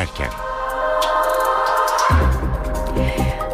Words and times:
dönerken. 0.00 0.28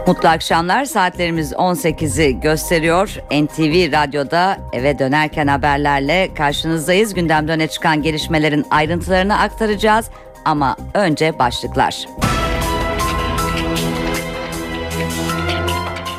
Mutlu 0.06 0.28
akşamlar 0.28 0.84
saatlerimiz 0.84 1.52
18'i 1.52 2.40
gösteriyor. 2.40 3.16
NTV 3.30 3.92
Radyo'da 3.92 4.58
eve 4.72 4.98
dönerken 4.98 5.46
haberlerle 5.46 6.34
karşınızdayız. 6.34 7.14
Gündemde 7.14 7.52
öne 7.52 7.68
çıkan 7.68 8.02
gelişmelerin 8.02 8.66
ayrıntılarını 8.70 9.38
aktaracağız. 9.38 10.10
Ama 10.44 10.76
önce 10.94 11.38
başlıklar. 11.38 12.06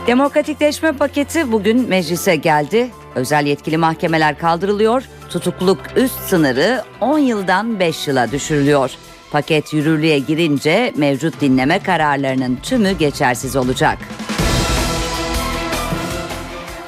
Demokratikleşme 0.07 0.91
paketi 0.91 1.51
bugün 1.51 1.89
meclise 1.89 2.35
geldi. 2.35 2.89
Özel 3.15 3.45
yetkili 3.45 3.77
mahkemeler 3.77 4.37
kaldırılıyor. 4.37 5.03
Tutukluk 5.29 5.79
üst 5.95 6.19
sınırı 6.19 6.83
10 7.01 7.19
yıldan 7.19 7.79
5 7.79 8.07
yıla 8.07 8.31
düşürülüyor. 8.31 8.91
Paket 9.31 9.73
yürürlüğe 9.73 10.19
girince 10.19 10.93
mevcut 10.95 11.41
dinleme 11.41 11.79
kararlarının 11.79 12.57
tümü 12.63 12.91
geçersiz 12.91 13.55
olacak. 13.55 13.97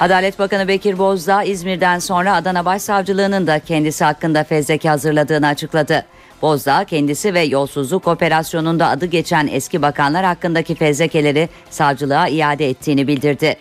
Adalet 0.00 0.38
Bakanı 0.38 0.68
Bekir 0.68 0.98
Bozdağ 0.98 1.42
İzmir'den 1.42 1.98
sonra 1.98 2.34
Adana 2.34 2.64
Başsavcılığı'nın 2.64 3.46
da 3.46 3.58
kendisi 3.58 4.04
hakkında 4.04 4.44
fezleke 4.44 4.88
hazırladığını 4.88 5.46
açıkladı. 5.46 6.04
Bozdağ 6.42 6.84
kendisi 6.84 7.34
ve 7.34 7.40
yolsuzluk 7.40 8.08
operasyonunda 8.08 8.88
adı 8.88 9.06
geçen 9.06 9.46
eski 9.46 9.82
bakanlar 9.82 10.24
hakkındaki 10.24 10.74
fezlekeleri 10.74 11.48
savcılığa 11.70 12.28
iade 12.28 12.68
ettiğini 12.68 13.06
bildirdi. 13.06 13.56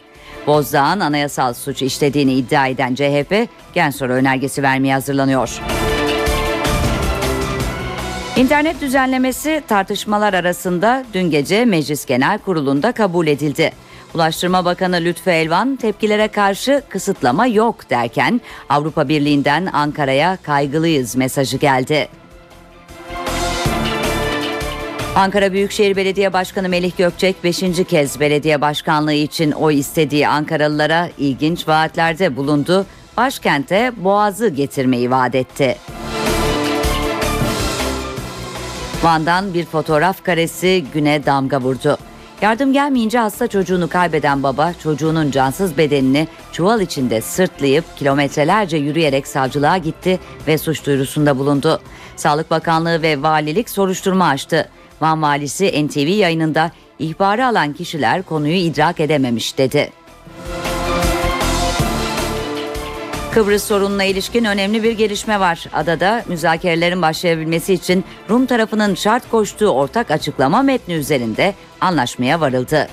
Bozdağ'ın 0.48 1.00
anayasal 1.00 1.54
suç 1.54 1.82
işlediğini 1.82 2.34
iddia 2.34 2.68
eden 2.68 2.96
CHP 2.96 3.48
gen 3.74 3.90
soru 3.90 4.14
önergesi 4.14 4.64
vermeye 4.64 4.94
hazırlanıyor. 4.94 5.60
İnternet 8.40 8.82
düzenlemesi 8.82 9.64
tartışmalar 9.68 10.34
arasında 10.34 11.06
dün 11.14 11.30
gece 11.30 11.66
Meclis 11.66 12.06
Genel 12.06 12.40
Kurulu'nda 12.40 12.92
kabul 12.92 13.28
edildi. 13.28 13.72
Ulaştırma 14.16 14.66
Bakanı 14.66 14.96
Lütfü 14.96 15.30
Elvan 15.30 15.76
tepkilere 15.76 16.28
karşı 16.28 16.82
kısıtlama 16.90 17.48
yok 17.48 17.90
derken 17.90 18.42
Avrupa 18.70 19.10
Birliği'nden 19.10 19.66
Ankara'ya 19.66 20.38
kaygılıyız 20.44 21.16
mesajı 21.16 21.58
geldi. 21.58 22.08
Ankara 25.16 25.54
Büyükşehir 25.54 25.96
Belediye 25.96 26.34
Başkanı 26.34 26.70
Melih 26.70 26.98
Gökçek 26.98 27.44
5. 27.44 27.64
kez 27.88 28.20
belediye 28.20 28.62
başkanlığı 28.62 29.14
için 29.14 29.52
oy 29.52 29.80
istediği 29.80 30.28
Ankaralılara 30.28 31.10
ilginç 31.18 31.68
vaatlerde 31.68 32.36
bulundu. 32.36 32.86
Başkente 33.18 33.92
Boğaz'ı 33.98 34.50
getirmeyi 34.50 35.12
vaat 35.12 35.36
etti. 35.36 35.78
Van'dan 39.04 39.54
bir 39.54 39.66
fotoğraf 39.66 40.24
karesi 40.24 40.86
güne 40.94 41.26
damga 41.26 41.62
vurdu. 41.62 41.98
Yardım 42.42 42.74
gelmeyince 42.74 43.20
hasta 43.20 43.48
çocuğunu 43.48 43.90
kaybeden 43.90 44.44
baba 44.44 44.74
çocuğunun 44.84 45.32
cansız 45.32 45.78
bedenini 45.78 46.28
çuval 46.52 46.82
içinde 46.82 47.22
sırtlayıp 47.22 47.98
kilometrelerce 47.98 48.78
yürüyerek 48.78 49.28
savcılığa 49.28 49.78
gitti 49.78 50.20
ve 50.48 50.58
suç 50.58 50.86
duyurusunda 50.86 51.38
bulundu. 51.38 51.82
Sağlık 52.16 52.52
Bakanlığı 52.52 53.02
ve 53.02 53.22
valilik 53.22 53.70
soruşturma 53.70 54.28
açtı. 54.28 54.70
Van 55.02 55.22
valisi 55.22 55.88
NTV 55.88 56.08
yayınında 56.08 56.72
ihbarı 57.00 57.46
alan 57.46 57.74
kişiler 57.74 58.24
konuyu 58.24 58.56
idrak 58.56 59.00
edememiş 59.00 59.58
dedi. 59.58 59.92
Kıbrıs 63.34 63.64
sorununa 63.64 64.04
ilişkin 64.04 64.46
önemli 64.46 64.84
bir 64.84 64.92
gelişme 64.92 65.40
var. 65.40 65.66
Adada 65.74 66.24
müzakerelerin 66.28 67.02
başlayabilmesi 67.02 67.74
için 67.74 68.04
Rum 68.30 68.46
tarafının 68.46 68.96
şart 68.96 69.30
koştuğu 69.32 69.70
ortak 69.70 70.12
açıklama 70.12 70.62
metni 70.62 70.94
üzerinde 70.94 71.56
anlaşmaya 71.82 72.42
varıldı. 72.42 72.88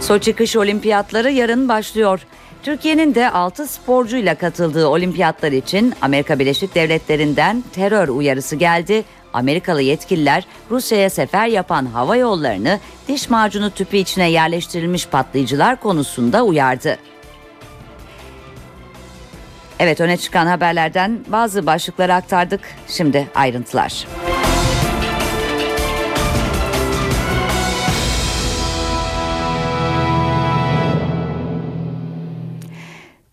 Soçi 0.00 0.32
kış 0.32 0.56
olimpiyatları 0.56 1.30
yarın 1.30 1.68
başlıyor. 1.68 2.20
Türkiye'nin 2.62 3.14
de 3.14 3.30
6 3.30 3.66
sporcuyla 3.66 4.34
katıldığı 4.34 4.88
olimpiyatlar 4.88 5.52
için 5.52 5.94
Amerika 6.02 6.38
Birleşik 6.38 6.74
Devletleri'nden 6.74 7.64
terör 7.72 8.08
uyarısı 8.08 8.56
geldi. 8.56 9.04
Amerikalı 9.32 9.82
yetkililer 9.82 10.46
Rusya'ya 10.70 11.10
sefer 11.10 11.46
yapan 11.46 11.86
hava 11.86 12.16
yollarını 12.16 12.80
diş 13.08 13.30
macunu 13.30 13.70
tüpü 13.70 13.96
içine 13.96 14.30
yerleştirilmiş 14.30 15.06
patlayıcılar 15.06 15.80
konusunda 15.80 16.42
uyardı. 16.42 16.98
Evet 19.82 20.00
öne 20.00 20.16
çıkan 20.16 20.46
haberlerden 20.46 21.18
bazı 21.28 21.66
başlıkları 21.66 22.14
aktardık. 22.14 22.60
Şimdi 22.88 23.28
ayrıntılar. 23.34 24.06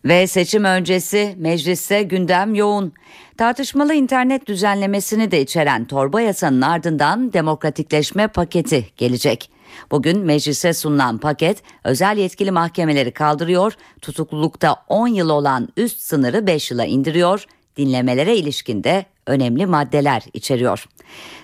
Ve 0.05 0.27
seçim 0.27 0.63
öncesi 0.63 1.35
mecliste 1.37 2.03
gündem 2.03 2.55
yoğun. 2.55 2.93
Tartışmalı 3.37 3.93
internet 3.93 4.47
düzenlemesini 4.47 5.31
de 5.31 5.41
içeren 5.41 5.85
torba 5.85 6.21
yasanın 6.21 6.61
ardından 6.61 7.33
demokratikleşme 7.33 8.27
paketi 8.27 8.87
gelecek. 8.97 9.56
Bugün 9.91 10.19
meclise 10.19 10.73
sunulan 10.73 11.17
paket 11.17 11.63
özel 11.83 12.17
yetkili 12.17 12.51
mahkemeleri 12.51 13.11
kaldırıyor, 13.11 13.73
tutuklulukta 14.01 14.75
10 14.87 15.07
yıl 15.07 15.29
olan 15.29 15.67
üst 15.77 15.99
sınırı 15.99 16.47
5 16.47 16.71
yıla 16.71 16.85
indiriyor, 16.85 17.45
dinlemelere 17.77 18.35
ilişkinde 18.35 19.05
önemli 19.27 19.65
maddeler 19.65 20.23
içeriyor. 20.33 20.85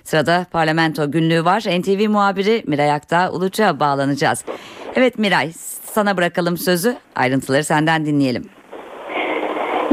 Sırada 0.03 0.45
parlamento 0.51 1.11
günlüğü 1.11 1.45
var. 1.45 1.61
NTV 1.61 2.09
muhabiri 2.09 2.63
Miray 2.67 2.91
Aktağ 2.91 3.31
Uluç'a 3.31 3.79
bağlanacağız. 3.79 4.45
Evet 4.95 5.19
Miray 5.19 5.51
sana 5.83 6.17
bırakalım 6.17 6.57
sözü. 6.57 6.95
Ayrıntıları 7.15 7.63
senden 7.63 8.05
dinleyelim. 8.05 8.49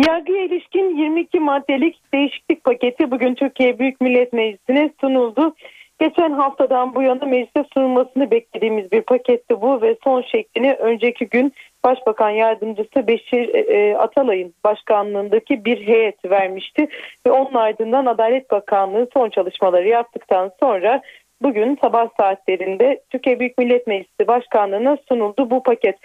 Yargıya 0.09 0.45
ilişkin 0.45 0.97
22 0.97 1.41
maddelik 1.41 2.01
değişiklik 2.15 2.65
paketi 2.65 3.11
bugün 3.11 3.35
Türkiye 3.35 3.79
Büyük 3.79 4.01
Millet 4.01 4.33
Meclisi'ne 4.33 4.91
sunuldu. 5.01 5.55
Geçen 6.01 6.33
haftadan 6.33 6.95
bu 6.95 7.03
yana 7.03 7.25
meclise 7.25 7.65
sunulmasını 7.75 8.31
beklediğimiz 8.31 8.93
bir 8.93 9.03
paketti 9.03 9.61
bu 9.61 9.83
ve 9.83 9.97
son 10.05 10.23
şeklini 10.23 10.75
önceki 10.75 11.29
gün 11.29 11.53
Başbakan 11.85 12.31
Yardımcısı 12.31 13.07
Beşir 13.07 13.55
e, 13.55 13.59
e, 13.59 13.95
Atalay'ın 13.95 14.55
başkanlığındaki 14.65 15.65
bir 15.65 15.87
heyet 15.87 16.25
vermişti 16.31 16.89
ve 17.27 17.31
onun 17.31 17.55
ardından 17.55 18.07
Adalet 18.07 18.51
Bakanlığı 18.51 19.09
son 19.13 19.31
çalışmaları 19.31 19.89
yaptıktan 19.89 20.51
sonra 20.61 21.03
bugün 21.43 21.79
sabah 21.83 22.09
saatlerinde 22.21 23.01
Türkiye 23.11 23.41
Büyük 23.41 23.59
Millet 23.59 23.87
Meclisi 23.87 24.29
Başkanlığı'na 24.29 24.99
sunuldu 25.09 25.51
bu 25.51 25.63
paket. 25.63 25.97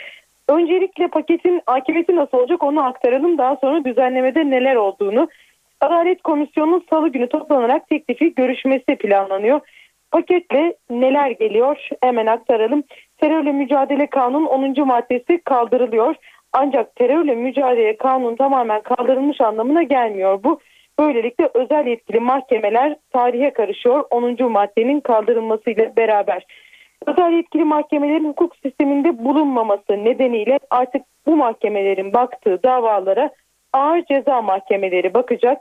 Öncelikle 0.49 1.07
paketin 1.07 1.61
akıbeti 1.67 2.15
nasıl 2.15 2.37
olacak 2.37 2.63
onu 2.63 2.85
aktaralım. 2.85 3.37
Daha 3.37 3.55
sonra 3.55 3.85
düzenlemede 3.85 4.49
neler 4.49 4.75
olduğunu. 4.75 5.29
Adalet 5.81 6.21
Komisyonu'nun 6.21 6.85
salı 6.89 7.09
günü 7.09 7.29
toplanarak 7.29 7.89
teklifi 7.89 8.35
görüşmesi 8.35 8.95
planlanıyor. 8.95 9.61
Paketle 10.15 10.75
neler 10.89 11.31
geliyor 11.31 11.89
hemen 12.01 12.25
aktaralım. 12.25 12.83
Terörle 13.17 13.51
mücadele 13.51 14.07
kanun 14.07 14.45
10. 14.45 14.87
maddesi 14.87 15.41
kaldırılıyor. 15.45 16.15
Ancak 16.53 16.95
terörle 16.95 17.35
mücadele 17.35 17.97
kanun 17.97 18.35
tamamen 18.35 18.81
kaldırılmış 18.81 19.41
anlamına 19.41 19.83
gelmiyor 19.83 20.43
bu. 20.43 20.59
Böylelikle 20.99 21.49
özel 21.53 21.87
yetkili 21.87 22.19
mahkemeler 22.19 22.95
tarihe 23.13 23.53
karışıyor 23.53 24.03
10. 24.11 24.51
maddenin 24.51 24.99
kaldırılmasıyla 24.99 25.95
beraber. 25.97 26.45
Özel 27.07 27.31
yetkili 27.31 27.63
mahkemelerin 27.63 28.27
hukuk 28.29 28.55
sisteminde 28.55 29.25
bulunmaması 29.25 30.05
nedeniyle 30.05 30.59
artık 30.69 31.01
bu 31.25 31.35
mahkemelerin 31.35 32.13
baktığı 32.13 32.63
davalara 32.63 33.29
ağır 33.73 34.05
ceza 34.05 34.41
mahkemeleri 34.41 35.13
bakacak. 35.13 35.57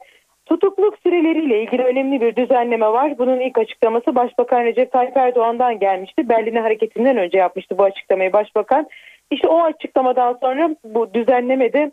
Tutukluk 0.47 0.99
süreleriyle 1.03 1.63
ilgili 1.63 1.83
önemli 1.83 2.21
bir 2.21 2.37
düzenleme 2.37 2.87
var. 2.87 3.19
Bunun 3.19 3.41
ilk 3.41 3.59
açıklaması 3.59 4.15
Başbakan 4.15 4.65
Recep 4.65 4.93
Tayyip 4.93 5.17
Erdoğan'dan 5.17 5.79
gelmişti. 5.79 6.29
Berlin 6.29 6.57
hareketinden 6.57 7.17
önce 7.17 7.39
yapmıştı 7.39 7.79
bu 7.79 7.83
açıklamayı 7.83 8.33
Başbakan. 8.33 8.87
İşte 9.31 9.49
o 9.49 9.63
açıklamadan 9.63 10.39
sonra 10.41 10.77
bu 10.85 11.15
düzenlemede 11.15 11.91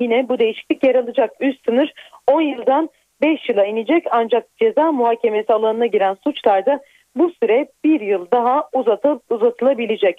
yine 0.00 0.28
bu 0.28 0.38
değişiklik 0.38 0.84
yer 0.84 0.94
alacak. 0.94 1.30
Üst 1.40 1.64
sınır 1.64 1.92
10 2.28 2.40
yıldan 2.40 2.90
5 3.22 3.48
yıla 3.48 3.64
inecek 3.64 4.06
ancak 4.10 4.56
ceza 4.56 4.92
muhakemesi 4.92 5.52
alanına 5.52 5.86
giren 5.86 6.16
suçlarda 6.24 6.80
bu 7.16 7.30
süre 7.42 7.68
bir 7.84 8.00
yıl 8.00 8.26
daha 8.32 8.68
uzatıl, 8.72 9.18
uzatılabilecek. 9.30 10.18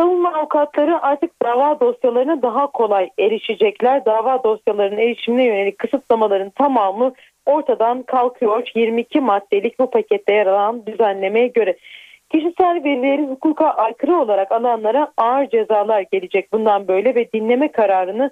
Savunma 0.00 0.34
avukatları 0.34 1.02
artık 1.02 1.42
dava 1.42 1.80
dosyalarına 1.80 2.42
daha 2.42 2.66
kolay 2.66 3.10
erişecekler. 3.18 4.04
Dava 4.04 4.44
dosyalarının 4.44 4.98
erişimine 4.98 5.44
yönelik 5.44 5.78
kısıtlamaların 5.78 6.50
tamamı 6.50 7.12
ortadan 7.46 8.02
kalkıyor. 8.02 8.70
22 8.74 9.20
maddelik 9.20 9.78
bu 9.78 9.90
pakette 9.90 10.34
yer 10.34 10.46
alan 10.46 10.86
düzenlemeye 10.86 11.46
göre. 11.46 11.76
Kişisel 12.32 12.84
verilerin 12.84 13.28
hukuka 13.28 13.70
aykırı 13.70 14.16
olarak 14.16 14.52
alanlara 14.52 15.12
ağır 15.16 15.48
cezalar 15.48 16.04
gelecek 16.12 16.52
bundan 16.52 16.88
böyle 16.88 17.14
ve 17.14 17.32
dinleme 17.32 17.72
kararını 17.72 18.30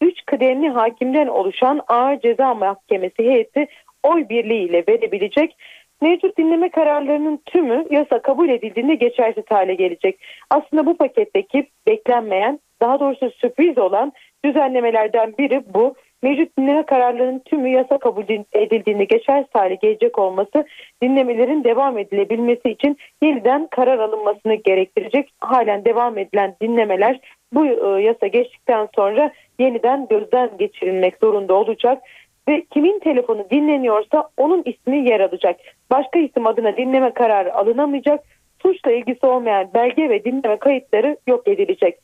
3 0.00 0.24
kıdemli 0.26 0.68
hakimden 0.68 1.26
oluşan 1.26 1.80
ağır 1.88 2.20
ceza 2.20 2.54
mahkemesi 2.54 3.18
heyeti 3.18 3.66
oy 4.02 4.28
birliğiyle 4.28 4.84
verebilecek. 4.88 5.56
Mevcut 6.02 6.38
dinleme 6.38 6.68
kararlarının 6.68 7.40
tümü 7.46 7.86
yasa 7.90 8.22
kabul 8.22 8.48
edildiğinde 8.48 8.94
geçersiz 8.94 9.44
hale 9.48 9.74
gelecek. 9.74 10.18
Aslında 10.50 10.86
bu 10.86 10.96
paketteki 10.96 11.66
beklenmeyen 11.86 12.60
daha 12.80 13.00
doğrusu 13.00 13.30
sürpriz 13.30 13.78
olan 13.78 14.12
düzenlemelerden 14.44 15.34
biri 15.38 15.62
bu. 15.74 15.94
Mevcut 16.22 16.58
dinleme 16.58 16.82
kararlarının 16.86 17.38
tümü 17.38 17.68
yasa 17.68 17.98
kabul 17.98 18.24
edildiğinde 18.52 19.04
geçersiz 19.04 19.50
hale 19.52 19.74
gelecek 19.74 20.18
olması 20.18 20.66
dinlemelerin 21.02 21.64
devam 21.64 21.98
edilebilmesi 21.98 22.70
için 22.70 22.96
yeniden 23.22 23.66
karar 23.70 23.98
alınmasını 23.98 24.54
gerektirecek. 24.54 25.30
Halen 25.40 25.84
devam 25.84 26.18
edilen 26.18 26.56
dinlemeler 26.62 27.20
bu 27.52 27.66
e, 27.66 28.02
yasa 28.02 28.26
geçtikten 28.26 28.88
sonra 28.94 29.30
yeniden 29.58 30.06
gözden 30.08 30.50
geçirilmek 30.58 31.16
zorunda 31.20 31.54
olacak 31.54 32.02
ve 32.48 32.64
kimin 32.70 32.98
telefonu 32.98 33.46
dinleniyorsa 33.50 34.28
onun 34.36 34.62
ismi 34.66 35.08
yer 35.08 35.20
alacak. 35.20 35.60
Başka 35.90 36.18
isim 36.18 36.46
adına 36.46 36.76
dinleme 36.76 37.14
kararı 37.14 37.54
alınamayacak. 37.54 38.20
Suçla 38.62 38.92
ilgisi 38.92 39.26
olmayan 39.26 39.68
belge 39.74 40.08
ve 40.08 40.24
dinleme 40.24 40.56
kayıtları 40.56 41.16
yok 41.26 41.48
edilecek. 41.48 41.98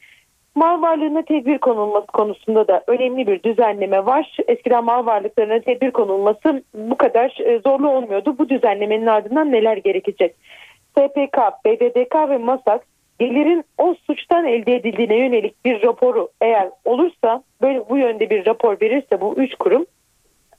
Mal 0.55 0.83
varlığına 0.83 1.23
tedbir 1.23 1.59
konulması 1.59 2.07
konusunda 2.07 2.69
da 2.69 2.85
önemli 2.87 3.27
bir 3.27 3.43
düzenleme 3.43 4.07
var. 4.07 4.37
Eskiden 4.49 4.85
mal 4.85 5.07
varlıklarına 5.07 5.61
tedbir 5.61 5.91
konulması 5.91 6.63
bu 6.75 6.97
kadar 6.97 7.37
e, 7.41 7.59
zorlu 7.59 7.91
olmuyordu. 7.91 8.39
Bu 8.39 8.49
düzenlemenin 8.49 9.07
ardından 9.07 9.53
neler 9.53 9.77
gerekecek? 9.77 10.35
SPK, 10.99 11.39
BDDK 11.65 12.15
ve 12.15 12.39
MASAK 12.39 12.83
gelirin 13.19 13.65
o 13.79 13.95
suçtan 14.07 14.47
elde 14.47 14.75
edildiğine 14.75 15.17
yönelik 15.17 15.65
bir 15.65 15.83
raporu 15.83 16.29
eğer 16.41 16.71
olursa 16.85 17.43
böyle 17.63 17.89
bu 17.89 17.97
yönde 17.99 18.31
bir 18.31 18.47
rapor 18.47 18.77
verirse 18.83 19.21
bu 19.21 19.35
üç 19.37 19.55
kurum 19.55 19.87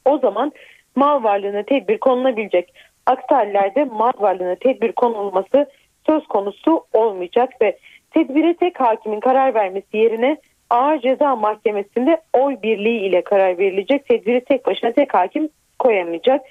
o 0.05 0.17
zaman 0.17 0.51
mal 0.95 1.23
varlığına 1.23 1.63
tedbir 1.63 1.97
konulabilecek. 1.97 2.73
Aksi 3.05 3.35
hallerde 3.35 3.83
mal 3.83 4.11
varlığına 4.19 4.55
tedbir 4.55 4.91
konulması 4.91 5.69
söz 6.05 6.27
konusu 6.27 6.85
olmayacak 6.93 7.49
ve 7.61 7.77
tedbire 8.11 8.53
tek 8.53 8.79
hakimin 8.79 9.19
karar 9.19 9.53
vermesi 9.53 9.97
yerine 9.97 10.37
ağır 10.69 10.99
ceza 10.99 11.35
mahkemesinde 11.35 12.21
oy 12.33 12.57
birliği 12.63 12.99
ile 12.99 13.23
karar 13.23 13.57
verilecek. 13.57 14.07
Tedbiri 14.07 14.41
tek 14.41 14.65
başına 14.65 14.91
tek 14.91 15.13
hakim 15.13 15.49
koyamayacak. 15.79 16.41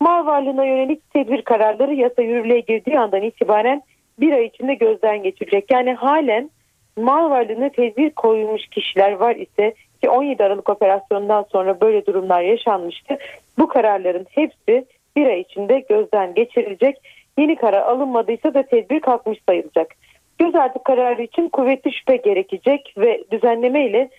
Mal 0.00 0.26
varlığına 0.26 0.64
yönelik 0.64 1.12
tedbir 1.12 1.42
kararları 1.42 1.94
yasa 1.94 2.22
yürürlüğe 2.22 2.60
girdiği 2.60 2.98
andan 2.98 3.22
itibaren 3.22 3.82
bir 4.20 4.32
ay 4.32 4.44
içinde 4.44 4.74
gözden 4.74 5.22
geçirecek. 5.22 5.72
Yani 5.72 5.94
halen 5.94 6.50
mal 6.96 7.30
varlığına 7.30 7.68
tedbir 7.68 8.10
koyulmuş 8.10 8.66
kişiler 8.66 9.12
var 9.12 9.36
ise 9.36 9.74
ki 10.02 10.10
17 10.10 10.44
Aralık 10.44 10.68
operasyonundan 10.68 11.46
sonra 11.52 11.80
böyle 11.80 12.06
durumlar 12.06 12.42
yaşanmıştı. 12.42 13.18
Bu 13.58 13.68
kararların 13.68 14.26
hepsi 14.30 14.84
bir 15.18 15.26
ay 15.26 15.40
içinde 15.40 15.78
gözden 15.88 16.34
geçirilecek. 16.34 16.96
Yeni 17.38 17.56
karar 17.56 17.82
alınmadıysa 17.82 18.54
da 18.54 18.62
tedbir 18.62 19.00
kalkmış 19.00 19.38
sayılacak. 19.48 19.94
Gözaltı 20.38 20.82
kararı 20.84 21.22
için 21.22 21.48
kuvvetli 21.48 21.92
şüphe 21.92 22.16
gerekecek 22.16 22.94
ve 22.98 23.24
düzenleme 23.30 23.86
ile 23.86 24.10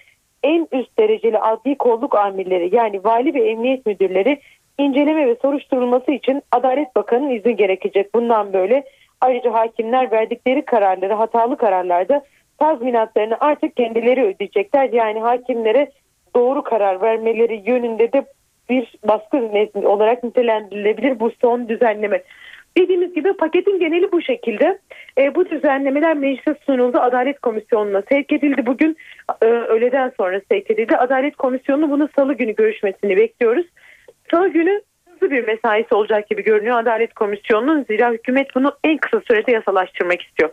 en 0.43 0.67
üst 0.71 0.99
dereceli 0.99 1.39
adli 1.39 1.77
kolluk 1.77 2.15
amirleri 2.15 2.75
yani 2.75 3.03
vali 3.03 3.33
ve 3.33 3.49
emniyet 3.49 3.85
müdürleri 3.85 4.39
inceleme 4.77 5.27
ve 5.27 5.35
soruşturulması 5.41 6.11
için 6.11 6.41
Adalet 6.51 6.95
Bakanı'nın 6.95 7.29
izni 7.29 7.55
gerekecek. 7.55 8.15
Bundan 8.15 8.53
böyle 8.53 8.83
ayrıca 9.21 9.53
hakimler 9.53 10.11
verdikleri 10.11 10.65
kararları 10.65 11.13
hatalı 11.13 11.57
kararlarda 11.57 12.23
tazminatlarını 12.57 13.37
artık 13.39 13.75
kendileri 13.75 14.23
ödeyecekler. 14.23 14.89
Yani 14.93 15.19
hakimlere 15.19 15.91
doğru 16.35 16.63
karar 16.63 17.01
vermeleri 17.01 17.63
yönünde 17.65 18.13
de 18.13 18.25
bir 18.69 18.95
baskı 19.07 19.37
olarak 19.87 20.23
nitelendirilebilir 20.23 21.19
bu 21.19 21.31
son 21.41 21.69
düzenleme. 21.69 22.23
Dediğimiz 22.77 23.13
gibi 23.13 23.33
paketin 23.33 23.79
geneli 23.79 24.11
bu 24.11 24.21
şekilde. 24.21 24.79
E, 25.17 25.35
bu 25.35 25.49
düzenlemeler 25.49 26.17
meclise 26.17 26.55
sunuldu. 26.65 26.97
Adalet 26.97 27.39
Komisyonu'na 27.39 28.03
sevk 28.09 28.33
edildi. 28.33 28.65
Bugün 28.65 28.97
e, 29.41 29.45
öğleden 29.45 30.11
sonra 30.17 30.41
sevk 30.51 30.71
edildi. 30.71 30.97
Adalet 30.97 31.35
Komisyonu 31.35 31.91
bunu 31.91 32.09
salı 32.15 32.33
günü 32.33 32.55
görüşmesini 32.55 33.17
bekliyoruz. 33.17 33.65
Salı 34.31 34.47
günü 34.47 34.81
hızlı 35.19 35.31
bir 35.31 35.47
mesaisi 35.47 35.95
olacak 35.95 36.29
gibi 36.29 36.43
görünüyor 36.43 36.79
Adalet 36.79 37.13
Komisyonu'nun. 37.13 37.83
Zira 37.83 38.11
hükümet 38.11 38.55
bunu 38.55 38.73
en 38.83 38.97
kısa 38.97 39.21
sürede 39.27 39.51
yasalaştırmak 39.51 40.21
istiyor. 40.21 40.49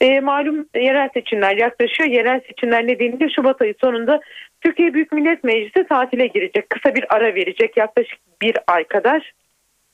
E, 0.00 0.20
malum 0.20 0.66
yerel 0.74 1.08
seçimler 1.14 1.56
yaklaşıyor. 1.56 2.08
Yerel 2.08 2.40
seçimler 2.40 2.86
nedeniyle 2.86 3.28
Şubat 3.30 3.62
ayı 3.62 3.74
sonunda 3.80 4.20
Türkiye 4.60 4.94
Büyük 4.94 5.12
Millet 5.12 5.44
Meclisi 5.44 5.86
tatile 5.88 6.26
girecek. 6.26 6.70
Kısa 6.70 6.94
bir 6.94 7.16
ara 7.16 7.34
verecek 7.34 7.76
yaklaşık 7.76 8.18
bir 8.42 8.56
ay 8.66 8.84
kadar 8.84 9.32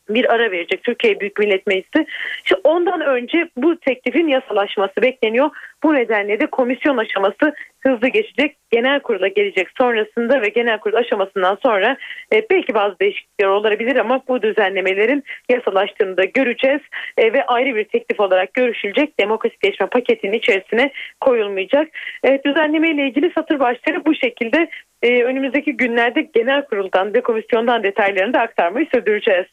bir 0.08 0.34
ara 0.34 0.50
verecek 0.50 0.82
Türkiye 0.82 1.20
Büyük 1.20 1.38
Millet 1.38 1.66
Meclisi. 1.66 2.06
İşte 2.44 2.56
ondan 2.64 3.00
önce 3.00 3.48
bu 3.56 3.76
teklifin 3.76 4.28
yasalaşması 4.28 5.02
bekleniyor. 5.02 5.50
Bu 5.82 5.94
nedenle 5.94 6.40
de 6.40 6.46
komisyon 6.46 6.96
aşaması 6.96 7.54
hızlı 7.80 8.08
geçecek. 8.08 8.56
Genel 8.70 9.00
kurula 9.00 9.28
gelecek 9.28 9.68
sonrasında 9.78 10.42
ve 10.42 10.48
genel 10.48 10.78
kurul 10.78 10.96
aşamasından 10.96 11.58
sonra 11.62 11.96
e, 12.32 12.42
belki 12.50 12.74
bazı 12.74 12.98
değişiklikler 13.00 13.46
olabilir 13.46 13.96
ama 13.96 14.22
bu 14.28 14.42
düzenlemelerin 14.42 15.24
yasalaştığını 15.50 16.16
da 16.16 16.24
göreceğiz. 16.24 16.80
E, 17.18 17.32
ve 17.32 17.46
ayrı 17.46 17.76
bir 17.76 17.84
teklif 17.84 18.20
olarak 18.20 18.54
görüşülecek 18.54 19.20
demokratikleşme 19.20 19.86
paketinin 19.86 20.32
içerisine 20.32 20.90
koyulmayacak. 21.20 21.88
E, 22.24 22.42
düzenleme 22.44 22.90
ile 22.90 23.06
ilgili 23.06 23.32
satır 23.34 23.60
başları 23.60 24.04
bu 24.04 24.14
şekilde 24.14 24.70
e, 25.02 25.22
önümüzdeki 25.22 25.76
günlerde 25.76 26.20
genel 26.20 26.64
kuruldan 26.64 27.14
ve 27.14 27.20
komisyondan 27.20 27.82
detaylarını 27.82 28.34
da 28.34 28.40
aktarmayı 28.40 28.86
sürdüreceğiz. 28.94 29.46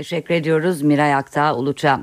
Teşekkür 0.00 0.34
ediyoruz 0.34 0.82
Miray 0.82 1.14
Aktağ 1.14 1.56
Uluç'a. 1.56 2.00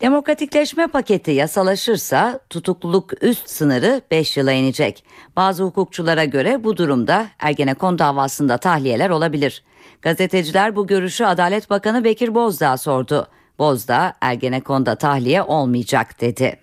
Demokratikleşme 0.00 0.86
paketi 0.86 1.30
yasalaşırsa 1.30 2.40
tutukluluk 2.50 3.22
üst 3.22 3.50
sınırı 3.50 4.02
5 4.10 4.36
yıla 4.36 4.52
inecek. 4.52 5.04
Bazı 5.36 5.64
hukukçulara 5.64 6.24
göre 6.24 6.64
bu 6.64 6.76
durumda 6.76 7.26
Ergenekon 7.38 7.98
davasında 7.98 8.58
tahliyeler 8.58 9.10
olabilir. 9.10 9.62
Gazeteciler 10.02 10.76
bu 10.76 10.86
görüşü 10.86 11.24
Adalet 11.24 11.70
Bakanı 11.70 12.04
Bekir 12.04 12.34
Bozdağ 12.34 12.76
sordu. 12.76 13.28
Bozdağ 13.58 14.12
Ergenekon'da 14.20 14.94
tahliye 14.94 15.42
olmayacak 15.42 16.20
dedi. 16.20 16.60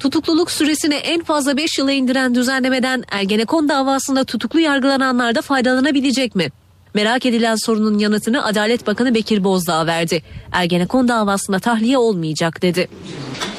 Tutukluluk 0.00 0.50
süresini 0.50 0.94
en 0.94 1.22
fazla 1.22 1.56
5 1.56 1.78
yıla 1.78 1.92
indiren 1.92 2.34
düzenlemeden 2.34 3.04
Ergenekon 3.10 3.68
davasında 3.68 4.24
tutuklu 4.24 4.60
yargılananlar 4.60 5.34
da 5.34 5.42
faydalanabilecek 5.42 6.34
mi? 6.34 6.48
Merak 6.94 7.26
edilen 7.26 7.56
sorunun 7.56 7.98
yanıtını 7.98 8.44
Adalet 8.44 8.86
Bakanı 8.86 9.14
Bekir 9.14 9.44
Bozdağ 9.44 9.86
verdi. 9.86 10.22
Ergenekon 10.52 11.08
davasında 11.08 11.58
tahliye 11.58 11.98
olmayacak 11.98 12.62
dedi. 12.62 12.88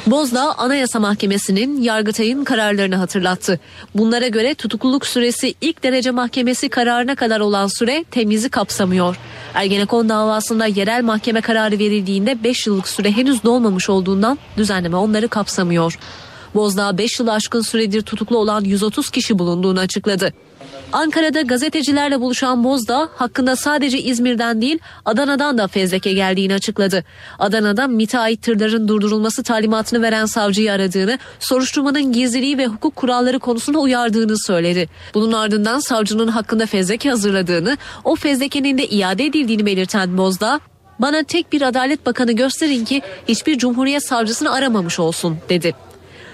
Bozdağ 0.07 0.53
Anayasa 0.57 0.99
Mahkemesi'nin 0.99 1.81
Yargıtay'ın 1.81 2.43
kararlarını 2.43 2.95
hatırlattı. 2.95 3.59
Bunlara 3.95 4.27
göre 4.27 4.55
tutukluluk 4.55 5.05
süresi 5.05 5.53
ilk 5.61 5.83
derece 5.83 6.11
mahkemesi 6.11 6.69
kararına 6.69 7.15
kadar 7.15 7.39
olan 7.39 7.67
süre 7.67 8.05
temizi 8.11 8.49
kapsamıyor. 8.49 9.17
Ergenekon 9.53 10.09
davasında 10.09 10.65
yerel 10.65 11.03
mahkeme 11.03 11.41
kararı 11.41 11.79
verildiğinde 11.79 12.43
5 12.43 12.67
yıllık 12.67 12.87
süre 12.87 13.11
henüz 13.11 13.43
dolmamış 13.43 13.89
olduğundan 13.89 14.39
düzenleme 14.57 14.97
onları 14.97 15.27
kapsamıyor. 15.27 15.99
Bozdağ 16.55 16.97
5 16.97 17.19
yıl 17.19 17.27
aşkın 17.27 17.61
süredir 17.61 18.01
tutuklu 18.01 18.37
olan 18.37 18.63
130 18.63 19.09
kişi 19.09 19.39
bulunduğunu 19.39 19.79
açıkladı. 19.79 20.33
Ankara'da 20.93 21.41
gazetecilerle 21.41 22.21
buluşan 22.21 22.63
Bozdağ 22.63 23.09
hakkında 23.15 23.55
sadece 23.55 24.01
İzmir'den 24.01 24.61
değil 24.61 24.79
Adana'dan 25.05 25.57
da 25.57 25.67
fezleke 25.67 26.13
geldiğini 26.13 26.53
açıkladı. 26.53 27.03
Adana'da 27.39 27.87
MİT'e 27.87 28.19
ait 28.19 28.41
tırların 28.41 28.87
durdurulması 28.87 29.43
talimatını 29.43 30.01
veren 30.01 30.25
savcıyı 30.25 30.71
aradığını, 30.71 31.19
soruşturmanın 31.39 32.13
gizliliği 32.13 32.57
ve 32.57 32.67
hukuk 32.67 32.95
kuralları 32.95 33.39
konusunda 33.39 33.79
uyardığını 33.79 34.37
söyledi. 34.37 34.89
Bunun 35.13 35.31
ardından 35.31 35.79
savcının 35.79 36.27
hakkında 36.27 36.65
fezleke 36.65 37.09
hazırladığını, 37.09 37.77
o 38.03 38.15
fezlekenin 38.15 38.77
de 38.77 38.87
iade 38.87 39.25
edildiğini 39.25 39.65
belirten 39.65 40.17
Bozdağ, 40.17 40.59
bana 40.99 41.23
tek 41.23 41.53
bir 41.53 41.61
adalet 41.61 42.05
bakanı 42.05 42.31
gösterin 42.31 42.85
ki 42.85 43.01
hiçbir 43.27 43.57
cumhuriyet 43.57 44.07
savcısını 44.07 44.53
aramamış 44.53 44.99
olsun 44.99 45.37
dedi. 45.49 45.73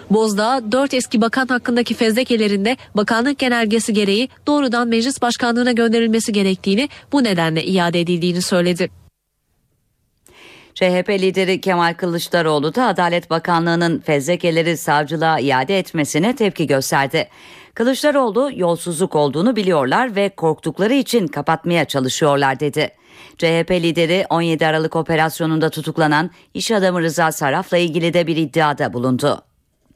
Bozdağ, 0.09 0.71
dört 0.71 0.93
eski 0.93 1.21
bakan 1.21 1.47
hakkındaki 1.47 1.93
fezlekelerinde 1.93 2.77
bakanlık 2.95 3.39
genelgesi 3.39 3.93
gereği 3.93 4.29
doğrudan 4.47 4.87
meclis 4.87 5.21
başkanlığına 5.21 5.71
gönderilmesi 5.71 6.33
gerektiğini 6.33 6.89
bu 7.11 7.23
nedenle 7.23 7.63
iade 7.63 8.01
edildiğini 8.01 8.41
söyledi. 8.41 8.89
CHP 10.73 11.09
lideri 11.09 11.61
Kemal 11.61 11.93
Kılıçdaroğlu 11.93 12.75
da 12.75 12.85
Adalet 12.85 13.29
Bakanlığı'nın 13.29 13.99
fezlekeleri 13.99 14.77
savcılığa 14.77 15.39
iade 15.39 15.79
etmesine 15.79 16.35
tepki 16.35 16.67
gösterdi. 16.67 17.27
Kılıçdaroğlu 17.73 18.51
yolsuzluk 18.55 19.15
olduğunu 19.15 19.55
biliyorlar 19.55 20.15
ve 20.15 20.29
korktukları 20.29 20.93
için 20.93 21.27
kapatmaya 21.27 21.85
çalışıyorlar 21.85 22.59
dedi. 22.59 22.89
CHP 23.37 23.71
lideri 23.71 24.25
17 24.29 24.65
Aralık 24.65 24.95
operasyonunda 24.95 25.69
tutuklanan 25.69 26.31
iş 26.53 26.71
adamı 26.71 27.01
Rıza 27.01 27.31
Saraf'la 27.31 27.77
ilgili 27.77 28.13
de 28.13 28.27
bir 28.27 28.37
iddiada 28.37 28.93
bulundu. 28.93 29.46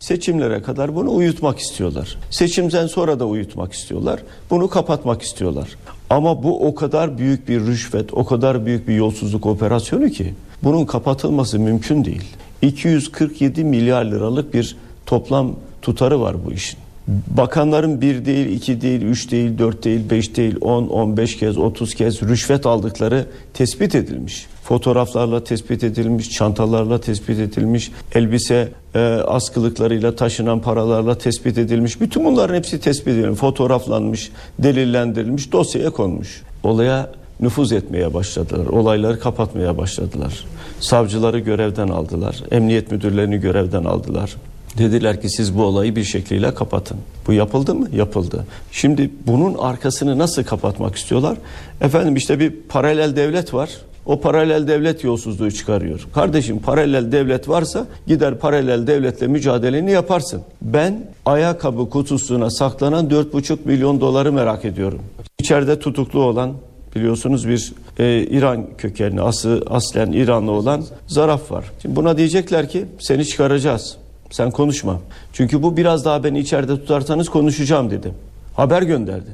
Seçimlere 0.01 0.61
kadar 0.61 0.95
bunu 0.95 1.15
uyutmak 1.15 1.59
istiyorlar. 1.59 2.17
Seçimden 2.29 2.87
sonra 2.87 3.19
da 3.19 3.25
uyutmak 3.25 3.73
istiyorlar. 3.73 4.19
Bunu 4.49 4.69
kapatmak 4.69 5.21
istiyorlar. 5.21 5.69
Ama 6.09 6.43
bu 6.43 6.67
o 6.67 6.75
kadar 6.75 7.17
büyük 7.17 7.47
bir 7.47 7.59
rüşvet, 7.61 8.13
o 8.13 8.25
kadar 8.25 8.65
büyük 8.65 8.87
bir 8.87 8.95
yolsuzluk 8.95 9.45
operasyonu 9.45 10.09
ki 10.09 10.33
bunun 10.63 10.85
kapatılması 10.85 11.59
mümkün 11.59 12.05
değil. 12.05 12.23
247 12.61 13.63
milyar 13.63 14.05
liralık 14.05 14.53
bir 14.53 14.75
toplam 15.05 15.55
tutarı 15.81 16.21
var 16.21 16.35
bu 16.45 16.51
işin. 16.51 16.79
Bakanların 17.27 18.01
bir 18.01 18.25
değil, 18.25 18.47
iki 18.47 18.81
değil, 18.81 19.01
üç 19.01 19.31
değil, 19.31 19.57
dört 19.57 19.83
değil, 19.83 20.09
beş 20.09 20.35
değil, 20.35 20.55
on, 20.61 20.87
on 20.87 21.17
beş 21.17 21.37
kez, 21.37 21.57
otuz 21.57 21.93
kez 21.93 22.21
rüşvet 22.21 22.65
aldıkları 22.65 23.25
tespit 23.53 23.95
edilmiş. 23.95 24.47
Fotoğraflarla 24.63 25.43
tespit 25.43 25.83
edilmiş, 25.83 26.29
çantalarla 26.29 27.01
tespit 27.01 27.39
edilmiş, 27.39 27.91
elbise 28.15 28.69
e, 28.95 28.99
askılıklarıyla 29.27 30.15
taşınan 30.15 30.59
paralarla 30.59 31.17
tespit 31.17 31.57
edilmiş. 31.57 32.01
Bütün 32.01 32.25
bunların 32.25 32.55
hepsi 32.55 32.79
tespit 32.79 33.07
edilmiş, 33.07 33.39
fotoğraflanmış, 33.39 34.31
delillendirilmiş, 34.59 35.51
dosyaya 35.51 35.89
konmuş. 35.89 36.41
Olaya 36.63 37.09
nüfuz 37.39 37.71
etmeye 37.71 38.13
başladılar. 38.13 38.65
Olayları 38.65 39.19
kapatmaya 39.19 39.77
başladılar. 39.77 40.45
Savcıları 40.79 41.39
görevden 41.39 41.87
aldılar. 41.87 42.43
Emniyet 42.51 42.91
müdürlerini 42.91 43.37
görevden 43.37 43.83
aldılar. 43.83 44.35
Dediler 44.77 45.21
ki 45.21 45.29
siz 45.29 45.57
bu 45.57 45.63
olayı 45.63 45.95
bir 45.95 46.03
şekliyle 46.03 46.53
kapatın. 46.53 46.97
Bu 47.27 47.33
yapıldı 47.33 47.75
mı? 47.75 47.87
Yapıldı. 47.95 48.45
Şimdi 48.71 49.09
bunun 49.27 49.53
arkasını 49.53 50.17
nasıl 50.17 50.43
kapatmak 50.43 50.95
istiyorlar? 50.95 51.37
Efendim 51.81 52.15
işte 52.15 52.39
bir 52.39 52.51
paralel 52.69 53.15
devlet 53.15 53.53
var. 53.53 53.69
O 54.05 54.21
paralel 54.21 54.67
devlet 54.67 55.03
yolsuzluğu 55.03 55.51
çıkarıyor. 55.51 56.07
Kardeşim 56.13 56.59
paralel 56.59 57.11
devlet 57.11 57.49
varsa 57.49 57.87
gider 58.07 58.39
paralel 58.39 58.87
devletle 58.87 59.27
mücadeleni 59.27 59.91
yaparsın. 59.91 60.41
Ben 60.61 61.05
ayakkabı 61.25 61.89
kutusuna 61.89 62.49
saklanan 62.49 63.09
4,5 63.09 63.57
milyon 63.65 64.01
doları 64.01 64.31
merak 64.33 64.65
ediyorum. 64.65 64.99
İçeride 65.39 65.79
tutuklu 65.79 66.23
olan 66.23 66.53
biliyorsunuz 66.95 67.47
bir 67.47 67.73
e, 67.99 68.21
İran 68.21 68.65
kökenli 68.77 69.21
aslı, 69.21 69.63
aslen 69.69 70.11
İranlı 70.11 70.51
olan 70.51 70.83
zaraf 71.07 71.51
var. 71.51 71.65
Şimdi 71.81 71.95
buna 71.95 72.17
diyecekler 72.17 72.69
ki 72.69 72.85
seni 72.99 73.25
çıkaracağız. 73.25 73.97
Sen 74.31 74.51
konuşma. 74.51 74.99
Çünkü 75.33 75.63
bu 75.63 75.77
biraz 75.77 76.05
daha 76.05 76.23
beni 76.23 76.39
içeride 76.39 76.75
tutarsanız 76.79 77.29
konuşacağım 77.29 77.91
dedi. 77.91 78.13
Haber 78.55 78.81
gönderdi. 78.81 79.29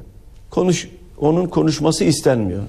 Konuş, 0.50 0.90
onun 1.20 1.46
konuşması 1.46 2.04
istenmiyor. 2.04 2.64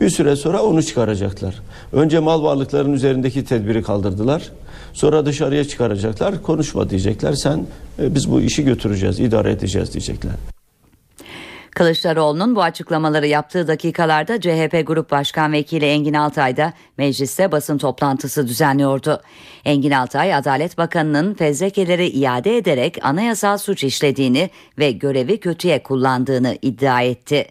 Bir 0.00 0.10
süre 0.10 0.36
sonra 0.36 0.62
onu 0.62 0.82
çıkaracaklar. 0.82 1.62
Önce 1.92 2.18
mal 2.18 2.42
varlıkların 2.42 2.92
üzerindeki 2.92 3.44
tedbiri 3.44 3.82
kaldırdılar. 3.82 4.42
Sonra 4.92 5.26
dışarıya 5.26 5.64
çıkaracaklar. 5.64 6.42
Konuşma 6.42 6.90
diyecekler. 6.90 7.32
Sen 7.32 7.66
e, 7.98 8.14
biz 8.14 8.30
bu 8.30 8.40
işi 8.40 8.64
götüreceğiz, 8.64 9.20
idare 9.20 9.52
edeceğiz 9.52 9.92
diyecekler. 9.92 10.53
Kılıçdaroğlu'nun 11.74 12.56
bu 12.56 12.62
açıklamaları 12.62 13.26
yaptığı 13.26 13.68
dakikalarda 13.68 14.40
CHP 14.40 14.82
Grup 14.86 15.10
Başkan 15.10 15.52
Vekili 15.52 15.84
Engin 15.84 16.14
Altay 16.14 16.56
da 16.56 16.72
mecliste 16.98 17.52
basın 17.52 17.78
toplantısı 17.78 18.48
düzenliyordu. 18.48 19.22
Engin 19.64 19.90
Altay, 19.90 20.34
Adalet 20.34 20.78
Bakanı'nın 20.78 21.34
fezlekeleri 21.34 22.06
iade 22.06 22.56
ederek 22.56 22.98
anayasal 23.02 23.58
suç 23.58 23.84
işlediğini 23.84 24.50
ve 24.78 24.90
görevi 24.90 25.40
kötüye 25.40 25.82
kullandığını 25.82 26.58
iddia 26.62 27.02
etti. 27.02 27.46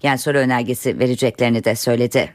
Gensoy 0.00 0.34
önergesi 0.34 0.98
vereceklerini 0.98 1.64
de 1.64 1.74
söyledi. 1.74 2.34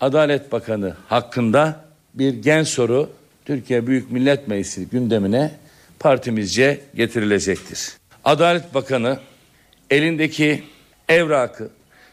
Adalet 0.00 0.52
Bakanı 0.52 0.94
hakkında 1.08 1.84
bir 2.14 2.34
gen 2.34 2.62
soru 2.62 3.10
Türkiye 3.44 3.86
Büyük 3.86 4.10
Millet 4.10 4.48
Meclisi 4.48 4.88
gündemine 4.88 5.50
partimizce 5.98 6.80
getirilecektir. 6.94 7.92
Adalet 8.24 8.74
Bakanı 8.74 9.18
elindeki 9.92 10.62
evrakı 11.08 11.70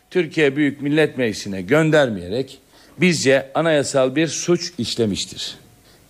Türkiye 0.09 0.55
Büyük 0.55 0.81
Millet 0.81 1.17
Meclisi'ne 1.17 1.62
göndermeyerek 1.62 2.59
bizce 2.98 3.51
anayasal 3.53 4.15
bir 4.15 4.27
suç 4.27 4.74
işlemiştir. 4.77 5.55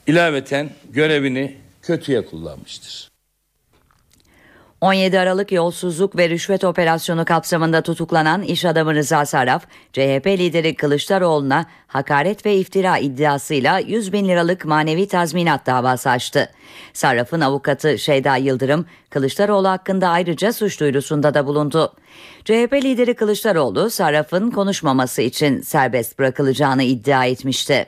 İlaveten 0.07 0.69
görevini 0.93 1.55
kötüye 1.81 2.25
kullanmıştır. 2.25 3.08
17 4.81 5.19
Aralık 5.19 5.51
yolsuzluk 5.51 6.17
ve 6.17 6.29
rüşvet 6.29 6.63
operasyonu 6.63 7.25
kapsamında 7.25 7.81
tutuklanan 7.81 8.41
iş 8.41 8.65
adamı 8.65 8.93
Rıza 8.93 9.25
Sarraf, 9.25 9.63
CHP 9.93 10.27
lideri 10.27 10.75
Kılıçdaroğlu'na 10.75 11.65
hakaret 11.87 12.45
ve 12.45 12.55
iftira 12.55 12.97
iddiasıyla 12.97 13.79
100 13.79 14.13
bin 14.13 14.27
liralık 14.27 14.65
manevi 14.65 15.07
tazminat 15.07 15.65
davası 15.65 16.09
açtı. 16.09 16.49
Sarraf'ın 16.93 17.41
avukatı 17.41 17.99
Şeyda 17.99 18.35
Yıldırım, 18.35 18.85
Kılıçdaroğlu 19.09 19.69
hakkında 19.69 20.09
ayrıca 20.09 20.53
suç 20.53 20.79
duyurusunda 20.79 21.33
da 21.33 21.45
bulundu. 21.45 21.93
CHP 22.45 22.73
lideri 22.73 23.13
Kılıçdaroğlu, 23.13 23.89
Sarraf'ın 23.89 24.51
konuşmaması 24.51 25.21
için 25.21 25.61
serbest 25.61 26.19
bırakılacağını 26.19 26.83
iddia 26.83 27.25
etmişti. 27.25 27.85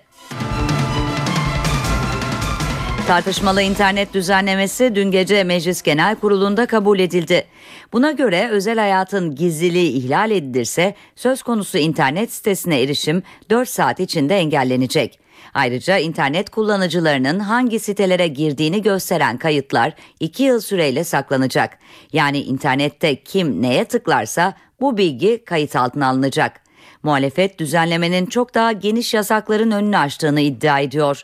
Tartışmalı 3.11 3.61
internet 3.61 4.13
düzenlemesi 4.13 4.95
dün 4.95 5.11
gece 5.11 5.43
Meclis 5.43 5.81
Genel 5.81 6.15
Kurulu'nda 6.15 6.65
kabul 6.65 6.99
edildi. 6.99 7.45
Buna 7.93 8.11
göre 8.11 8.49
özel 8.51 8.79
hayatın 8.79 9.35
gizliliği 9.35 9.91
ihlal 9.91 10.31
edilirse 10.31 10.95
söz 11.15 11.43
konusu 11.43 11.77
internet 11.77 12.33
sitesine 12.33 12.81
erişim 12.81 13.23
4 13.49 13.69
saat 13.69 13.99
içinde 13.99 14.37
engellenecek. 14.37 15.19
Ayrıca 15.53 15.97
internet 15.97 16.49
kullanıcılarının 16.49 17.39
hangi 17.39 17.79
sitelere 17.79 18.27
girdiğini 18.27 18.81
gösteren 18.81 19.37
kayıtlar 19.37 19.93
2 20.19 20.43
yıl 20.43 20.59
süreyle 20.59 21.03
saklanacak. 21.03 21.77
Yani 22.13 22.41
internette 22.41 23.23
kim 23.23 23.61
neye 23.61 23.85
tıklarsa 23.85 24.53
bu 24.81 24.97
bilgi 24.97 25.45
kayıt 25.45 25.75
altına 25.75 26.07
alınacak. 26.07 26.61
Muhalefet 27.03 27.59
düzenlemenin 27.59 28.25
çok 28.25 28.55
daha 28.55 28.71
geniş 28.71 29.13
yasakların 29.13 29.71
önünü 29.71 29.97
açtığını 29.97 30.41
iddia 30.41 30.79
ediyor. 30.79 31.23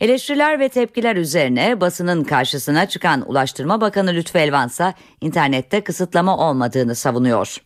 Eleştiriler 0.00 0.60
ve 0.60 0.68
tepkiler 0.68 1.16
üzerine 1.16 1.80
basının 1.80 2.24
karşısına 2.24 2.88
çıkan 2.88 3.30
Ulaştırma 3.30 3.80
Bakanı 3.80 4.10
Lütfü 4.14 4.38
Elvan 4.38 4.68
ise 4.68 4.94
internette 5.20 5.84
kısıtlama 5.84 6.36
olmadığını 6.38 6.94
savunuyor. 6.94 7.56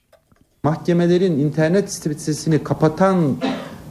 Mahkemelerin 0.62 1.38
internet 1.38 1.92
sitesini 1.92 2.64
kapatan 2.64 3.36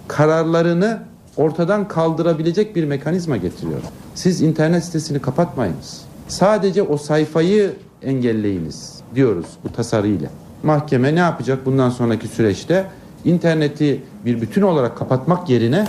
kararlarını 0.07 0.99
ortadan 1.37 1.87
kaldırabilecek 1.87 2.75
bir 2.75 2.83
mekanizma 2.83 3.37
getiriyor. 3.37 3.81
Siz 4.15 4.41
internet 4.41 4.83
sitesini 4.83 5.19
kapatmayınız. 5.19 6.01
Sadece 6.27 6.81
o 6.81 6.97
sayfayı 6.97 7.73
engelleyiniz 8.01 9.01
diyoruz 9.15 9.47
bu 9.63 9.71
tasarıyla. 9.71 10.29
Mahkeme 10.63 11.15
ne 11.15 11.19
yapacak 11.19 11.65
bundan 11.65 11.89
sonraki 11.89 12.27
süreçte? 12.27 12.85
İnterneti 13.25 14.03
bir 14.25 14.41
bütün 14.41 14.61
olarak 14.61 14.97
kapatmak 14.97 15.49
yerine 15.49 15.85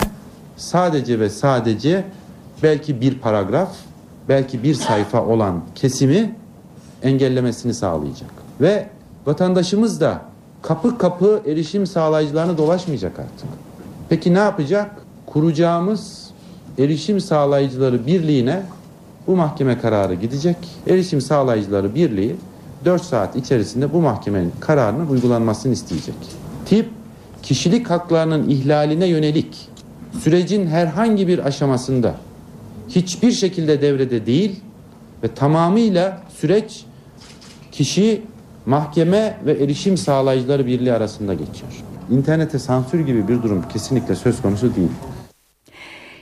sadece 0.57 1.19
ve 1.19 1.29
sadece 1.29 2.03
belki 2.63 3.01
bir 3.01 3.19
paragraf, 3.19 3.75
belki 4.29 4.63
bir 4.63 4.73
sayfa 4.73 5.25
olan 5.25 5.61
kesimi 5.75 6.35
engellemesini 7.03 7.73
sağlayacak. 7.73 8.29
Ve 8.61 8.87
vatandaşımız 9.25 10.01
da 10.01 10.21
kapı 10.61 10.97
kapı 10.97 11.41
erişim 11.47 11.87
sağlayıcılarını 11.87 12.57
dolaşmayacak 12.57 13.19
artık. 13.19 13.49
Peki 14.09 14.33
ne 14.33 14.39
yapacak? 14.39 14.91
Kuracağımız 15.25 16.29
erişim 16.77 17.19
sağlayıcıları 17.19 18.07
birliğine 18.07 18.63
bu 19.27 19.35
mahkeme 19.35 19.79
kararı 19.79 20.13
gidecek. 20.13 20.57
Erişim 20.87 21.21
sağlayıcıları 21.21 21.95
birliği 21.95 22.35
4 22.85 23.01
saat 23.01 23.35
içerisinde 23.35 23.93
bu 23.93 24.01
mahkemenin 24.01 24.53
kararının 24.59 25.07
uygulanmasını 25.07 25.73
isteyecek. 25.73 26.15
Tip 26.65 26.89
kişilik 27.43 27.89
haklarının 27.89 28.49
ihlaline 28.49 29.05
yönelik 29.05 29.69
sürecin 30.23 30.67
herhangi 30.67 31.27
bir 31.27 31.39
aşamasında 31.45 32.15
hiçbir 32.89 33.31
şekilde 33.31 33.81
devrede 33.81 34.25
değil 34.25 34.55
ve 35.23 35.27
tamamıyla 35.27 36.21
süreç 36.37 36.85
kişi, 37.71 38.21
mahkeme 38.65 39.37
ve 39.45 39.51
erişim 39.51 39.97
sağlayıcıları 39.97 40.65
birliği 40.65 40.93
arasında 40.93 41.33
geçiyor. 41.33 41.71
İnternete 42.11 42.59
sansür 42.59 42.99
gibi 42.99 43.27
bir 43.27 43.43
durum 43.43 43.65
kesinlikle 43.73 44.15
söz 44.15 44.41
konusu 44.41 44.75
değil. 44.75 44.89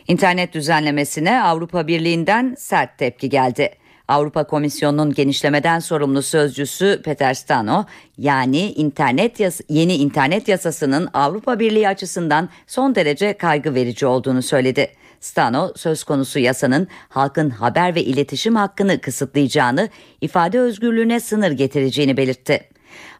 İnternet 0.07 0.53
düzenlemesine 0.53 1.43
Avrupa 1.43 1.87
Birliği'nden 1.87 2.55
sert 2.57 2.97
tepki 2.97 3.29
geldi. 3.29 3.69
Avrupa 4.07 4.43
Komisyonu'nun 4.43 5.13
genişlemeden 5.13 5.79
sorumlu 5.79 6.21
sözcüsü 6.21 7.01
Peter 7.05 7.33
Stano, 7.33 7.85
yani 8.17 8.71
internet 8.71 9.39
yas 9.39 9.61
yeni 9.69 9.95
internet 9.95 10.47
yasasının 10.47 11.09
Avrupa 11.13 11.59
Birliği 11.59 11.87
açısından 11.87 12.49
son 12.67 12.95
derece 12.95 13.33
kaygı 13.33 13.75
verici 13.75 14.05
olduğunu 14.05 14.41
söyledi. 14.41 14.89
Stano 15.19 15.73
söz 15.75 16.03
konusu 16.03 16.39
yasanın 16.39 16.87
halkın 17.09 17.49
haber 17.49 17.95
ve 17.95 18.03
iletişim 18.03 18.55
hakkını 18.55 19.01
kısıtlayacağını, 19.01 19.89
ifade 20.21 20.59
özgürlüğüne 20.59 21.19
sınır 21.19 21.51
getireceğini 21.51 22.17
belirtti. 22.17 22.69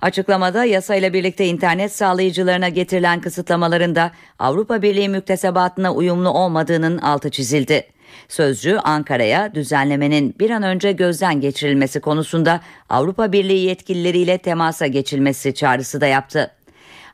Açıklamada 0.01 0.65
yasayla 0.65 1.13
birlikte 1.13 1.45
internet 1.45 1.93
sağlayıcılarına 1.95 2.69
getirilen 2.69 3.21
kısıtlamaların 3.21 3.95
da 3.95 4.11
Avrupa 4.39 4.81
Birliği 4.81 5.09
müktesebatına 5.09 5.93
uyumlu 5.93 6.29
olmadığının 6.29 6.97
altı 6.97 7.29
çizildi. 7.29 7.87
Sözcü 8.27 8.77
Ankara'ya 8.77 9.55
düzenlemenin 9.55 10.35
bir 10.39 10.49
an 10.49 10.63
önce 10.63 10.91
gözden 10.91 11.41
geçirilmesi 11.41 11.99
konusunda 11.99 12.61
Avrupa 12.89 13.31
Birliği 13.31 13.65
yetkilileriyle 13.65 14.37
temasa 14.37 14.87
geçilmesi 14.87 15.53
çağrısı 15.53 16.01
da 16.01 16.07
yaptı. 16.07 16.56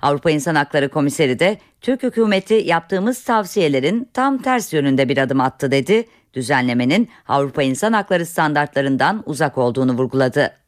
Avrupa 0.03 0.31
İnsan 0.31 0.55
Hakları 0.55 0.89
Komiseri 0.89 1.39
de 1.39 1.57
Türk 1.81 2.03
hükümeti 2.03 2.53
yaptığımız 2.53 3.23
tavsiyelerin 3.23 4.09
tam 4.13 4.37
ters 4.37 4.73
yönünde 4.73 5.09
bir 5.09 5.17
adım 5.17 5.41
attı 5.41 5.71
dedi. 5.71 6.07
Düzenlemenin 6.33 7.09
Avrupa 7.27 7.63
İnsan 7.63 7.93
Hakları 7.93 8.25
standartlarından 8.25 9.23
uzak 9.25 9.57
olduğunu 9.57 9.93
vurguladı. 9.93 10.62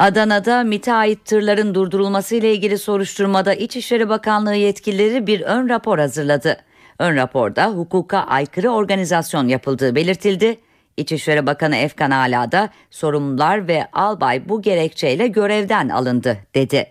Adana'da 0.00 0.64
MİT'e 0.64 0.92
ait 0.92 1.24
tırların 1.24 1.74
durdurulması 1.74 2.36
ile 2.36 2.54
ilgili 2.54 2.78
soruşturmada 2.78 3.54
İçişleri 3.54 4.08
Bakanlığı 4.08 4.54
yetkilileri 4.54 5.26
bir 5.26 5.40
ön 5.40 5.68
rapor 5.68 5.98
hazırladı. 5.98 6.56
Ön 6.98 7.16
raporda 7.16 7.66
hukuka 7.66 8.18
aykırı 8.18 8.70
organizasyon 8.70 9.48
yapıldığı 9.48 9.94
belirtildi. 9.94 10.60
İçişleri 10.96 11.46
Bakanı 11.46 11.76
Efkan 11.76 12.10
Ala 12.10 12.52
da 12.52 12.68
sorumlular 12.90 13.68
ve 13.68 13.86
albay 13.92 14.48
bu 14.48 14.62
gerekçeyle 14.62 15.26
görevden 15.26 15.88
alındı 15.88 16.38
dedi. 16.54 16.86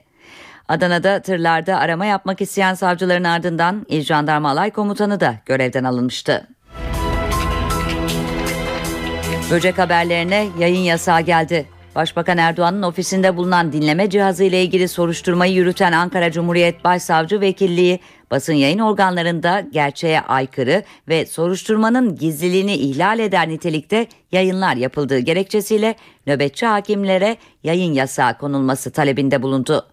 Adana'da 0.68 1.22
tırlarda 1.22 1.78
arama 1.78 2.06
yapmak 2.06 2.42
isteyen 2.42 2.74
savcıların 2.74 3.24
ardından 3.24 3.86
İl 3.90 4.02
Jandarma 4.02 4.50
Alay 4.50 4.72
Komutanı 4.72 5.20
da 5.20 5.36
görevden 5.46 5.84
alınmıştı. 5.84 6.48
Böcek 9.52 9.78
haberlerine 9.78 10.48
yayın 10.60 10.82
yasağı 10.82 11.22
geldi. 11.22 11.79
Başbakan 12.00 12.38
Erdoğan'ın 12.38 12.82
ofisinde 12.82 13.38
bulunan 13.38 13.74
dinleme 13.74 14.10
cihazı 14.10 14.44
ile 14.44 14.64
ilgili 14.64 14.88
soruşturmayı 14.88 15.54
yürüten 15.54 15.92
Ankara 15.92 16.32
Cumhuriyet 16.32 16.84
Başsavcı 16.84 17.42
Vekilliği 17.42 18.00
basın 18.32 18.54
yayın 18.54 18.80
organlarında 18.80 19.60
gerçeğe 19.72 20.22
aykırı 20.22 20.84
ve 21.08 21.26
soruşturmanın 21.26 22.16
gizliliğini 22.16 22.74
ihlal 22.74 23.20
eder 23.20 23.50
nitelikte 23.50 24.08
yayınlar 24.32 24.76
yapıldığı 24.76 25.20
gerekçesiyle 25.20 25.96
nöbetçi 26.28 26.66
hakimlere 26.66 27.38
yayın 27.64 27.94
yasağı 27.94 28.38
konulması 28.38 28.92
talebinde 28.92 29.42
bulundu. 29.42 29.86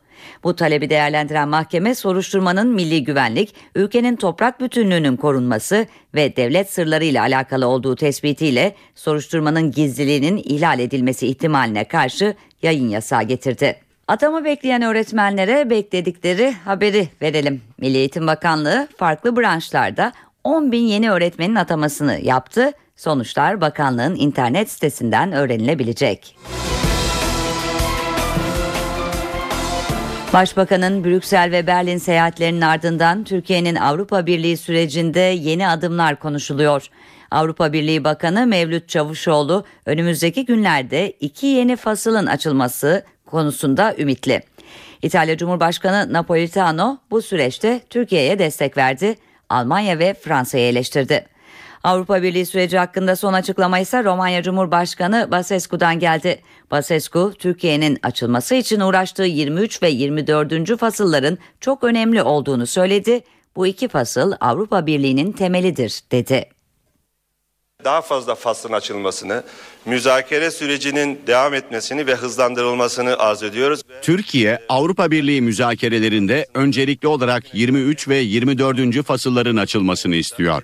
Bu 0.45 0.57
talebi 0.57 0.91
değerlendiren 0.91 1.49
mahkeme 1.49 1.95
soruşturmanın 1.95 2.69
milli 2.69 3.05
güvenlik, 3.05 3.55
ülkenin 3.75 4.17
toprak 4.17 4.61
bütünlüğünün 4.61 5.17
korunması 5.17 5.87
ve 6.15 6.37
devlet 6.37 6.73
sırları 6.73 7.05
ile 7.05 7.21
alakalı 7.21 7.67
olduğu 7.67 7.97
tespitiyle 7.97 8.75
soruşturmanın 8.95 9.71
gizliliğinin 9.71 10.37
ihlal 10.37 10.79
edilmesi 10.79 11.27
ihtimaline 11.27 11.85
karşı 11.85 12.35
yayın 12.63 12.89
yasağı 12.89 13.23
getirdi. 13.23 13.77
Atama 14.09 14.45
bekleyen 14.45 14.83
öğretmenlere 14.83 15.71
bekledikleri 15.71 16.53
haberi 16.53 17.09
verelim. 17.23 17.63
Milli 17.79 17.97
Eğitim 17.97 18.27
Bakanlığı 18.27 18.89
farklı 18.97 19.37
branşlarda 19.37 20.13
10 20.45 20.73
bin 20.73 20.83
yeni 20.83 21.11
öğretmenin 21.11 21.55
atamasını 21.55 22.21
yaptı. 22.23 22.73
Sonuçlar 22.97 23.61
bakanlığın 23.61 24.15
internet 24.15 24.71
sitesinden 24.71 25.33
öğrenilebilecek. 25.33 26.37
Başbakanın 30.37 31.05
Brüksel 31.05 31.51
ve 31.53 31.67
Berlin 31.67 31.99
seyahatlerinin 31.99 32.61
ardından 32.61 33.25
Türkiye'nin 33.25 33.75
Avrupa 33.75 34.27
Birliği 34.27 34.57
sürecinde 34.57 35.21
yeni 35.21 35.69
adımlar 35.69 36.17
konuşuluyor. 36.19 36.91
Avrupa 37.31 37.73
Birliği 37.73 38.05
Bakanı 38.05 38.47
Mevlüt 38.47 38.89
Çavuşoğlu 38.89 39.65
önümüzdeki 39.87 40.45
günlerde 40.45 41.11
iki 41.11 41.47
yeni 41.47 41.77
fasılın 41.77 42.27
açılması 42.27 43.05
konusunda 43.27 43.95
ümitli. 43.99 44.43
İtalya 45.03 45.37
Cumhurbaşkanı 45.37 46.13
Napolitano 46.13 46.99
bu 47.11 47.23
süreçte 47.23 47.81
Türkiye'ye 47.91 48.39
destek 48.39 48.77
verdi. 48.77 49.15
Almanya 49.49 49.99
ve 49.99 50.15
Fransa'yı 50.15 50.65
eleştirdi. 50.65 51.27
Avrupa 51.87 52.23
Birliği 52.23 52.47
süreci 52.47 52.79
hakkında 52.79 53.17
son 53.17 53.33
açıklama 53.33 53.79
ise 53.79 54.05
Romanya 54.05 54.43
Cumhurbaşkanı 54.43 55.29
Basescu'dan 55.31 55.99
geldi. 55.99 56.43
Basescu, 56.71 57.33
Türkiye'nin 57.39 57.99
açılması 58.03 58.55
için 58.55 58.81
uğraştığı 58.81 59.23
23 59.23 59.83
ve 59.83 59.89
24. 59.89 60.79
fasılların 60.79 61.39
çok 61.61 61.85
önemli 61.85 62.23
olduğunu 62.23 62.67
söyledi. 62.67 63.21
Bu 63.57 63.67
iki 63.67 63.89
fasıl 63.89 64.33
Avrupa 64.41 64.87
Birliği'nin 64.87 65.33
temelidir 65.33 66.01
dedi. 66.13 66.49
Daha 67.85 68.03
fazla 68.03 68.35
faslın 68.35 68.73
açılmasını, 68.73 69.43
müzakere 69.85 70.51
sürecinin 70.51 71.21
devam 71.27 71.55
etmesini 71.55 72.07
ve 72.07 72.15
hızlandırılmasını 72.15 73.19
arz 73.19 73.43
ediyoruz. 73.43 73.81
Türkiye 74.03 74.59
Avrupa 74.69 75.11
Birliği 75.11 75.43
müzakerelerinde 75.43 76.47
öncelikli 76.55 77.09
olarak 77.09 77.55
23 77.55 78.09
ve 78.09 78.17
24. 78.17 79.03
fasılların 79.03 79.57
açılmasını 79.57 80.17
istiyor. 80.17 80.63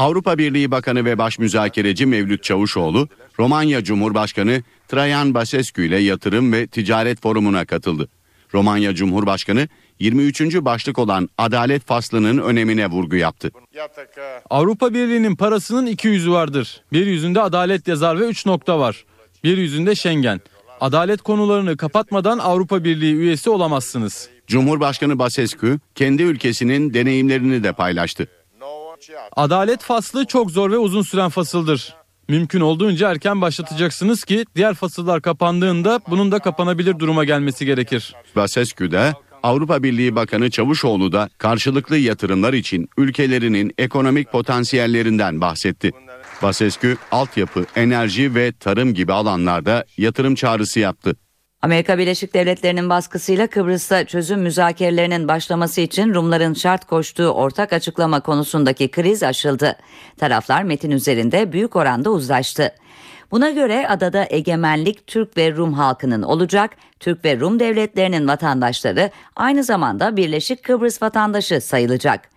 Avrupa 0.00 0.38
Birliği 0.38 0.70
Bakanı 0.70 1.04
ve 1.04 1.18
Başmüzakereci 1.18 2.06
Mevlüt 2.06 2.42
Çavuşoğlu, 2.42 3.08
Romanya 3.38 3.84
Cumhurbaşkanı 3.84 4.62
Traian 4.88 5.34
Basescu 5.34 5.82
ile 5.82 5.98
yatırım 5.98 6.52
ve 6.52 6.66
ticaret 6.66 7.22
forumuna 7.22 7.64
katıldı. 7.64 8.08
Romanya 8.54 8.94
Cumhurbaşkanı 8.94 9.68
23. 9.98 10.40
başlık 10.54 10.98
olan 10.98 11.28
adalet 11.38 11.86
faslının 11.86 12.38
önemine 12.38 12.86
vurgu 12.86 13.16
yaptı. 13.16 13.50
Avrupa 14.50 14.94
Birliği'nin 14.94 15.36
parasının 15.36 15.86
iki 15.86 16.08
yüzü 16.08 16.30
vardır. 16.30 16.82
Bir 16.92 17.06
yüzünde 17.06 17.40
adalet 17.40 17.88
yazar 17.88 18.20
ve 18.20 18.28
üç 18.28 18.46
nokta 18.46 18.78
var. 18.78 19.04
Bir 19.44 19.58
yüzünde 19.58 19.94
Schengen. 19.94 20.40
Adalet 20.80 21.22
konularını 21.22 21.76
kapatmadan 21.76 22.38
Avrupa 22.38 22.84
Birliği 22.84 23.14
üyesi 23.14 23.50
olamazsınız. 23.50 24.28
Cumhurbaşkanı 24.46 25.18
Basescu 25.18 25.78
kendi 25.94 26.22
ülkesinin 26.22 26.94
deneyimlerini 26.94 27.64
de 27.64 27.72
paylaştı. 27.72 28.28
Adalet 29.36 29.82
faslı 29.82 30.24
çok 30.24 30.50
zor 30.50 30.70
ve 30.70 30.78
uzun 30.78 31.02
süren 31.02 31.28
fasıldır. 31.28 31.94
Mümkün 32.28 32.60
olduğunca 32.60 33.10
erken 33.10 33.40
başlatacaksınız 33.40 34.24
ki 34.24 34.44
diğer 34.56 34.74
fasıllar 34.74 35.22
kapandığında 35.22 36.00
bunun 36.08 36.32
da 36.32 36.38
kapanabilir 36.38 36.98
duruma 36.98 37.24
gelmesi 37.24 37.66
gerekir. 37.66 38.14
Basescu 38.36 38.90
da 38.92 39.14
Avrupa 39.42 39.82
Birliği 39.82 40.16
Bakanı 40.16 40.50
Çavuşoğlu 40.50 41.12
da 41.12 41.28
karşılıklı 41.38 41.96
yatırımlar 41.96 42.52
için 42.52 42.88
ülkelerinin 42.96 43.72
ekonomik 43.78 44.32
potansiyellerinden 44.32 45.40
bahsetti. 45.40 45.90
Basescu 46.42 46.96
altyapı, 47.12 47.66
enerji 47.76 48.34
ve 48.34 48.52
tarım 48.52 48.94
gibi 48.94 49.12
alanlarda 49.12 49.84
yatırım 49.96 50.34
çağrısı 50.34 50.80
yaptı. 50.80 51.16
Amerika 51.62 51.98
Birleşik 51.98 52.34
Devletleri'nin 52.34 52.90
baskısıyla 52.90 53.46
Kıbrıs'ta 53.46 54.04
çözüm 54.04 54.40
müzakerelerinin 54.40 55.28
başlaması 55.28 55.80
için 55.80 56.14
Rumların 56.14 56.54
şart 56.54 56.84
koştuğu 56.84 57.28
ortak 57.28 57.72
açıklama 57.72 58.20
konusundaki 58.20 58.90
kriz 58.90 59.22
aşıldı. 59.22 59.76
Taraflar 60.18 60.62
metin 60.62 60.90
üzerinde 60.90 61.52
büyük 61.52 61.76
oranda 61.76 62.10
uzlaştı. 62.10 62.72
Buna 63.30 63.50
göre 63.50 63.88
adada 63.88 64.26
egemenlik 64.30 65.06
Türk 65.06 65.36
ve 65.36 65.52
Rum 65.52 65.72
halkının 65.72 66.22
olacak, 66.22 66.70
Türk 67.00 67.24
ve 67.24 67.40
Rum 67.40 67.60
devletlerinin 67.60 68.28
vatandaşları 68.28 69.10
aynı 69.36 69.64
zamanda 69.64 70.16
Birleşik 70.16 70.62
Kıbrıs 70.62 71.02
vatandaşı 71.02 71.60
sayılacak. 71.60 72.28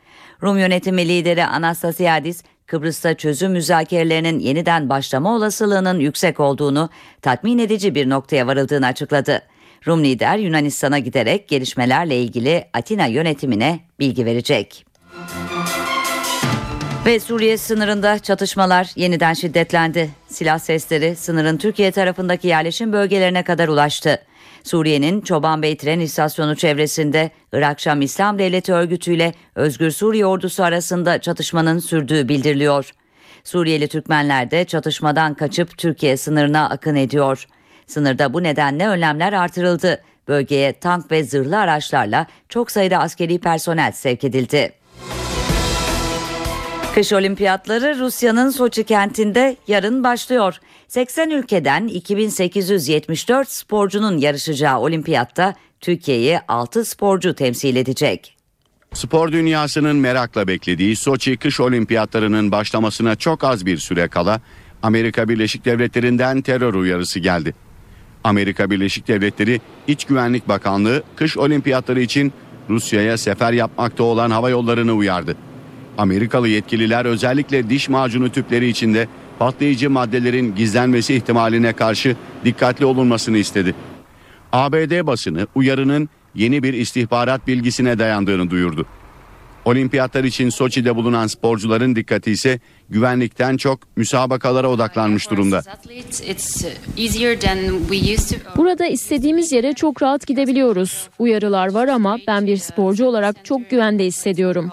Rum 0.43 0.57
yönetimi 0.57 1.07
lideri 1.07 1.45
Anastasiadis, 1.45 2.43
Kıbrıs'ta 2.67 3.13
çözüm 3.13 3.51
müzakerelerinin 3.51 4.39
yeniden 4.39 4.89
başlama 4.89 5.35
olasılığının 5.35 5.99
yüksek 5.99 6.39
olduğunu, 6.39 6.89
tatmin 7.21 7.57
edici 7.57 7.95
bir 7.95 8.09
noktaya 8.09 8.47
varıldığını 8.47 8.85
açıkladı. 8.85 9.41
Rum 9.87 10.03
lider 10.03 10.37
Yunanistan'a 10.37 10.99
giderek 10.99 11.47
gelişmelerle 11.47 12.21
ilgili 12.21 12.65
Atina 12.73 13.05
yönetimine 13.05 13.79
bilgi 13.99 14.25
verecek. 14.25 14.85
Ve 17.05 17.19
Suriye 17.19 17.57
sınırında 17.57 18.19
çatışmalar 18.19 18.91
yeniden 18.95 19.33
şiddetlendi. 19.33 20.09
Silah 20.27 20.59
sesleri 20.59 21.15
sınırın 21.15 21.57
Türkiye 21.57 21.91
tarafındaki 21.91 22.47
yerleşim 22.47 22.93
bölgelerine 22.93 23.43
kadar 23.43 23.67
ulaştı. 23.67 24.19
Suriye'nin 24.63 25.21
Çobanbey 25.21 25.77
tren 25.77 25.99
istasyonu 25.99 26.55
çevresinde 26.55 27.31
Irak 27.53 27.79
Şam 27.79 28.01
İslam 28.01 28.39
Devleti 28.39 28.73
örgütüyle 28.73 29.33
Özgür 29.55 29.91
Suriye 29.91 30.25
ordusu 30.25 30.63
arasında 30.63 31.21
çatışmanın 31.21 31.79
sürdüğü 31.79 32.29
bildiriliyor. 32.29 32.91
Suriyeli 33.43 33.87
Türkmenler 33.87 34.51
de 34.51 34.65
çatışmadan 34.65 35.33
kaçıp 35.33 35.77
Türkiye 35.77 36.17
sınırına 36.17 36.69
akın 36.69 36.95
ediyor. 36.95 37.47
Sınırda 37.87 38.33
bu 38.33 38.43
nedenle 38.43 38.87
önlemler 38.87 39.33
artırıldı. 39.33 40.03
Bölgeye 40.27 40.73
tank 40.73 41.11
ve 41.11 41.23
zırhlı 41.23 41.59
araçlarla 41.59 42.27
çok 42.49 42.71
sayıda 42.71 42.97
askeri 42.97 43.39
personel 43.39 43.91
sevk 43.91 44.23
edildi. 44.23 44.82
Kış 46.95 47.13
olimpiyatları 47.13 47.99
Rusya'nın 47.99 48.49
Soçi 48.49 48.83
kentinde 48.83 49.55
yarın 49.67 50.03
başlıyor. 50.03 50.59
80 50.87 51.29
ülkeden 51.29 51.87
2874 51.87 53.49
sporcunun 53.49 54.17
yarışacağı 54.17 54.79
olimpiyatta 54.79 55.55
Türkiye'yi 55.81 56.39
6 56.47 56.85
sporcu 56.85 57.33
temsil 57.33 57.75
edecek. 57.75 58.37
Spor 58.93 59.31
dünyasının 59.31 59.95
merakla 59.95 60.47
beklediği 60.47 60.95
Soçi 60.95 61.37
kış 61.37 61.59
olimpiyatlarının 61.59 62.51
başlamasına 62.51 63.15
çok 63.15 63.43
az 63.43 63.65
bir 63.65 63.77
süre 63.77 64.07
kala 64.07 64.41
Amerika 64.83 65.29
Birleşik 65.29 65.65
Devletleri'nden 65.65 66.41
terör 66.41 66.73
uyarısı 66.73 67.19
geldi. 67.19 67.55
Amerika 68.23 68.69
Birleşik 68.71 69.07
Devletleri 69.07 69.61
İç 69.87 70.05
Güvenlik 70.05 70.47
Bakanlığı 70.47 71.03
kış 71.15 71.37
olimpiyatları 71.37 72.01
için 72.01 72.33
Rusya'ya 72.69 73.17
sefer 73.17 73.53
yapmakta 73.53 74.03
olan 74.03 74.31
hava 74.31 74.49
yollarını 74.49 74.93
uyardı. 74.93 75.35
Amerikalı 75.97 76.47
yetkililer 76.47 77.05
özellikle 77.05 77.69
diş 77.69 77.89
macunu 77.89 78.29
tüpleri 78.29 78.67
içinde 78.67 79.07
patlayıcı 79.39 79.89
maddelerin 79.89 80.55
gizlenmesi 80.55 81.15
ihtimaline 81.15 81.73
karşı 81.73 82.15
dikkatli 82.45 82.85
olunmasını 82.85 83.37
istedi. 83.37 83.75
ABD 84.51 85.07
basını 85.07 85.47
uyarının 85.55 86.09
yeni 86.35 86.63
bir 86.63 86.73
istihbarat 86.73 87.47
bilgisine 87.47 87.99
dayandığını 87.99 88.49
duyurdu. 88.49 88.85
Olimpiyatlar 89.65 90.23
için 90.23 90.49
Soçi'de 90.49 90.95
bulunan 90.95 91.27
sporcuların 91.27 91.95
dikkati 91.95 92.31
ise 92.31 92.59
güvenlikten 92.89 93.57
çok 93.57 93.97
müsabakalara 93.97 94.69
odaklanmış 94.69 95.31
durumda. 95.31 95.61
Burada 98.57 98.85
istediğimiz 98.85 99.51
yere 99.51 99.73
çok 99.73 100.01
rahat 100.03 100.27
gidebiliyoruz. 100.27 101.07
Uyarılar 101.19 101.73
var 101.73 101.87
ama 101.87 102.17
ben 102.27 102.47
bir 102.47 102.57
sporcu 102.57 103.05
olarak 103.05 103.45
çok 103.45 103.69
güvende 103.69 104.05
hissediyorum. 104.05 104.71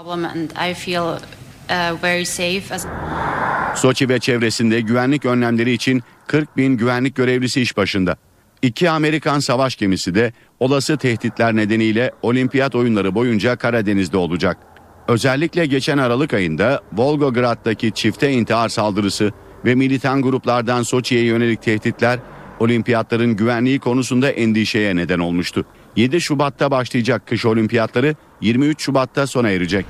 Soçi 3.76 4.08
ve 4.08 4.18
çevresinde 4.18 4.80
güvenlik 4.80 5.24
önlemleri 5.24 5.72
için 5.72 6.02
40 6.26 6.56
bin 6.56 6.76
güvenlik 6.76 7.16
görevlisi 7.16 7.60
iş 7.60 7.76
başında. 7.76 8.16
İki 8.62 8.90
Amerikan 8.90 9.38
savaş 9.38 9.76
gemisi 9.76 10.14
de 10.14 10.32
olası 10.60 10.96
tehditler 10.96 11.56
nedeniyle 11.56 12.10
olimpiyat 12.22 12.74
oyunları 12.74 13.14
boyunca 13.14 13.56
Karadeniz'de 13.56 14.16
olacak. 14.16 14.69
Özellikle 15.08 15.66
geçen 15.66 15.98
Aralık 15.98 16.34
ayında 16.34 16.80
Volgograd'daki 16.92 17.92
çifte 17.92 18.32
intihar 18.32 18.68
saldırısı 18.68 19.32
ve 19.64 19.74
militan 19.74 20.22
gruplardan 20.22 20.82
Soçi'ye 20.82 21.24
yönelik 21.24 21.62
tehditler 21.62 22.18
olimpiyatların 22.60 23.36
güvenliği 23.36 23.78
konusunda 23.78 24.30
endişeye 24.30 24.96
neden 24.96 25.18
olmuştu. 25.18 25.66
7 25.96 26.20
Şubat'ta 26.20 26.70
başlayacak 26.70 27.26
kış 27.26 27.46
olimpiyatları 27.46 28.14
23 28.40 28.82
Şubat'ta 28.82 29.26
sona 29.26 29.50
erecek. 29.50 29.86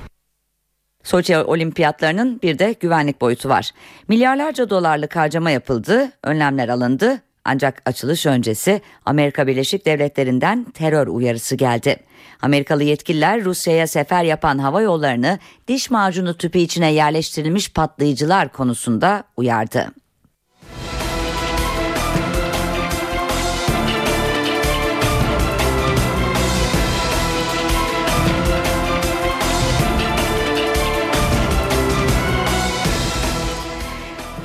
Soçi 1.03 1.38
olimpiyatlarının 1.38 2.40
bir 2.42 2.59
de 2.59 2.75
güvenlik 2.81 3.20
boyutu 3.20 3.49
var. 3.49 3.70
Milyarlarca 4.09 4.70
dolarlık 4.70 5.16
harcama 5.16 5.51
yapıldı, 5.51 6.12
önlemler 6.23 6.68
alındı 6.68 7.23
ancak 7.44 7.83
açılış 7.87 8.26
öncesi 8.26 8.81
Amerika 9.07 9.46
Birleşik 9.46 9.87
Devletleri'nden 9.87 10.64
terör 10.64 11.07
uyarısı 11.07 11.57
geldi. 11.57 11.96
Amerikalı 12.42 12.83
yetkililer 12.83 13.44
Rusya'ya 13.44 13.87
sefer 13.87 14.24
yapan 14.24 14.59
hava 14.59 14.83
yollarını 14.83 15.38
diş 15.68 15.90
macunu 15.90 16.37
tüpü 16.37 16.59
içine 16.59 16.92
yerleştirilmiş 16.92 17.72
patlayıcılar 17.72 18.53
konusunda 18.53 19.24
uyardı. 19.37 20.00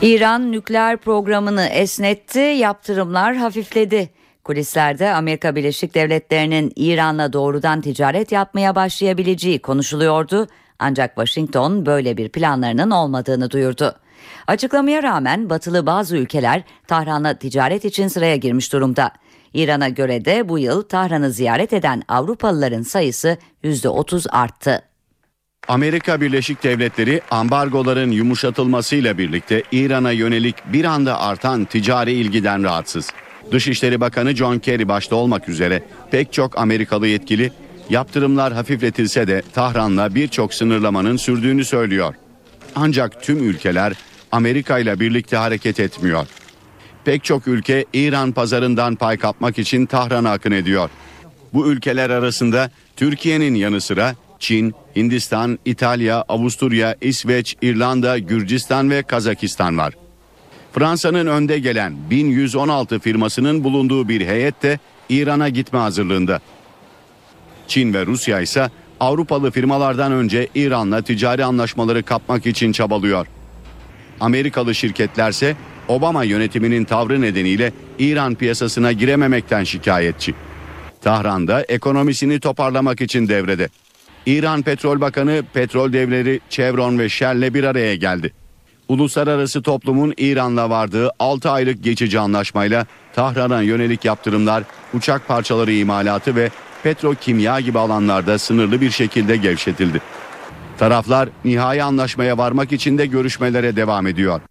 İran 0.06 0.52
nükleer 0.52 0.98
programını 0.98 1.66
esnetti, 1.66 2.40
yaptırımlar 2.40 3.36
hafifledi. 3.36 4.10
Kulislerde 4.44 5.14
Amerika 5.14 5.56
Birleşik 5.56 5.96
Devletleri'nin 5.96 6.74
İran'la 6.76 7.34
doğrudan 7.34 7.82
ticaret 7.82 8.32
yapmaya 8.32 8.76
başlayabileceği 8.76 9.60
konuşuluyordu. 9.60 10.48
Ancak 10.80 11.16
Washington 11.16 11.86
böyle 11.86 12.18
bir 12.18 12.30
planlarının 12.30 12.92
olmadığını 12.92 13.52
duyurdu. 13.52 13.96
Açıklamaya 14.48 15.04
rağmen 15.04 15.50
batılı 15.50 15.86
bazı 15.86 16.18
ülkeler 16.18 16.64
Tahran'la 16.88 17.34
ticaret 17.34 17.86
için 17.86 18.08
sıraya 18.08 18.36
girmiş 18.36 18.74
durumda. 18.74 19.12
İran'a 19.54 19.90
göre 19.90 20.26
de 20.26 20.50
bu 20.50 20.60
yıl 20.60 20.82
Tahran'ı 20.82 21.32
ziyaret 21.32 21.74
eden 21.74 22.04
Avrupalıların 22.08 22.82
sayısı 22.82 23.38
%30 23.64 24.30
arttı. 24.30 24.95
Amerika 25.68 26.22
Birleşik 26.22 26.64
Devletleri 26.64 27.22
ambargoların 27.32 28.12
yumuşatılmasıyla 28.12 29.18
birlikte 29.18 29.64
İran'a 29.72 30.12
yönelik 30.12 30.56
bir 30.74 30.86
anda 30.86 31.20
artan 31.20 31.66
ticari 31.66 32.12
ilgiden 32.14 32.64
rahatsız. 32.64 33.10
Dışişleri 33.52 34.02
Bakanı 34.02 34.36
John 34.36 34.60
Kerry 34.60 34.88
başta 34.88 35.16
olmak 35.16 35.50
üzere 35.50 35.84
pek 36.12 36.34
çok 36.34 36.58
Amerikalı 36.58 37.08
yetkili 37.08 37.52
yaptırımlar 37.90 38.54
hafifletilse 38.54 39.28
de 39.28 39.44
Tahran'la 39.54 40.16
birçok 40.16 40.54
sınırlamanın 40.54 41.18
sürdüğünü 41.18 41.66
söylüyor. 41.66 42.14
Ancak 42.76 43.24
tüm 43.24 43.50
ülkeler 43.50 43.94
Amerika 44.32 44.80
ile 44.80 45.00
birlikte 45.00 45.38
hareket 45.38 45.80
etmiyor. 45.80 46.28
Pek 47.06 47.24
çok 47.24 47.48
ülke 47.48 47.86
İran 47.94 48.32
pazarından 48.32 48.96
pay 48.96 49.18
kapmak 49.18 49.60
için 49.60 49.86
Tahran'a 49.86 50.32
akın 50.32 50.52
ediyor. 50.52 50.90
Bu 51.54 51.68
ülkeler 51.68 52.10
arasında 52.10 52.72
Türkiye'nin 52.96 53.56
yanı 53.56 53.82
sıra 53.82 54.16
Çin, 54.46 54.76
Hindistan, 54.96 55.60
İtalya, 55.66 56.22
Avusturya, 56.30 56.96
İsveç, 57.02 57.56
İrlanda, 57.62 58.18
Gürcistan 58.18 58.90
ve 58.90 59.04
Kazakistan 59.04 59.78
var. 59.78 59.94
Fransa'nın 60.74 61.28
önde 61.28 61.60
gelen 61.60 61.94
1116 62.10 63.00
firmasının 63.00 63.64
bulunduğu 63.64 64.10
bir 64.10 64.28
heyet 64.28 64.64
de 64.64 64.80
İran'a 65.10 65.50
gitme 65.50 65.80
hazırlığında. 65.80 66.40
Çin 67.68 67.94
ve 67.94 68.06
Rusya 68.06 68.42
ise 68.42 68.70
Avrupalı 69.00 69.52
firmalardan 69.52 70.12
önce 70.12 70.48
İran'la 70.56 71.02
ticari 71.02 71.46
anlaşmaları 71.46 72.04
kapmak 72.04 72.46
için 72.46 72.72
çabalıyor. 72.72 73.28
Amerikalı 74.20 74.76
şirketlerse 74.76 75.56
Obama 75.88 76.24
yönetiminin 76.24 76.84
tavrı 76.84 77.22
nedeniyle 77.22 77.74
İran 78.00 78.36
piyasasına 78.36 78.92
girememekten 78.92 79.64
şikayetçi. 79.64 80.34
Tahran'da 81.02 81.64
ekonomisini 81.64 82.40
toparlamak 82.40 83.02
için 83.02 83.28
devrede. 83.28 83.70
İran 84.26 84.62
Petrol 84.62 85.02
Bakanı 85.02 85.44
petrol 85.54 85.94
devleri 85.94 86.40
Chevron 86.50 87.00
ve 87.00 87.10
Shell'le 87.10 87.54
bir 87.54 87.64
araya 87.64 87.96
geldi. 87.96 88.34
Uluslararası 88.88 89.62
toplumun 89.62 90.14
İran'la 90.18 90.70
vardığı 90.70 91.12
6 91.20 91.50
aylık 91.50 91.84
geçici 91.84 92.20
anlaşmayla 92.20 92.86
Tahran'a 93.14 93.62
yönelik 93.62 94.06
yaptırımlar, 94.06 94.64
uçak 94.94 95.28
parçaları 95.28 95.72
imalatı 95.72 96.36
ve 96.36 96.50
petrokimya 96.84 97.60
gibi 97.60 97.80
alanlarda 97.80 98.40
sınırlı 98.40 98.82
bir 98.82 98.92
şekilde 98.92 99.38
gevşetildi. 99.38 100.02
Taraflar 100.78 101.30
nihai 101.46 101.84
anlaşmaya 101.84 102.38
varmak 102.38 102.72
için 102.72 102.98
de 102.98 103.06
görüşmelere 103.06 103.76
devam 103.76 104.08
ediyor. 104.08 104.42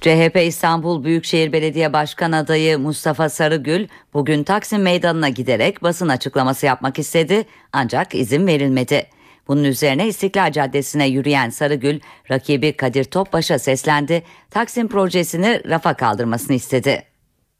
CHP 0.00 0.36
İstanbul 0.46 1.04
Büyükşehir 1.04 1.52
Belediye 1.52 1.92
Başkan 1.92 2.32
adayı 2.32 2.78
Mustafa 2.78 3.28
Sarıgül 3.28 3.88
bugün 4.14 4.44
Taksim 4.44 4.82
Meydanı'na 4.82 5.28
giderek 5.28 5.82
basın 5.82 6.08
açıklaması 6.08 6.66
yapmak 6.66 6.98
istedi 6.98 7.44
ancak 7.72 8.14
izin 8.14 8.46
verilmedi. 8.46 9.06
Bunun 9.48 9.64
üzerine 9.64 10.08
İstiklal 10.08 10.52
Caddesi'ne 10.52 11.06
yürüyen 11.06 11.50
Sarıgül 11.50 12.00
rakibi 12.30 12.76
Kadir 12.76 13.04
Topbaş'a 13.04 13.58
seslendi. 13.58 14.22
Taksim 14.50 14.88
projesini 14.88 15.62
rafa 15.68 15.94
kaldırmasını 15.94 16.56
istedi. 16.56 17.02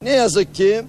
Ne 0.03 0.11
yazık 0.11 0.55
ki 0.55 0.83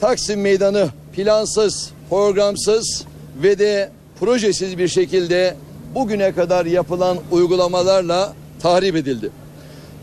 Taksim 0.00 0.40
Meydanı 0.40 0.88
plansız, 1.16 1.92
programsız 2.10 3.04
ve 3.42 3.58
de 3.58 3.90
projesiz 4.20 4.78
bir 4.78 4.88
şekilde 4.88 5.56
bugüne 5.94 6.32
kadar 6.32 6.66
yapılan 6.66 7.18
uygulamalarla 7.30 8.34
tahrip 8.62 8.96
edildi. 8.96 9.30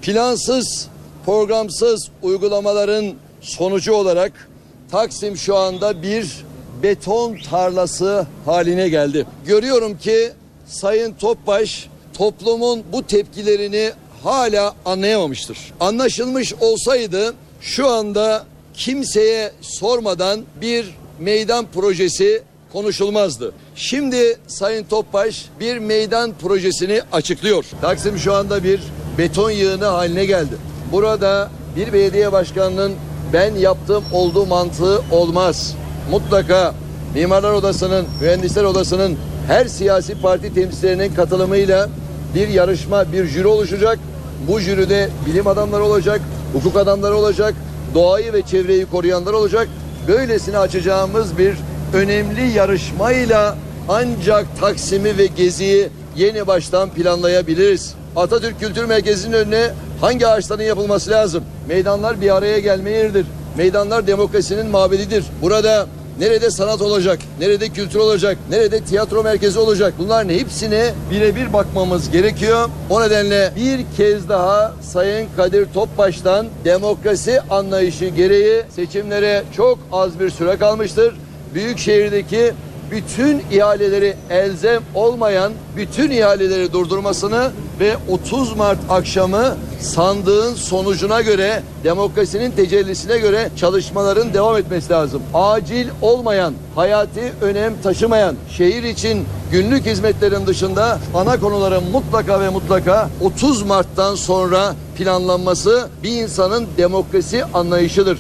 Plansız, 0.02 0.93
programsız 1.26 2.10
uygulamaların 2.22 3.14
sonucu 3.42 3.94
olarak 3.94 4.50
Taksim 4.92 5.38
şu 5.38 5.56
anda 5.56 6.04
bir 6.04 6.46
beton 6.84 7.38
tarlası 7.50 8.28
haline 8.46 8.90
geldi. 8.90 9.26
Görüyorum 9.46 9.98
ki 9.98 10.32
Sayın 10.68 11.14
Topbaş 11.14 11.90
toplumun 12.14 12.84
bu 12.92 13.08
tepkilerini 13.08 13.92
hala 14.24 14.76
anlayamamıştır. 14.86 15.58
Anlaşılmış 15.80 16.54
olsaydı 16.54 17.34
şu 17.62 17.88
anda 17.88 18.46
kimseye 18.74 19.52
sormadan 19.62 20.42
bir 20.62 20.96
meydan 21.20 21.66
projesi 21.74 22.44
konuşulmazdı. 22.74 23.54
Şimdi 23.76 24.38
Sayın 24.48 24.84
Topbaş 24.84 25.46
bir 25.60 25.78
meydan 25.78 26.34
projesini 26.42 27.02
açıklıyor. 27.12 27.66
Taksim 27.82 28.18
şu 28.18 28.34
anda 28.34 28.64
bir 28.64 28.80
beton 29.18 29.52
yığını 29.52 29.86
haline 29.86 30.26
geldi. 30.26 30.73
Burada 30.94 31.50
bir 31.76 31.94
belediye 31.94 32.32
başkanının 32.32 32.94
ben 33.34 33.56
yaptım 33.56 34.04
olduğu 34.12 34.46
mantığı 34.46 35.02
olmaz. 35.12 35.76
Mutlaka 36.12 36.74
Mimarlar 37.16 37.54
Odası'nın, 37.54 38.06
Mühendisler 38.22 38.64
Odası'nın 38.64 39.18
her 39.48 39.66
siyasi 39.66 40.22
parti 40.22 40.54
temsilcilerinin 40.54 41.16
katılımıyla 41.16 41.90
bir 42.36 42.48
yarışma, 42.48 43.12
bir 43.12 43.26
jüri 43.26 43.48
oluşacak. 43.48 44.00
Bu 44.48 44.60
jüride 44.60 45.10
bilim 45.26 45.48
adamları 45.48 45.84
olacak, 45.84 46.22
hukuk 46.54 46.78
adamları 46.78 47.16
olacak, 47.16 47.54
doğayı 47.94 48.34
ve 48.34 48.42
çevreyi 48.42 48.86
koruyanlar 48.86 49.34
olacak. 49.34 49.68
Böylesine 50.08 50.58
açacağımız 50.58 51.38
bir 51.38 51.56
önemli 51.94 52.52
yarışmayla 52.52 53.56
ancak 53.90 54.46
Taksim'i 54.60 55.18
ve 55.18 55.26
Gezi'yi 55.26 55.90
yeni 56.16 56.48
baştan 56.48 56.90
planlayabiliriz. 56.90 57.96
Atatürk 58.16 58.60
Kültür 58.60 58.86
Merkezi'nin 58.86 59.34
önüne 59.34 59.70
hangi 60.02 60.28
ağaçların 60.28 60.64
yapılması 60.64 61.12
lazım? 61.12 61.44
Meydanlar 61.68 62.22
bir 62.22 62.36
araya 62.36 62.60
gelme 62.60 62.90
yeridir. 62.90 63.26
Meydanlar 63.58 64.08
demokrasinin 64.08 64.68
mabedidir. 64.68 65.26
Burada 65.42 65.88
nerede 66.20 66.52
sanat 66.52 66.82
olacak, 66.82 67.20
nerede 67.40 67.70
kültür 67.70 68.00
olacak, 68.00 68.38
nerede 68.50 68.84
tiyatro 68.84 69.24
merkezi 69.24 69.60
olacak 69.60 69.94
bunların 69.98 70.30
hepsine 70.30 70.94
birebir 71.12 71.54
bakmamız 71.54 72.12
gerekiyor. 72.12 72.70
O 72.90 73.02
nedenle 73.02 73.52
bir 73.56 73.80
kez 73.98 74.30
daha 74.30 74.74
Sayın 74.82 75.28
Kadir 75.38 75.68
Topbaş'tan 75.74 76.48
demokrasi 76.66 77.42
anlayışı 77.42 78.06
gereği 78.06 78.64
seçimlere 78.76 79.44
çok 79.56 79.80
az 79.92 80.20
bir 80.20 80.30
süre 80.30 80.58
kalmıştır. 80.58 81.16
Büyükşehir'deki 81.54 82.54
bütün 82.92 83.42
ihaleleri 83.52 84.16
elzem 84.30 84.84
olmayan 84.96 85.54
bütün 85.76 86.12
ihaleleri 86.12 86.74
durdurmasını 86.74 87.52
ve 87.84 87.98
30 88.10 88.58
Mart 88.58 88.78
akşamı 88.90 89.58
sandığın 89.80 90.54
sonucuna 90.56 91.22
göre 91.22 91.64
demokrasinin 91.84 92.52
tecellisine 92.52 93.18
göre 93.18 93.50
çalışmaların 93.58 94.34
devam 94.34 94.58
etmesi 94.58 94.90
lazım. 94.90 95.24
Acil 95.34 95.90
olmayan, 96.02 96.54
hayati 96.76 97.34
önem 97.42 97.74
taşımayan, 97.84 98.36
şehir 98.50 98.84
için 98.84 99.26
günlük 99.52 99.86
hizmetlerin 99.86 100.48
dışında 100.48 101.00
ana 101.16 101.40
konuların 101.40 101.92
mutlaka 101.92 102.42
ve 102.42 102.50
mutlaka 102.50 103.10
30 103.22 103.64
Mart'tan 103.64 104.16
sonra 104.16 104.76
planlanması 104.98 105.90
bir 106.04 106.22
insanın 106.22 106.68
demokrasi 106.78 107.46
anlayışıdır. 107.46 108.18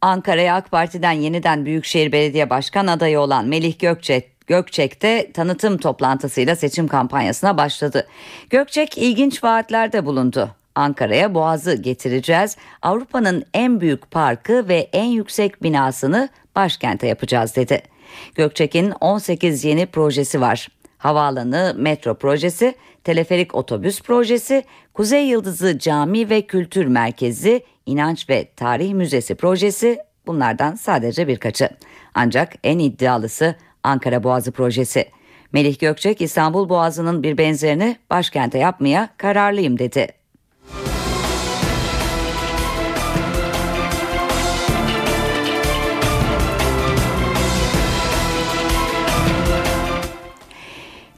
Ankara'ya 0.00 0.54
AK 0.54 0.70
Parti'den 0.70 1.12
yeniden 1.12 1.64
Büyükşehir 1.64 2.12
Belediye 2.12 2.50
Başkan 2.50 2.86
adayı 2.86 3.20
olan 3.20 3.46
Melih 3.46 3.78
Gökçek 3.78 4.35
Gökçek 4.46 5.02
de 5.02 5.32
tanıtım 5.32 5.78
toplantısıyla 5.78 6.56
seçim 6.56 6.88
kampanyasına 6.88 7.56
başladı. 7.56 8.06
Gökçek 8.50 8.98
ilginç 8.98 9.44
vaatlerde 9.44 10.06
bulundu. 10.06 10.50
Ankara'ya 10.74 11.34
Boğaz'ı 11.34 11.74
getireceğiz. 11.74 12.56
Avrupa'nın 12.82 13.44
en 13.54 13.80
büyük 13.80 14.10
parkı 14.10 14.68
ve 14.68 14.88
en 14.92 15.04
yüksek 15.04 15.62
binasını 15.62 16.28
başkente 16.56 17.06
yapacağız 17.06 17.56
dedi. 17.56 17.82
Gökçek'in 18.34 18.90
18 19.00 19.64
yeni 19.64 19.86
projesi 19.86 20.40
var. 20.40 20.68
Havaalanı 20.98 21.74
metro 21.78 22.14
projesi, 22.14 22.74
teleferik 23.04 23.54
otobüs 23.54 24.02
projesi, 24.02 24.64
Kuzey 24.94 25.26
Yıldızı 25.26 25.78
Cami 25.78 26.30
ve 26.30 26.42
Kültür 26.42 26.86
Merkezi, 26.86 27.64
İnanç 27.86 28.30
ve 28.30 28.48
Tarih 28.56 28.94
Müzesi 28.94 29.34
projesi 29.34 29.98
bunlardan 30.26 30.74
sadece 30.74 31.28
birkaçı. 31.28 31.68
Ancak 32.14 32.54
en 32.64 32.78
iddialısı 32.78 33.54
Ankara 33.86 34.22
Boğazı 34.22 34.52
projesi. 34.52 35.08
Melih 35.52 35.78
Gökçek 35.78 36.20
İstanbul 36.20 36.68
Boğazı'nın 36.68 37.22
bir 37.22 37.38
benzerini 37.38 37.96
başkente 38.10 38.58
yapmaya 38.58 39.08
kararlıyım 39.16 39.78
dedi. 39.78 40.08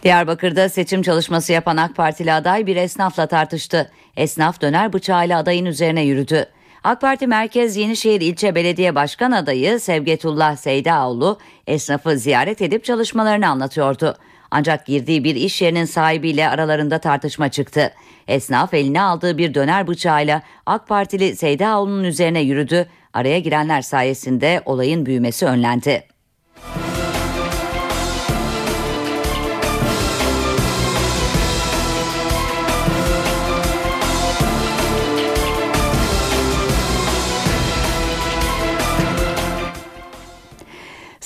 Diyarbakır'da 0.03 0.69
seçim 0.69 1.03
çalışması 1.03 1.53
yapan 1.53 1.77
AK 1.77 1.97
Partili 1.97 2.33
aday 2.33 2.67
bir 2.67 2.77
esnafla 2.77 3.27
tartıştı. 3.27 3.91
Esnaf 4.17 4.61
döner 4.61 4.93
bıçağıyla 4.93 5.39
adayın 5.39 5.67
üzerine 5.67 6.03
yürüdü. 6.03 6.47
AK 6.85 7.01
Parti 7.01 7.27
Merkez 7.27 7.77
Yenişehir 7.77 8.21
İlçe 8.21 8.55
Belediye 8.55 8.95
Başkan 8.95 9.33
adayı 9.33 9.81
Sevgetullah 9.81 10.57
Seydaoğlu 10.57 11.39
esnafı 11.67 12.19
ziyaret 12.19 12.63
edip 12.63 12.85
çalışmalarını 12.85 13.49
anlatıyordu. 13.49 14.17
Ancak 14.51 14.87
girdiği 14.87 15.25
bir 15.25 15.35
iş 15.35 15.63
yerinin 15.63 15.85
sahibiyle 15.85 16.49
aralarında 16.49 16.99
tartışma 16.99 17.49
çıktı. 17.49 17.93
Esnaf 18.29 18.75
eline 18.75 19.03
aldığı 19.03 19.39
bir 19.39 19.55
döner 19.55 19.87
bıçağıyla 19.87 20.43
AK 20.67 20.89
Partili 20.89 21.37
Seydaoğlu'nun 21.37 22.05
üzerine 22.05 22.41
yürüdü. 22.41 22.89
Araya 23.13 23.39
girenler 23.39 23.83
sayesinde 23.83 24.63
olayın 24.65 25.07
büyümesi 25.07 25.47
önlendi. 25.47 26.05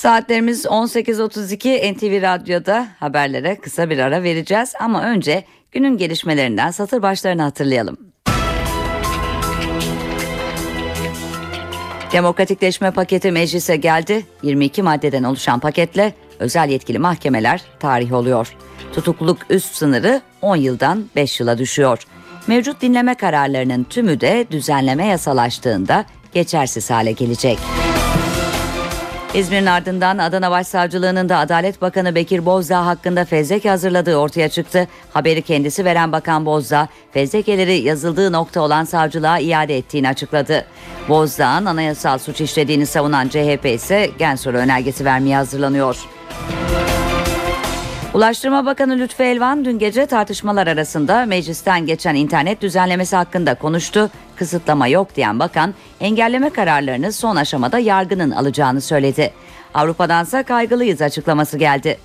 Saatlerimiz 0.02 0.64
18.32 0.64 1.94
NTV 1.94 2.22
Radyo'da 2.22 2.88
haberlere 3.00 3.56
kısa 3.56 3.90
bir 3.90 3.98
ara 3.98 4.22
vereceğiz 4.22 4.74
ama 4.80 5.04
önce 5.04 5.44
günün 5.72 5.96
gelişmelerinden 5.96 6.70
satır 6.70 7.02
başlarını 7.02 7.42
hatırlayalım. 7.42 7.98
Demokratikleşme 12.12 12.90
paketi 12.90 13.32
meclise 13.32 13.76
geldi. 13.76 14.26
22 14.42 14.82
maddeden 14.82 15.22
oluşan 15.22 15.60
paketle 15.60 16.14
özel 16.38 16.68
yetkili 16.68 16.98
mahkemeler 16.98 17.62
tarih 17.80 18.12
oluyor. 18.12 18.56
Tutukluluk 18.92 19.38
üst 19.50 19.74
sınırı 19.74 20.20
10 20.40 20.56
yıldan 20.56 21.04
5 21.16 21.40
yıla 21.40 21.58
düşüyor. 21.58 22.02
Mevcut 22.46 22.80
dinleme 22.80 23.14
kararlarının 23.14 23.84
tümü 23.84 24.20
de 24.20 24.46
düzenleme 24.50 25.06
yasalaştığında 25.06 26.04
geçersiz 26.32 26.90
hale 26.90 27.12
gelecek. 27.12 27.58
İzmir'in 29.34 29.66
ardından 29.66 30.18
Adana 30.18 30.50
Başsavcılığı'nın 30.50 31.28
da 31.28 31.38
Adalet 31.38 31.82
Bakanı 31.82 32.14
Bekir 32.14 32.46
Bozdağ 32.46 32.86
hakkında 32.86 33.24
fezleke 33.24 33.68
hazırladığı 33.68 34.16
ortaya 34.16 34.48
çıktı. 34.48 34.88
Haberi 35.12 35.42
kendisi 35.42 35.84
veren 35.84 36.12
Bakan 36.12 36.46
Bozdağ, 36.46 36.88
fezlekeleri 37.12 37.76
yazıldığı 37.78 38.32
nokta 38.32 38.60
olan 38.60 38.84
savcılığa 38.84 39.38
iade 39.38 39.78
ettiğini 39.78 40.08
açıkladı. 40.08 40.64
Bozdağ'ın 41.08 41.66
anayasal 41.66 42.18
suç 42.18 42.40
işlediğini 42.40 42.86
savunan 42.86 43.28
CHP 43.28 43.66
ise 43.66 44.10
gen 44.18 44.36
soru 44.36 44.56
önergesi 44.56 45.04
vermeye 45.04 45.36
hazırlanıyor. 45.36 45.96
Ulaştırma 48.14 48.66
Bakanı 48.66 48.98
Lütfü 48.98 49.22
Elvan 49.22 49.64
dün 49.64 49.78
gece 49.78 50.06
tartışmalar 50.06 50.66
arasında 50.66 51.26
meclisten 51.26 51.86
geçen 51.86 52.14
internet 52.14 52.62
düzenlemesi 52.62 53.16
hakkında 53.16 53.54
konuştu. 53.54 54.10
Kısıtlama 54.36 54.88
yok 54.88 55.16
diyen 55.16 55.38
bakan 55.38 55.74
engelleme 56.00 56.50
kararlarını 56.50 57.12
son 57.12 57.36
aşamada 57.36 57.78
yargının 57.78 58.30
alacağını 58.30 58.80
söyledi. 58.80 59.32
Avrupa'dansa 59.74 60.42
kaygılıyız 60.42 61.02
açıklaması 61.02 61.58
geldi. 61.58 61.98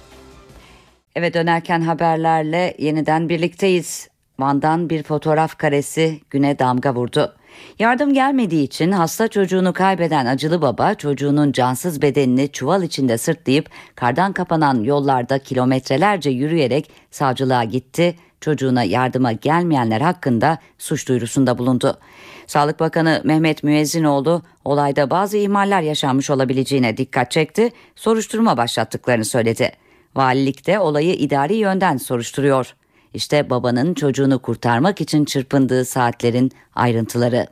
Eve 1.16 1.34
dönerken 1.34 1.82
haberlerle 1.82 2.76
yeniden 2.78 3.30
birlikteyiz. 3.30 4.10
Van'dan 4.40 4.90
bir 4.90 5.04
fotoğraf 5.04 5.58
karesi 5.58 6.20
güne 6.30 6.60
damga 6.60 6.96
vurdu. 6.96 7.37
Yardım 7.80 8.14
gelmediği 8.14 8.64
için 8.64 8.92
hasta 8.92 9.28
çocuğunu 9.28 9.74
kaybeden 9.74 10.26
acılı 10.26 10.62
baba 10.62 10.94
çocuğunun 10.94 11.52
cansız 11.52 12.02
bedenini 12.02 12.52
çuval 12.52 12.84
içinde 12.84 13.18
sırtlayıp 13.18 13.70
kardan 13.96 14.34
kapanan 14.34 14.84
yollarda 14.84 15.40
kilometrelerce 15.40 16.30
yürüyerek 16.30 16.90
savcılığa 17.12 17.64
gitti. 17.64 18.16
Çocuğuna 18.42 18.84
yardıma 18.84 19.32
gelmeyenler 19.32 20.02
hakkında 20.02 20.58
suç 20.78 21.08
duyurusunda 21.08 21.58
bulundu. 21.58 22.00
Sağlık 22.48 22.80
Bakanı 22.80 23.22
Mehmet 23.24 23.64
Müezzinoğlu 23.64 24.42
olayda 24.66 25.10
bazı 25.10 25.38
ihmaller 25.38 25.82
yaşanmış 25.82 26.30
olabileceğine 26.30 26.98
dikkat 26.98 27.32
çekti, 27.32 27.72
soruşturma 27.96 28.58
başlattıklarını 28.58 29.26
söyledi. 29.26 29.72
Valilik 30.16 30.68
de 30.68 30.80
olayı 30.80 31.14
idari 31.14 31.56
yönden 31.56 31.98
soruşturuyor. 31.98 32.76
İşte 33.14 33.50
babanın 33.50 33.94
çocuğunu 33.94 34.40
kurtarmak 34.42 35.02
için 35.02 35.26
çırpındığı 35.26 35.86
saatlerin 35.86 36.52
ayrıntıları. 36.76 37.48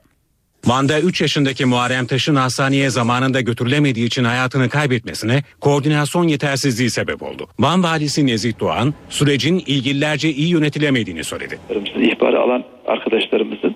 Van'da 0.67 0.99
3 0.99 1.21
yaşındaki 1.21 1.65
Muharrem 1.65 2.05
Taş'ın 2.05 2.35
hastaneye 2.35 2.89
zamanında 2.89 3.41
götürülemediği 3.41 4.05
için 4.05 4.23
hayatını 4.23 4.69
kaybetmesine 4.69 5.41
koordinasyon 5.61 6.27
yetersizliği 6.27 6.89
sebep 6.89 7.23
oldu. 7.23 7.47
Van 7.59 7.83
valisi 7.83 8.27
Nezih 8.27 8.59
Doğan 8.59 8.93
sürecin 9.09 9.63
ilgililerce 9.67 10.29
iyi 10.29 10.49
yönetilemediğini 10.49 11.23
söyledi. 11.23 11.59
İhbarı 11.99 12.39
alan 12.39 12.63
arkadaşlarımızın 12.87 13.75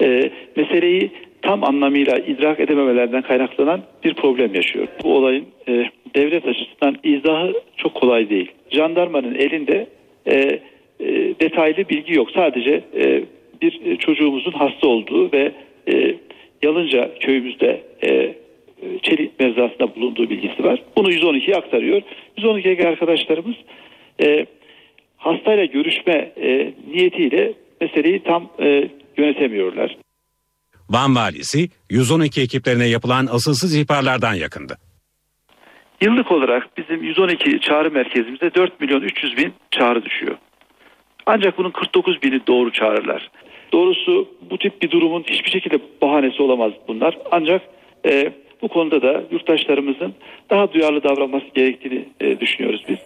e, 0.00 0.30
meseleyi 0.56 1.12
tam 1.42 1.64
anlamıyla 1.64 2.18
idrak 2.18 2.60
edememelerden 2.60 3.22
kaynaklanan 3.22 3.82
bir 4.04 4.14
problem 4.14 4.54
yaşıyor. 4.54 4.88
Bu 5.04 5.16
olayın 5.16 5.46
e, 5.68 5.72
devlet 6.14 6.46
açısından 6.46 6.96
izahı 7.04 7.52
çok 7.76 7.94
kolay 7.94 8.30
değil. 8.30 8.50
Jandarmanın 8.70 9.34
elinde 9.34 9.86
e, 10.26 10.60
e, 11.00 11.06
detaylı 11.40 11.88
bilgi 11.88 12.14
yok. 12.14 12.30
Sadece 12.34 12.84
e, 12.96 13.24
bir 13.62 13.96
çocuğumuzun 13.96 14.52
hasta 14.52 14.88
olduğu 14.88 15.32
ve 15.32 15.52
e, 15.92 16.14
Yalınca 16.64 17.10
köyümüzde 17.20 17.84
e, 18.02 18.34
çelik 19.02 19.40
mevzasında 19.40 19.94
bulunduğu 19.96 20.30
bilgisi 20.30 20.64
var. 20.64 20.82
Bunu 20.96 21.12
112'ye 21.12 21.56
aktarıyor. 21.56 22.02
112'ye 22.38 22.88
arkadaşlarımız 22.88 23.56
e, 24.22 24.46
hastayla 25.16 25.64
görüşme 25.64 26.32
e, 26.36 26.74
niyetiyle 26.88 27.52
meseleyi 27.80 28.22
tam 28.22 28.50
e, 28.58 28.88
yönetemiyorlar. 29.16 29.96
Van 30.90 31.16
valisi 31.16 31.68
112 31.90 32.40
ekiplerine 32.40 32.86
yapılan 32.86 33.26
asılsız 33.26 33.76
ihbarlardan 33.76 34.34
yakındı. 34.34 34.76
Yıllık 36.00 36.32
olarak 36.32 36.76
bizim 36.76 37.02
112 37.02 37.60
çağrı 37.60 37.90
merkezimizde 37.90 38.54
4 38.54 38.80
milyon 38.80 39.00
300 39.00 39.36
bin 39.36 39.52
çağrı 39.70 40.04
düşüyor. 40.04 40.36
Ancak 41.26 41.58
bunun 41.58 41.70
49 41.70 42.22
bini 42.22 42.46
doğru 42.46 42.72
çağrılar. 42.72 43.30
Doğrusu 43.72 44.28
bu 44.50 44.58
tip 44.58 44.82
bir 44.82 44.90
durumun 44.90 45.24
hiçbir 45.26 45.50
şekilde 45.50 45.78
bahanesi 46.02 46.42
olamaz 46.42 46.72
bunlar. 46.88 47.18
Ancak 47.30 47.62
e, 48.06 48.32
bu 48.62 48.68
konuda 48.68 49.02
da 49.02 49.22
yurttaşlarımızın 49.30 50.14
daha 50.50 50.72
duyarlı 50.72 51.02
davranması 51.02 51.46
gerektiğini 51.54 52.08
e, 52.20 52.40
düşünüyoruz 52.40 52.84
biz. 52.88 52.98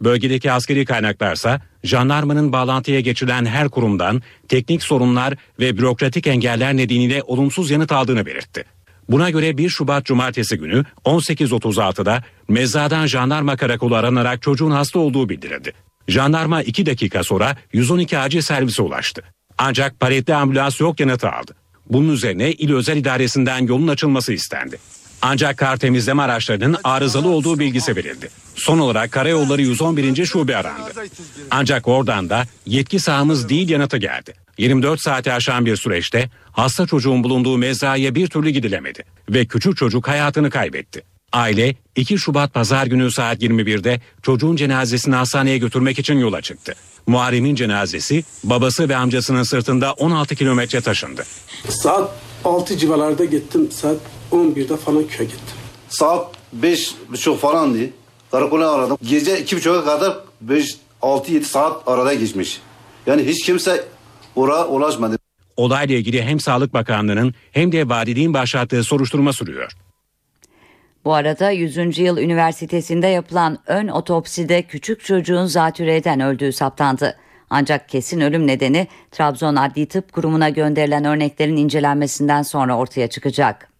Bölgedeki 0.00 0.52
askeri 0.52 0.84
kaynaklarsa 0.84 1.60
jandarmanın 1.84 2.52
bağlantıya 2.52 3.00
geçilen 3.00 3.44
her 3.44 3.68
kurumdan 3.68 4.20
teknik 4.48 4.82
sorunlar 4.82 5.34
ve 5.60 5.76
bürokratik 5.76 6.26
engeller 6.26 6.76
nedeniyle 6.76 7.22
olumsuz 7.22 7.70
yanıt 7.70 7.92
aldığını 7.92 8.26
belirtti. 8.26 8.64
Buna 9.08 9.30
göre 9.30 9.58
1 9.58 9.68
Şubat 9.68 10.04
Cumartesi 10.04 10.58
günü 10.58 10.84
18.36'da 11.04 12.22
mezzadan 12.48 13.06
jandarma 13.06 13.56
karakolu 13.56 13.94
aranarak 13.94 14.42
çocuğun 14.42 14.70
hasta 14.70 14.98
olduğu 14.98 15.28
bildirildi. 15.28 15.72
Jandarma 16.10 16.62
2 16.62 16.86
dakika 16.86 17.24
sonra 17.24 17.56
112 17.72 18.18
acil 18.18 18.40
servise 18.40 18.82
ulaştı. 18.82 19.22
Ancak 19.58 20.00
paletli 20.00 20.34
ambulans 20.34 20.80
yok 20.80 21.00
yanıtı 21.00 21.30
aldı. 21.30 21.54
Bunun 21.90 22.12
üzerine 22.12 22.52
il 22.52 22.72
özel 22.72 22.96
idaresinden 22.96 23.66
yolun 23.66 23.88
açılması 23.88 24.32
istendi. 24.32 24.78
Ancak 25.22 25.56
kar 25.56 25.76
temizleme 25.76 26.22
araçlarının 26.22 26.76
arızalı 26.84 27.28
olduğu 27.28 27.58
bilgisi 27.58 27.96
verildi. 27.96 28.28
Son 28.54 28.78
olarak 28.78 29.12
Karayolları 29.12 29.62
111. 29.62 30.26
şube 30.26 30.56
arandı. 30.56 30.90
Ancak 31.50 31.88
oradan 31.88 32.30
da 32.30 32.44
yetki 32.66 32.98
sahamız 32.98 33.48
değil 33.48 33.68
yanıtı 33.68 33.96
geldi. 33.96 34.34
24 34.58 35.00
saati 35.00 35.32
aşan 35.32 35.66
bir 35.66 35.76
süreçte 35.76 36.30
hasta 36.52 36.86
çocuğun 36.86 37.24
bulunduğu 37.24 37.58
mezraya 37.58 38.14
bir 38.14 38.26
türlü 38.26 38.50
gidilemedi 38.50 39.04
ve 39.30 39.46
küçük 39.46 39.76
çocuk 39.76 40.08
hayatını 40.08 40.50
kaybetti. 40.50 41.02
Aile 41.32 41.74
2 41.96 42.18
Şubat 42.18 42.54
pazar 42.54 42.86
günü 42.86 43.10
saat 43.10 43.42
21'de 43.42 44.00
çocuğun 44.22 44.56
cenazesini 44.56 45.14
hastaneye 45.14 45.58
götürmek 45.58 45.98
için 45.98 46.18
yola 46.18 46.40
çıktı. 46.40 46.74
Muharrem'in 47.06 47.54
cenazesi 47.54 48.24
babası 48.44 48.88
ve 48.88 48.96
amcasının 48.96 49.42
sırtında 49.42 49.92
16 49.92 50.34
kilometre 50.34 50.80
taşındı. 50.80 51.22
Saat 51.68 52.10
6 52.44 52.78
civarlarda 52.78 53.24
gittim. 53.24 53.68
Saat 53.70 53.96
11'de 54.32 54.76
falan 54.76 55.06
köye 55.06 55.28
gittim. 55.28 55.56
Saat 55.88 56.34
5 56.52 56.94
buçuk 57.10 57.40
falan 57.40 57.74
diye 57.74 57.90
karakola 58.30 58.72
aradım. 58.72 58.98
Gece 59.02 59.40
iki 59.40 59.56
buçuğa 59.56 59.84
kadar 59.84 60.18
5 60.40 60.76
6 61.02 61.32
7 61.32 61.44
saat 61.44 61.88
arada 61.88 62.14
geçmiş. 62.14 62.60
Yani 63.06 63.26
hiç 63.26 63.46
kimse 63.46 63.84
oraya 64.36 64.66
ulaşmadı. 64.66 65.18
Olayla 65.56 65.94
ilgili 65.94 66.22
hem 66.22 66.40
Sağlık 66.40 66.74
Bakanlığı'nın 66.74 67.34
hem 67.52 67.72
de 67.72 67.88
valiliğin 67.88 68.34
başlattığı 68.34 68.84
soruşturma 68.84 69.32
sürüyor. 69.32 69.72
Bu 71.04 71.14
arada 71.14 71.50
100. 71.50 71.98
Yıl 71.98 72.18
Üniversitesi'nde 72.18 73.06
yapılan 73.06 73.58
ön 73.66 73.88
otopside 73.88 74.62
küçük 74.62 75.04
çocuğun 75.04 75.46
zatürreden 75.46 76.20
öldüğü 76.20 76.52
saptandı. 76.52 77.16
Ancak 77.50 77.88
kesin 77.88 78.20
ölüm 78.20 78.46
nedeni 78.46 78.88
Trabzon 79.10 79.56
Adli 79.56 79.86
Tıp 79.86 80.12
Kurumu'na 80.12 80.48
gönderilen 80.48 81.04
örneklerin 81.04 81.56
incelenmesinden 81.56 82.42
sonra 82.42 82.76
ortaya 82.76 83.08
çıkacak. 83.08 83.70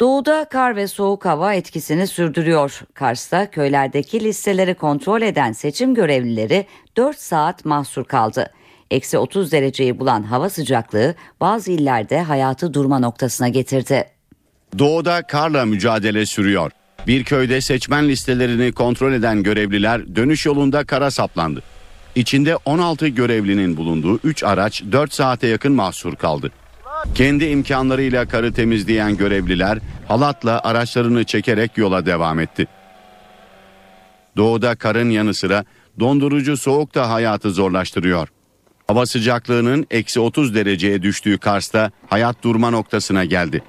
Doğuda 0.00 0.44
kar 0.44 0.76
ve 0.76 0.86
soğuk 0.86 1.24
hava 1.24 1.54
etkisini 1.54 2.06
sürdürüyor. 2.06 2.80
Kars'ta 2.94 3.50
köylerdeki 3.50 4.24
listeleri 4.24 4.74
kontrol 4.74 5.22
eden 5.22 5.52
seçim 5.52 5.94
görevlileri 5.94 6.66
4 6.96 7.18
saat 7.18 7.64
mahsur 7.64 8.04
kaldı. 8.04 8.52
Eksi 8.90 9.18
30 9.18 9.52
dereceyi 9.52 9.98
bulan 9.98 10.22
hava 10.22 10.48
sıcaklığı 10.48 11.14
bazı 11.40 11.72
illerde 11.72 12.22
hayatı 12.22 12.74
durma 12.74 12.98
noktasına 12.98 13.48
getirdi. 13.48 14.15
Doğuda 14.78 15.22
karla 15.22 15.64
mücadele 15.64 16.26
sürüyor. 16.26 16.70
Bir 17.06 17.24
köyde 17.24 17.60
seçmen 17.60 18.08
listelerini 18.08 18.72
kontrol 18.72 19.12
eden 19.12 19.42
görevliler 19.42 20.16
dönüş 20.16 20.46
yolunda 20.46 20.84
kara 20.84 21.10
saplandı. 21.10 21.62
İçinde 22.14 22.56
16 22.56 23.08
görevlinin 23.08 23.76
bulunduğu 23.76 24.18
3 24.24 24.44
araç 24.44 24.82
4 24.92 25.14
saate 25.14 25.46
yakın 25.46 25.72
mahsur 25.72 26.16
kaldı. 26.16 26.50
Kendi 27.14 27.44
imkanlarıyla 27.44 28.28
karı 28.28 28.52
temizleyen 28.52 29.16
görevliler 29.16 29.78
halatla 30.08 30.60
araçlarını 30.64 31.24
çekerek 31.24 31.78
yola 31.78 32.06
devam 32.06 32.40
etti. 32.40 32.66
Doğuda 34.36 34.74
karın 34.74 35.10
yanı 35.10 35.34
sıra 35.34 35.64
dondurucu 36.00 36.56
soğuk 36.56 36.94
da 36.94 37.10
hayatı 37.10 37.50
zorlaştırıyor. 37.50 38.28
Hava 38.86 39.06
sıcaklığının 39.06 39.86
eksi 39.90 40.20
30 40.20 40.54
dereceye 40.54 41.02
düştüğü 41.02 41.38
Kars'ta 41.38 41.90
hayat 42.06 42.42
durma 42.44 42.70
noktasına 42.70 43.24
geldi. 43.24 43.62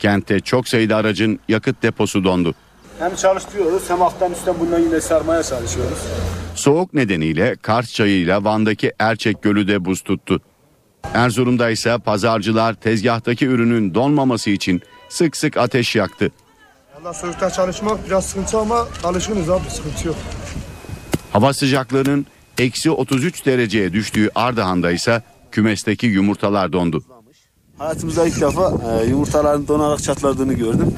Kentte 0.00 0.40
çok 0.40 0.68
sayıda 0.68 0.96
aracın 0.96 1.40
yakıt 1.48 1.82
deposu 1.82 2.24
dondu. 2.24 2.54
Hem 2.98 3.16
çalıştırıyoruz 3.16 3.90
hem 3.90 4.02
alttan 4.02 4.32
üstten 4.32 4.54
bundan 4.60 4.78
yine 4.78 5.00
sarmaya 5.00 5.42
çalışıyoruz. 5.42 5.98
Soğuk 6.54 6.94
nedeniyle 6.94 7.56
Kars 7.62 7.92
çayıyla 7.92 8.44
Van'daki 8.44 8.92
Erçek 8.98 9.42
Gölü 9.42 9.68
de 9.68 9.84
buz 9.84 10.00
tuttu. 10.00 10.40
Erzurum'da 11.14 11.70
ise 11.70 11.98
pazarcılar 11.98 12.74
tezgahtaki 12.74 13.46
ürünün 13.46 13.94
donmaması 13.94 14.50
için 14.50 14.82
sık 15.08 15.36
sık 15.36 15.56
ateş 15.56 15.96
yaktı. 15.96 16.30
Allah 17.00 17.14
soğukta 17.14 17.50
çalışmak 17.50 18.06
biraz 18.06 18.26
sıkıntı 18.26 18.58
ama 18.58 18.88
alışkınız 19.04 19.50
abi 19.50 19.70
sıkıntı 19.70 20.08
yok. 20.08 20.16
Hava 21.32 21.52
sıcaklığının 21.52 22.26
eksi 22.58 22.90
33 22.90 23.46
dereceye 23.46 23.92
düştüğü 23.92 24.30
Ardahan'da 24.34 24.90
ise 24.90 25.22
kümesteki 25.52 26.06
yumurtalar 26.06 26.72
dondu. 26.72 27.02
Hayatımızda 27.80 28.26
ilk 28.26 28.40
defa 28.40 28.72
e, 29.02 29.06
yumurtaların 29.06 29.68
donarak 29.68 30.02
çatladığını 30.02 30.54
gördüm. 30.54 30.94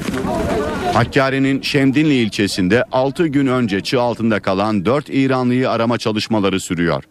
Hakkari'nin 0.92 1.62
Şemdinli 1.62 2.14
ilçesinde 2.14 2.84
6 2.92 3.26
gün 3.26 3.46
önce 3.46 3.80
çığ 3.80 4.00
altında 4.00 4.40
kalan 4.40 4.84
4 4.84 5.08
İranlıyı 5.08 5.70
arama 5.70 5.98
çalışmaları 5.98 6.60
sürüyor. 6.60 7.04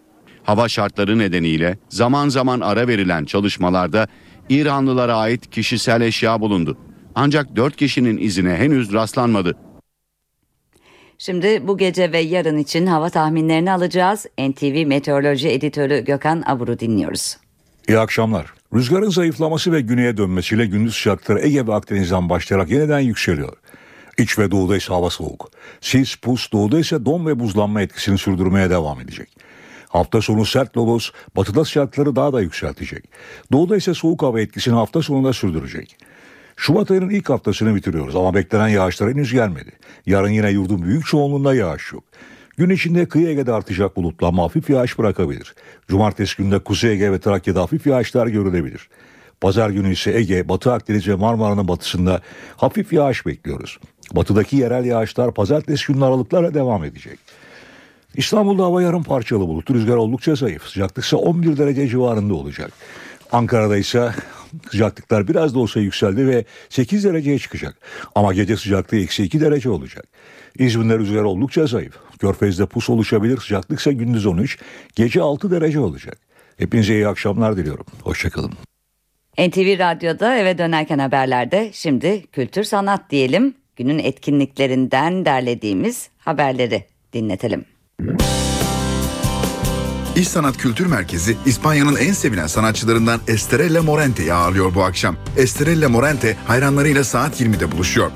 Hava 0.44 0.68
şartları 0.68 1.20
nedeniyle 1.20 1.78
zaman 1.90 2.30
zaman 2.30 2.60
ara 2.60 2.88
verilen 2.88 3.26
çalışmalarda 3.26 4.08
İranlılara 4.50 5.16
ait 5.16 5.50
kişisel 5.50 6.02
eşya 6.02 6.42
bulundu. 6.42 6.78
Ancak 7.16 7.56
4 7.56 7.76
kişinin 7.76 8.18
izine 8.18 8.56
henüz 8.56 8.94
rastlanmadı. 8.94 9.58
Şimdi 11.18 11.68
bu 11.68 11.78
gece 11.78 12.12
ve 12.12 12.20
yarın 12.20 12.58
için 12.58 12.86
hava 12.86 13.10
tahminlerini 13.10 13.72
alacağız. 13.72 14.26
NTV 14.40 14.86
Meteoroloji 14.88 15.50
Editörü 15.50 16.06
Gökhan 16.06 16.44
Abur'u 16.46 16.80
dinliyoruz. 16.80 17.38
İyi 17.88 18.00
akşamlar. 18.00 18.61
Rüzgarın 18.74 19.10
zayıflaması 19.10 19.72
ve 19.72 19.82
güneye 19.82 20.18
dönmesiyle 20.18 20.66
gündüz 20.66 20.96
sıcaklıkları 20.96 21.40
Ege 21.40 21.68
ve 21.68 21.74
Akdeniz'den 21.74 22.30
başlayarak 22.30 22.70
yeniden 22.70 23.00
yükseliyor. 23.00 23.54
İç 24.18 24.40
ve 24.40 24.52
doğuda 24.52 24.78
ise 24.78 24.94
hava 24.94 25.10
soğuk. 25.10 25.52
Sis, 25.82 26.16
pus, 26.16 26.52
doğuda 26.52 26.80
ise 26.80 27.06
don 27.06 27.26
ve 27.26 27.40
buzlanma 27.40 27.82
etkisini 27.82 28.18
sürdürmeye 28.18 28.70
devam 28.70 29.02
edecek. 29.02 29.30
Hafta 29.90 30.22
sonu 30.22 30.46
sert 30.46 30.78
lodos, 30.78 31.12
batıda 31.36 31.66
sıcaklıkları 31.66 32.16
daha 32.16 32.34
da 32.34 32.42
yükseltecek. 32.42 33.04
Doğuda 33.52 33.78
ise 33.78 33.94
soğuk 33.94 34.22
hava 34.22 34.42
etkisini 34.42 34.74
hafta 34.74 35.02
sonunda 35.02 35.34
sürdürecek. 35.34 35.98
Şubat 36.56 36.92
ayının 36.92 37.10
ilk 37.10 37.30
haftasını 37.30 37.76
bitiriyoruz 37.76 38.16
ama 38.16 38.34
beklenen 38.34 38.68
yağışlar 38.68 39.10
henüz 39.10 39.34
gelmedi. 39.34 39.72
Yarın 40.06 40.30
yine 40.30 40.50
yurdun 40.50 40.84
büyük 40.84 41.06
çoğunluğunda 41.06 41.56
yağış 41.56 41.94
yok. 41.94 42.04
Gün 42.58 42.70
içinde 42.70 43.06
kıyı 43.06 43.28
Ege'de 43.28 43.54
artacak 43.54 43.96
bulutlanma 43.96 44.44
hafif 44.44 44.70
yağış 44.70 45.00
bırakabilir. 45.00 45.56
Cumartesi 45.88 46.38
günde 46.38 46.60
Kuzey 46.60 46.92
Ege 46.92 47.12
ve 47.12 47.20
Trakya'da 47.20 47.62
hafif 47.62 47.88
yağışlar 47.88 48.28
görülebilir. 48.28 48.90
Pazar 49.42 49.70
günü 49.70 49.92
ise 49.92 50.12
Ege, 50.18 50.50
Batı 50.50 50.74
Akdeniz 50.74 51.08
ve 51.08 51.16
Marmara'nın 51.16 51.68
batısında 51.68 52.22
hafif 52.58 52.94
yağış 52.94 53.26
bekliyoruz. 53.26 53.80
Batıdaki 54.12 54.56
yerel 54.56 54.86
yağışlar 54.86 55.34
pazartesi 55.34 55.94
günü 55.94 56.06
aralıklarla 56.06 56.54
devam 56.54 56.84
edecek. 56.84 57.20
İstanbul'da 58.16 58.64
hava 58.64 58.82
yarım 58.82 59.04
parçalı 59.04 59.48
bulutlu 59.48 59.76
rüzgar 59.76 59.96
oldukça 59.96 60.36
zayıf. 60.36 60.64
Sıcaklık 60.64 61.06
ise 61.06 61.16
11 61.16 61.58
derece 61.58 61.88
civarında 61.88 62.34
olacak. 62.34 62.72
Ankara'da 63.32 63.78
ise 63.78 64.12
sıcaklıklar 64.72 65.28
biraz 65.28 65.56
da 65.56 65.60
olsa 65.60 65.80
yükseldi 65.80 66.28
ve 66.28 66.46
8 66.70 67.04
dereceye 67.04 67.40
çıkacak. 67.40 67.76
Ama 68.16 68.34
gece 68.34 68.58
sıcaklığı 68.58 68.98
eksi 68.98 69.24
2 69.24 69.42
derece 69.42 69.70
olacak. 69.70 70.06
İzmir'de 70.60 70.98
rüzgar 70.98 71.24
oldukça 71.24 71.68
zayıf. 71.68 71.94
Körfez'de 72.20 72.66
pus 72.66 72.90
oluşabilir. 72.90 73.38
Sıcaklık 73.38 73.80
ise 73.80 73.94
gündüz 73.94 74.26
13, 74.26 74.60
gece 74.96 75.22
6 75.22 75.52
derece 75.52 75.80
olacak. 75.80 76.18
Hepinize 76.58 76.94
iyi 76.94 77.08
akşamlar 77.08 77.58
diliyorum. 77.58 77.86
Hoşçakalın. 78.02 78.52
NTV 79.38 79.80
Radyo'da 79.80 80.36
eve 80.38 80.58
dönerken 80.58 81.00
haberlerde 81.00 81.70
şimdi 81.74 82.28
kültür 82.28 82.64
sanat 82.64 83.10
diyelim. 83.10 83.54
Günün 83.76 84.00
etkinliklerinden 84.00 85.26
derlediğimiz 85.26 86.10
haberleri 86.18 86.86
dinletelim. 87.14 87.66
İş 90.16 90.28
Sanat 90.28 90.58
Kültür 90.58 90.86
Merkezi 90.86 91.38
İspanya'nın 91.46 91.96
en 91.96 92.12
sevilen 92.12 92.48
sanatçılarından 92.48 93.22
Estrella 93.28 93.84
Morente'yi 93.84 94.34
ağırlıyor 94.34 94.76
bu 94.76 94.84
akşam. 94.84 95.16
Estrella 95.38 95.90
Morente 95.90 96.38
hayranlarıyla 96.48 97.04
saat 97.04 97.42
20'de 97.42 97.72
buluşuyor. 97.72 98.12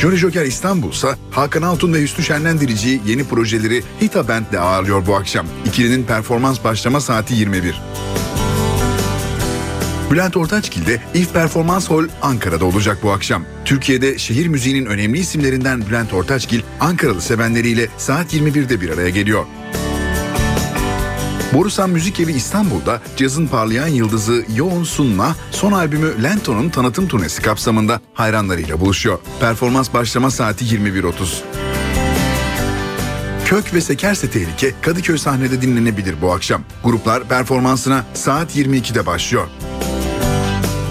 Jolly 0.00 0.16
Joker 0.16 0.44
İstanbul 0.44 0.92
ise 0.92 1.08
Hakan 1.30 1.62
Altun 1.62 1.92
ve 1.92 2.02
Hüsnü 2.02 2.24
Şenlendirici'yi 2.24 3.00
yeni 3.06 3.24
projeleri 3.24 3.82
Hita 4.00 4.28
Band'le 4.28 4.58
ağırlıyor 4.60 5.06
bu 5.06 5.16
akşam. 5.16 5.46
İkilinin 5.66 6.04
performans 6.04 6.64
başlama 6.64 7.00
saati 7.00 7.34
21. 7.34 7.82
Bülent 10.10 10.36
Ortaçgil 10.36 10.86
de 10.86 11.02
İF 11.14 11.32
Performans 11.32 11.90
Hall 11.90 12.08
Ankara'da 12.22 12.64
olacak 12.64 12.98
bu 13.02 13.10
akşam. 13.10 13.44
Türkiye'de 13.64 14.18
şehir 14.18 14.46
müziğinin 14.46 14.86
önemli 14.86 15.18
isimlerinden 15.18 15.86
Bülent 15.86 16.14
Ortaçgil, 16.14 16.60
Ankaralı 16.80 17.20
sevenleriyle 17.20 17.88
saat 17.98 18.34
21'de 18.34 18.80
bir 18.80 18.90
araya 18.90 19.08
geliyor. 19.08 19.44
Borusan 21.54 21.90
Müzik 21.90 22.20
Evi 22.20 22.32
İstanbul'da 22.32 23.00
cazın 23.16 23.46
parlayan 23.46 23.86
yıldızı 23.86 24.44
Yoğun 24.56 24.84
Sunna 24.84 25.36
son 25.50 25.72
albümü 25.72 26.22
Lento'nun 26.22 26.68
tanıtım 26.68 27.08
turnesi 27.08 27.42
kapsamında 27.42 28.00
hayranlarıyla 28.14 28.80
buluşuyor. 28.80 29.18
Performans 29.40 29.92
başlama 29.94 30.30
saati 30.30 30.64
21.30. 30.64 31.12
Kök 33.44 33.74
ve 33.74 33.80
Sekerse 33.80 34.30
Tehlike 34.30 34.74
Kadıköy 34.82 35.18
sahnede 35.18 35.62
dinlenebilir 35.62 36.22
bu 36.22 36.32
akşam. 36.32 36.62
Gruplar 36.84 37.28
performansına 37.28 38.04
saat 38.14 38.56
22'de 38.56 39.06
başlıyor. 39.06 39.48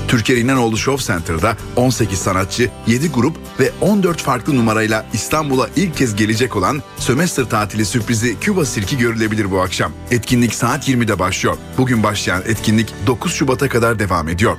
Türkiye 0.08 0.39
İnanoğlu 0.39 0.78
Show 0.78 1.14
Center'da 1.14 1.58
18 1.76 2.20
sanatçı, 2.20 2.70
7 2.88 3.12
grup 3.12 3.38
ve 3.60 3.72
14 3.82 4.22
farklı 4.22 4.55
numarayla 4.55 5.05
İstanbul'a 5.14 5.70
ilk 5.76 5.97
kez 5.97 6.16
gelecek 6.16 6.55
olan 6.55 6.82
sömestr 6.97 7.43
tatili 7.43 7.86
sürprizi 7.86 8.39
Küba 8.39 8.66
Sirki 8.66 8.97
görülebilir 8.97 9.51
bu 9.51 9.62
akşam. 9.62 9.91
Etkinlik 10.12 10.53
saat 10.53 10.89
20'de 10.89 11.20
başlıyor. 11.20 11.58
Bugün 11.78 12.03
başlayan 12.03 12.43
etkinlik 12.47 12.93
9 13.08 13.34
Şubat'a 13.34 13.70
kadar 13.70 13.99
devam 13.99 14.30
ediyor. 14.30 14.58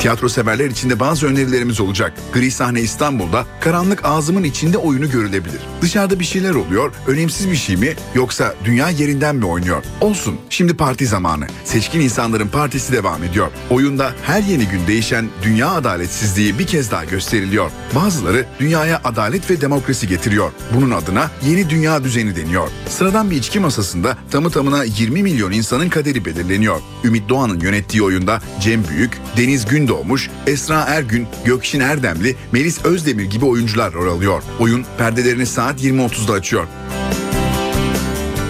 Tiyatro 0.00 0.28
severler 0.28 0.70
için 0.70 0.90
de 0.90 1.00
bazı 1.00 1.26
önerilerimiz 1.26 1.80
olacak. 1.80 2.12
Gri 2.32 2.50
Sahne 2.50 2.80
İstanbul'da 2.80 3.46
Karanlık 3.60 4.04
Ağzımın 4.04 4.44
içinde 4.44 4.78
oyunu 4.78 5.10
görülebilir. 5.10 5.60
Dışarıda 5.82 6.20
bir 6.20 6.24
şeyler 6.24 6.54
oluyor, 6.54 6.92
önemsiz 7.06 7.50
bir 7.50 7.56
şey 7.56 7.76
mi 7.76 7.94
yoksa 8.14 8.54
dünya 8.64 8.90
yerinden 8.90 9.36
mi 9.36 9.46
oynuyor? 9.46 9.82
Olsun, 10.00 10.36
şimdi 10.50 10.76
parti 10.76 11.06
zamanı. 11.06 11.46
Seçkin 11.64 12.00
insanların 12.00 12.48
partisi 12.48 12.92
devam 12.92 13.24
ediyor. 13.24 13.48
Oyunda 13.70 14.12
her 14.22 14.42
yeni 14.42 14.68
gün 14.68 14.86
değişen 14.86 15.28
dünya 15.42 15.70
adaletsizliği 15.70 16.58
bir 16.58 16.66
kez 16.66 16.90
daha 16.90 17.04
gösteriliyor. 17.04 17.70
Bazıları 17.94 18.46
dünyaya 18.60 19.00
adalet 19.04 19.50
ve 19.50 19.60
demokrasi 19.60 20.08
getiriyor. 20.08 20.50
Bunun 20.74 20.90
adına 20.90 21.30
yeni 21.46 21.70
dünya 21.70 22.04
düzeni 22.04 22.36
deniyor. 22.36 22.68
Sıradan 22.88 23.30
bir 23.30 23.36
içki 23.36 23.60
masasında 23.60 24.16
tamı 24.30 24.50
tamına 24.50 24.84
20 24.84 25.22
milyon 25.22 25.52
insanın 25.52 25.88
kaderi 25.88 26.24
belirleniyor. 26.24 26.80
Ümit 27.04 27.28
Doğan'ın 27.28 27.60
yönettiği 27.60 28.02
oyunda 28.02 28.40
Cem 28.60 28.88
Büyük, 28.88 29.18
Deniz 29.36 29.64
Gündoğmuş, 29.96 30.30
Esra 30.46 30.80
Ergün, 30.80 31.26
Gökşin 31.44 31.80
Erdemli, 31.80 32.36
Melis 32.52 32.84
Özdemir 32.84 33.24
gibi 33.24 33.44
oyuncular 33.44 33.92
rol 33.92 34.16
alıyor. 34.16 34.42
Oyun 34.60 34.84
perdelerini 34.98 35.46
saat 35.46 35.84
20.30'da 35.84 36.32
açıyor. 36.32 36.66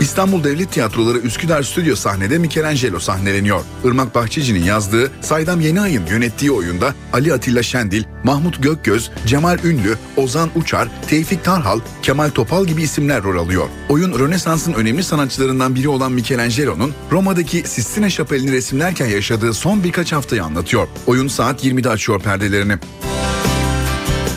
İstanbul 0.00 0.44
Devlet 0.44 0.72
Tiyatroları 0.72 1.18
Üsküdar 1.18 1.62
Stüdyo 1.62 1.96
sahnede 1.96 2.38
Michelangelo 2.38 3.00
sahneleniyor. 3.00 3.60
Irmak 3.84 4.14
Bahçeci'nin 4.14 4.64
yazdığı, 4.64 5.10
Saydam 5.20 5.60
Yeniay'ın 5.60 6.06
yönettiği 6.06 6.50
oyunda 6.50 6.94
Ali 7.12 7.34
Atilla 7.34 7.62
Şendil, 7.62 8.04
Mahmut 8.24 8.62
Gökgöz, 8.62 9.10
Cemal 9.26 9.58
Ünlü, 9.64 9.96
Ozan 10.16 10.50
Uçar, 10.54 10.88
Tevfik 11.08 11.44
Tarhal, 11.44 11.80
Kemal 12.02 12.30
Topal 12.30 12.66
gibi 12.66 12.82
isimler 12.82 13.22
rol 13.22 13.38
alıyor. 13.38 13.68
Oyun 13.88 14.18
Rönesans'ın 14.18 14.72
önemli 14.72 15.02
sanatçılarından 15.02 15.74
biri 15.74 15.88
olan 15.88 16.12
Michelangelo'nun 16.12 16.94
Roma'daki 17.12 17.62
Sistine 17.66 18.10
Şapeli'ni 18.10 18.52
resimlerken 18.52 19.06
yaşadığı 19.06 19.54
son 19.54 19.84
birkaç 19.84 20.12
haftayı 20.12 20.44
anlatıyor. 20.44 20.88
Oyun 21.06 21.28
saat 21.28 21.64
20'de 21.64 21.88
açıyor 21.90 22.20
perdelerini. 22.20 22.78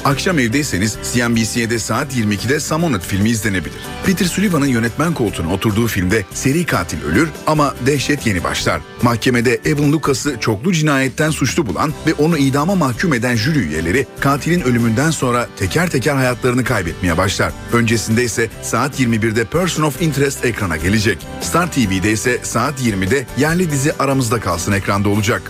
Akşam 0.10 0.40
evdeyseniz 0.40 0.98
CNBC'de 1.14 1.80
saat 1.80 2.16
22'de 2.16 2.60
Summoned 2.60 3.02
filmi 3.02 3.30
izlenebilir. 3.30 3.80
Peter 4.06 4.26
Sullivan'ın 4.26 4.66
yönetmen 4.66 5.14
koltuğuna 5.14 5.54
oturduğu 5.54 5.88
filmde 5.88 6.26
seri 6.34 6.66
katil 6.66 7.04
ölür 7.04 7.30
ama 7.48 7.76
dehşet 7.86 8.28
yeni 8.28 8.44
başlar. 8.44 8.82
Mahkemede 9.02 9.60
Evan 9.66 9.92
Lucas'ı 9.92 10.40
çoklu 10.40 10.74
cinayetten 10.74 11.30
suçlu 11.30 11.68
bulan 11.68 11.94
ve 12.08 12.14
onu 12.14 12.38
idama 12.38 12.76
mahkum 12.76 13.14
eden 13.14 13.36
jüri 13.36 13.60
üyeleri 13.60 14.08
katilin 14.20 14.62
ölümünden 14.62 15.12
sonra 15.12 15.48
teker 15.58 15.90
teker 15.90 16.16
hayatlarını 16.16 16.64
kaybetmeye 16.64 17.18
başlar. 17.18 17.54
Öncesinde 17.74 18.24
ise 18.24 18.50
saat 18.62 19.00
21'de 19.00 19.46
Person 19.46 19.84
of 19.84 20.02
Interest 20.02 20.46
ekrana 20.46 20.78
gelecek. 20.78 21.18
Star 21.42 21.72
TV'de 21.72 22.12
ise 22.12 22.40
saat 22.44 22.82
20'de 22.82 23.26
yerli 23.38 23.72
dizi 23.72 23.94
Aramızda 23.94 24.40
Kalsın 24.40 24.72
ekranda 24.72 25.10
olacak. 25.10 25.42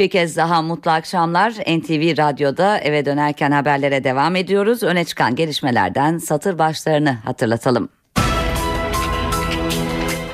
Bir 0.00 0.10
kez 0.10 0.36
daha 0.36 0.62
mutlu 0.62 0.90
akşamlar. 0.90 1.52
NTV 1.52 2.18
Radyo'da 2.18 2.78
eve 2.78 3.04
dönerken 3.04 3.50
haberlere 3.50 4.04
devam 4.04 4.36
ediyoruz. 4.36 4.82
Öne 4.82 5.04
çıkan 5.04 5.34
gelişmelerden 5.36 6.18
satır 6.18 6.58
başlarını 6.58 7.10
hatırlatalım. 7.24 7.88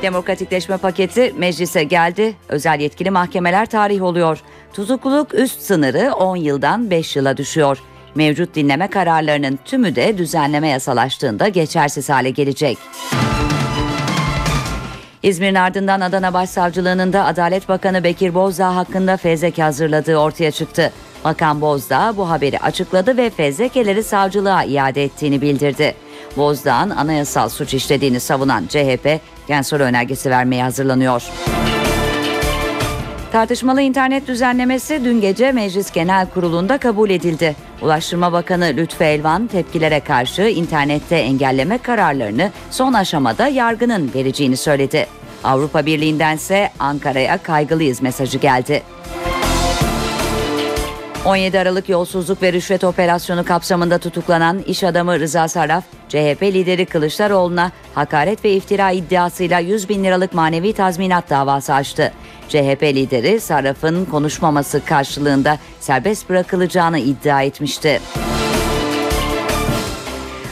Demokratikleşme 0.02 0.76
paketi 0.76 1.34
meclise 1.38 1.84
geldi. 1.84 2.36
Özel 2.48 2.80
yetkili 2.80 3.10
mahkemeler 3.10 3.66
tarih 3.66 4.02
oluyor. 4.02 4.40
Tutukluluk 4.72 5.34
üst 5.34 5.60
sınırı 5.60 6.12
10 6.14 6.36
yıldan 6.36 6.90
5 6.90 7.16
yıla 7.16 7.36
düşüyor. 7.36 7.78
Mevcut 8.14 8.54
dinleme 8.54 8.90
kararlarının 8.90 9.58
tümü 9.64 9.96
de 9.96 10.18
düzenleme 10.18 10.68
yasalaştığında 10.68 11.48
geçersiz 11.48 12.08
hale 12.08 12.30
gelecek. 12.30 12.78
İzmir'in 15.26 15.54
ardından 15.54 16.00
Adana 16.00 16.34
Başsavcılığı'nın 16.34 17.12
da 17.12 17.24
Adalet 17.24 17.68
Bakanı 17.68 18.04
Bekir 18.04 18.34
Bozdağ 18.34 18.76
hakkında 18.76 19.16
fezleke 19.16 19.62
hazırladığı 19.62 20.16
ortaya 20.16 20.50
çıktı. 20.50 20.92
Bakan 21.24 21.60
Bozdağ 21.60 22.14
bu 22.16 22.30
haberi 22.30 22.58
açıkladı 22.58 23.16
ve 23.16 23.30
fezlekeleri 23.30 24.02
savcılığa 24.02 24.64
iade 24.64 25.04
ettiğini 25.04 25.40
bildirdi. 25.40 25.94
Bozdağ'ın 26.36 26.90
anayasal 26.90 27.48
suç 27.48 27.74
işlediğini 27.74 28.20
savunan 28.20 28.66
CHP, 28.66 29.20
Gensoy 29.48 29.80
önergesi 29.80 30.30
vermeye 30.30 30.62
hazırlanıyor. 30.62 31.22
Tartışmalı 33.32 33.80
internet 33.80 34.28
düzenlemesi 34.28 35.04
dün 35.04 35.20
gece 35.20 35.52
Meclis 35.52 35.90
Genel 35.92 36.26
Kurulu'nda 36.26 36.78
kabul 36.78 37.10
edildi. 37.10 37.56
Ulaştırma 37.82 38.32
Bakanı 38.32 38.72
Lütfü 38.76 39.04
Elvan 39.04 39.46
tepkilere 39.46 40.00
karşı 40.00 40.42
internette 40.42 41.16
engelleme 41.16 41.78
kararlarını 41.78 42.50
son 42.70 42.92
aşamada 42.92 43.48
yargının 43.48 44.10
vereceğini 44.14 44.56
söyledi. 44.56 45.06
Avrupa 45.44 45.86
Birliği'ndense 45.86 46.70
Ankara'ya 46.78 47.38
kaygılıyız 47.38 48.02
mesajı 48.02 48.38
geldi. 48.38 48.82
17 51.26 51.58
Aralık 51.58 51.88
yolsuzluk 51.88 52.42
ve 52.42 52.52
rüşvet 52.52 52.84
operasyonu 52.84 53.44
kapsamında 53.44 53.98
tutuklanan 53.98 54.58
iş 54.58 54.84
adamı 54.84 55.20
Rıza 55.20 55.48
Sarraf, 55.48 55.84
CHP 56.08 56.42
lideri 56.42 56.86
Kılıçdaroğlu'na 56.86 57.72
hakaret 57.94 58.44
ve 58.44 58.52
iftira 58.52 58.90
iddiasıyla 58.90 59.58
100 59.58 59.88
bin 59.88 60.04
liralık 60.04 60.34
manevi 60.34 60.72
tazminat 60.72 61.30
davası 61.30 61.74
açtı. 61.74 62.12
CHP 62.48 62.82
lideri 62.82 63.40
Sarraf'ın 63.40 64.04
konuşmaması 64.04 64.84
karşılığında 64.84 65.58
serbest 65.80 66.28
bırakılacağını 66.28 66.98
iddia 66.98 67.42
etmişti. 67.42 68.00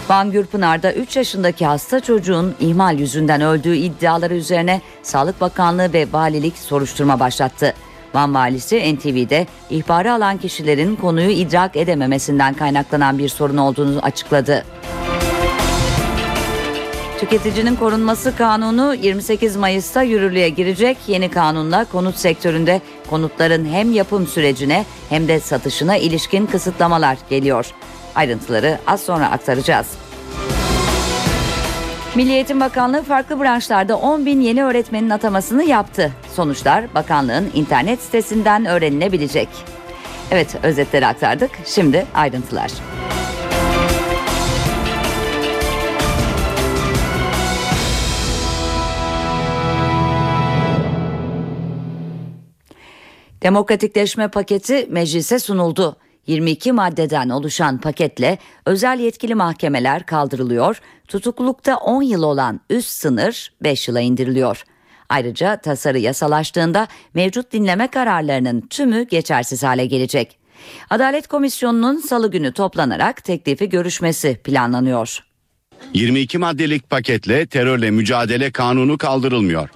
Van 0.08 0.30
Gürpınar'da 0.30 0.92
3 0.92 1.16
yaşındaki 1.16 1.66
hasta 1.66 2.00
çocuğun 2.00 2.54
ihmal 2.60 2.98
yüzünden 2.98 3.40
öldüğü 3.40 3.76
iddiaları 3.76 4.34
üzerine 4.34 4.80
Sağlık 5.02 5.40
Bakanlığı 5.40 5.92
ve 5.92 6.06
valilik 6.12 6.58
soruşturma 6.58 7.20
başlattı. 7.20 7.74
Van 8.14 8.34
valisi 8.34 8.96
NTV'de 8.96 9.46
ihbarı 9.70 10.12
alan 10.12 10.38
kişilerin 10.38 10.96
konuyu 10.96 11.30
idrak 11.30 11.76
edememesinden 11.76 12.54
kaynaklanan 12.54 13.18
bir 13.18 13.28
sorun 13.28 13.56
olduğunu 13.56 14.00
açıkladı. 14.02 14.64
Tüketicinin 17.20 17.76
Korunması 17.76 18.36
Kanunu 18.36 18.94
28 18.94 19.56
Mayıs'ta 19.56 20.02
yürürlüğe 20.02 20.48
girecek. 20.48 20.96
Yeni 21.06 21.30
kanunla 21.30 21.84
konut 21.84 22.16
sektöründe 22.16 22.80
konutların 23.10 23.64
hem 23.64 23.92
yapım 23.92 24.26
sürecine 24.26 24.84
hem 25.08 25.28
de 25.28 25.40
satışına 25.40 25.96
ilişkin 25.96 26.46
kısıtlamalar 26.46 27.18
geliyor. 27.30 27.66
Ayrıntıları 28.14 28.78
az 28.86 29.00
sonra 29.00 29.30
aktaracağız. 29.30 30.03
Milli 32.16 32.32
Eğitim 32.32 32.60
Bakanlığı 32.60 33.02
farklı 33.02 33.40
branşlarda 33.40 33.96
10 33.96 34.26
bin 34.26 34.40
yeni 34.40 34.64
öğretmenin 34.64 35.10
atamasını 35.10 35.64
yaptı. 35.64 36.12
Sonuçlar 36.32 36.94
bakanlığın 36.94 37.50
internet 37.54 38.00
sitesinden 38.00 38.64
öğrenilebilecek. 38.66 39.48
Evet 40.30 40.56
özetleri 40.62 41.06
aktardık. 41.06 41.50
Şimdi 41.64 42.06
ayrıntılar. 42.14 42.70
Demokratikleşme 53.42 54.28
paketi 54.28 54.86
meclise 54.90 55.38
sunuldu. 55.38 55.96
22 56.26 56.72
maddeden 56.72 57.28
oluşan 57.28 57.78
paketle 57.78 58.38
özel 58.66 58.98
yetkili 58.98 59.34
mahkemeler 59.34 60.06
kaldırılıyor, 60.06 60.80
tutuklulukta 61.08 61.76
10 61.76 62.02
yıl 62.02 62.22
olan 62.22 62.60
üst 62.70 62.90
sınır 62.90 63.52
5 63.62 63.88
yıla 63.88 64.00
indiriliyor. 64.00 64.64
Ayrıca 65.08 65.56
tasarı 65.56 65.98
yasalaştığında 65.98 66.88
mevcut 67.14 67.52
dinleme 67.52 67.88
kararlarının 67.88 68.60
tümü 68.60 69.02
geçersiz 69.08 69.62
hale 69.62 69.86
gelecek. 69.86 70.38
Adalet 70.90 71.28
Komisyonu'nun 71.28 71.96
salı 71.96 72.30
günü 72.30 72.52
toplanarak 72.52 73.24
teklifi 73.24 73.68
görüşmesi 73.68 74.40
planlanıyor. 74.44 75.18
22 75.94 76.38
maddelik 76.38 76.90
paketle 76.90 77.46
terörle 77.46 77.90
mücadele 77.90 78.50
kanunu 78.50 78.98
kaldırılmıyor. 78.98 79.68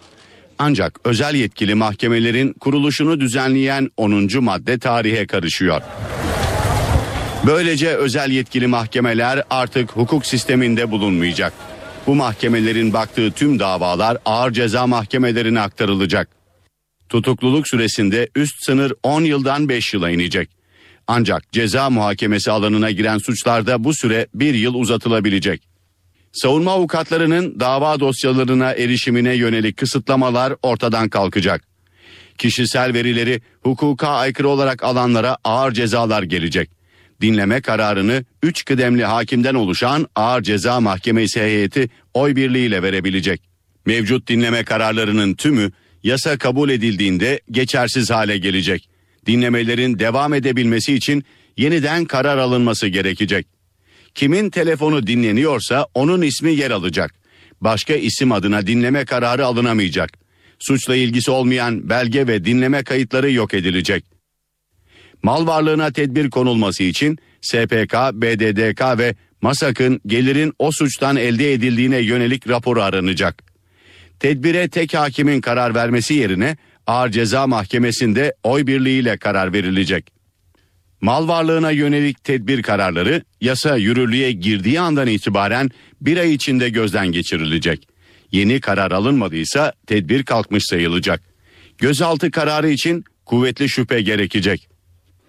Ancak 0.59 1.01
özel 1.05 1.35
yetkili 1.35 1.75
mahkemelerin 1.75 2.53
kuruluşunu 2.53 3.21
düzenleyen 3.21 3.91
10. 3.97 4.45
madde 4.45 4.79
tarihe 4.79 5.27
karışıyor. 5.27 5.83
Böylece 7.49 7.89
özel 7.89 8.31
yetkili 8.31 8.67
mahkemeler 8.67 9.43
artık 9.51 9.91
hukuk 9.91 10.27
sisteminde 10.27 10.91
bulunmayacak. 10.91 11.53
Bu 12.07 12.15
mahkemelerin 12.15 12.93
baktığı 12.93 13.33
tüm 13.33 13.59
davalar 13.59 14.19
ağır 14.25 14.53
ceza 14.53 14.87
mahkemelerine 14.87 15.61
aktarılacak. 15.61 16.29
Tutukluluk 17.09 17.69
süresinde 17.69 18.29
üst 18.37 18.65
sınır 18.65 18.93
10 19.03 19.25
yıldan 19.25 19.69
5 19.69 19.95
yıla 19.95 20.11
inecek. 20.11 20.51
Ancak 21.07 21.53
ceza 21.53 21.91
muhakemesi 21.91 22.51
alanına 22.51 22.91
giren 22.91 23.19
suçlarda 23.19 23.85
bu 23.85 23.95
süre 23.95 24.27
bir 24.35 24.55
yıl 24.55 24.75
uzatılabilecek. 24.75 25.63
Savunma 26.33 26.73
avukatlarının 26.73 27.61
dava 27.61 28.01
dosyalarına 28.01 28.73
erişimine 28.73 29.35
yönelik 29.35 29.77
kısıtlamalar 29.77 30.55
ortadan 30.63 31.09
kalkacak. 31.09 31.65
Kişisel 32.39 32.95
verileri 32.95 33.41
hukuka 33.63 34.09
aykırı 34.09 34.49
olarak 34.49 34.83
alanlara 34.83 35.37
ağır 35.45 35.73
cezalar 35.73 36.23
gelecek. 36.23 36.78
Dinleme 37.21 37.61
kararını 37.61 38.25
3 38.43 38.65
kıdemli 38.65 39.05
hakimden 39.05 39.55
oluşan 39.55 40.07
Ağır 40.15 40.43
Ceza 40.43 40.81
Mahkemesi 40.81 41.41
heyeti 41.41 41.89
oy 42.15 42.37
birliğiyle 42.37 42.83
verebilecek. 42.83 43.43
Mevcut 43.87 44.29
dinleme 44.29 44.65
kararlarının 44.65 45.35
tümü 45.35 45.71
yasa 46.03 46.39
kabul 46.39 46.71
edildiğinde 46.71 47.41
geçersiz 47.51 48.11
hale 48.11 48.39
gelecek. 48.39 48.89
Dinlemelerin 49.27 49.99
devam 49.99 50.35
edebilmesi 50.35 50.95
için 50.95 51.25
yeniden 51.57 52.05
karar 52.05 52.39
alınması 52.39 52.87
gerekecek. 52.87 53.47
Kimin 54.15 54.51
telefonu 54.51 55.07
dinleniyorsa 55.07 55.87
onun 55.95 56.23
ismi 56.23 56.55
yer 56.55 56.71
alacak. 56.71 57.15
Başka 57.61 57.95
isim 57.95 58.33
adına 58.33 58.67
dinleme 58.67 59.05
kararı 59.05 59.47
alınamayacak. 59.47 60.11
Suçla 60.59 60.97
ilgisi 60.97 61.31
olmayan 61.31 61.89
belge 61.89 62.27
ve 62.27 62.45
dinleme 62.45 62.85
kayıtları 62.85 63.33
yok 63.33 63.55
edilecek. 63.55 64.18
Mal 65.23 65.47
varlığına 65.47 65.93
tedbir 65.93 66.31
konulması 66.31 66.83
için 66.83 67.19
SPK, 67.41 67.95
BDDK 68.13 68.99
ve 68.99 69.15
MASAK'ın 69.43 70.01
gelirin 70.07 70.53
o 70.59 70.71
suçtan 70.73 71.17
elde 71.17 71.53
edildiğine 71.53 71.99
yönelik 71.99 72.49
raporu 72.49 72.83
aranacak. 72.83 73.45
Tedbire 74.21 74.69
tek 74.69 74.95
hakimin 74.95 75.41
karar 75.41 75.75
vermesi 75.75 76.15
yerine 76.15 76.57
Ağır 76.87 77.11
Ceza 77.11 77.47
Mahkemesi'nde 77.47 78.35
oy 78.43 78.67
birliğiyle 78.67 79.17
karar 79.17 79.53
verilecek. 79.53 80.13
Mal 81.01 81.29
varlığına 81.29 81.71
yönelik 81.71 82.25
tedbir 82.25 82.63
kararları 82.63 83.23
yasa 83.41 83.77
yürürlüğe 83.77 84.33
girdiği 84.33 84.81
andan 84.81 85.09
itibaren 85.09 85.71
bir 86.01 86.17
ay 86.17 86.35
içinde 86.35 86.69
gözden 86.69 87.13
geçirilecek. 87.13 87.89
Yeni 88.33 88.61
karar 88.61 88.91
alınmadıysa 88.91 89.73
tedbir 89.87 90.23
kalkmış 90.23 90.65
sayılacak. 90.67 91.23
Gözaltı 91.79 92.31
kararı 92.31 92.71
için 92.71 93.05
kuvvetli 93.25 93.69
şüphe 93.69 94.01
gerekecek. 94.01 94.68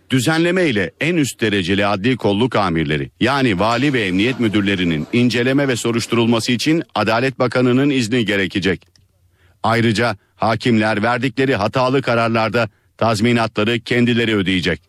Düzenleme 0.10 0.66
ile 0.66 0.92
en 1.02 1.16
üst 1.16 1.42
dereceli 1.42 1.86
adli 1.86 2.18
kolluk 2.18 2.56
amirleri 2.56 3.12
yani 3.20 3.60
vali 3.60 3.94
ve 3.94 4.02
emniyet 4.06 4.40
müdürlerinin 4.40 5.08
inceleme 5.14 5.68
ve 5.68 5.76
soruşturulması 5.76 6.52
için 6.52 6.84
Adalet 6.96 7.40
Bakanı'nın 7.40 7.90
izni 7.90 8.26
gerekecek. 8.26 8.88
Ayrıca 9.64 10.18
hakimler 10.36 11.04
verdikleri 11.04 11.56
hatalı 11.56 12.02
kararlarda 12.02 12.70
tazminatları 12.98 13.80
kendileri 13.80 14.36
ödeyecek. 14.36 14.82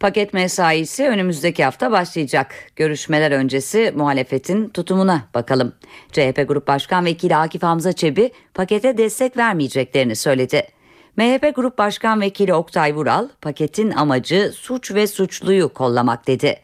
Paket 0.00 0.34
mesaisi 0.34 1.08
önümüzdeki 1.08 1.64
hafta 1.64 1.90
başlayacak. 1.90 2.54
Görüşmeler 2.76 3.30
öncesi 3.30 3.92
muhalefetin 3.96 4.68
tutumuna 4.68 5.28
bakalım. 5.34 5.72
CHP 6.12 6.44
Grup 6.48 6.66
Başkan 6.68 7.04
Vekili 7.04 7.36
Akif 7.36 7.62
Hamza 7.62 7.92
Çebi 7.92 8.30
pakete 8.54 8.98
destek 8.98 9.36
vermeyeceklerini 9.36 10.16
söyledi. 10.16 10.79
MHP 11.20 11.54
Grup 11.54 11.78
Başkan 11.78 12.20
Vekili 12.20 12.54
Oktay 12.54 12.94
Vural 12.94 13.28
paketin 13.40 13.90
amacı 13.90 14.52
suç 14.56 14.94
ve 14.94 15.06
suçluyu 15.06 15.68
kollamak 15.68 16.26
dedi. 16.26 16.56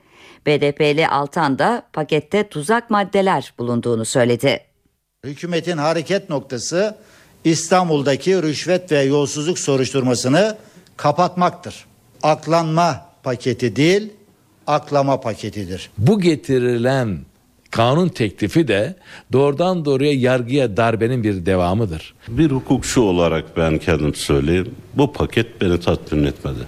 BDP'li 0.46 1.08
Altan 1.08 1.58
da 1.58 1.82
pakette 1.92 2.48
tuzak 2.48 2.90
maddeler 2.90 3.54
bulunduğunu 3.58 4.04
söyledi. 4.04 4.60
Hükümetin 5.24 5.76
hareket 5.76 6.30
noktası 6.30 6.96
İstanbul'daki 7.44 8.42
rüşvet 8.42 8.92
ve 8.92 9.02
yolsuzluk 9.02 9.58
soruşturmasını 9.58 10.56
kapatmaktır. 10.96 11.86
Aklanma 12.22 13.06
paketi 13.22 13.76
değil, 13.76 14.12
aklama 14.66 15.20
paketidir. 15.20 15.90
Bu 15.98 16.20
getirilen 16.20 17.18
kanun 17.76 18.08
teklifi 18.08 18.68
de 18.68 18.96
doğrudan 19.32 19.84
doğruya 19.84 20.12
yargıya 20.12 20.76
darbenin 20.76 21.24
bir 21.24 21.46
devamıdır. 21.46 22.14
Bir 22.28 22.50
hukukçu 22.50 23.00
olarak 23.00 23.56
ben 23.56 23.78
kendim 23.78 24.14
söyleyeyim. 24.14 24.74
Bu 24.94 25.12
paket 25.12 25.60
beni 25.60 25.80
tatmin 25.80 26.24
etmedi. 26.24 26.58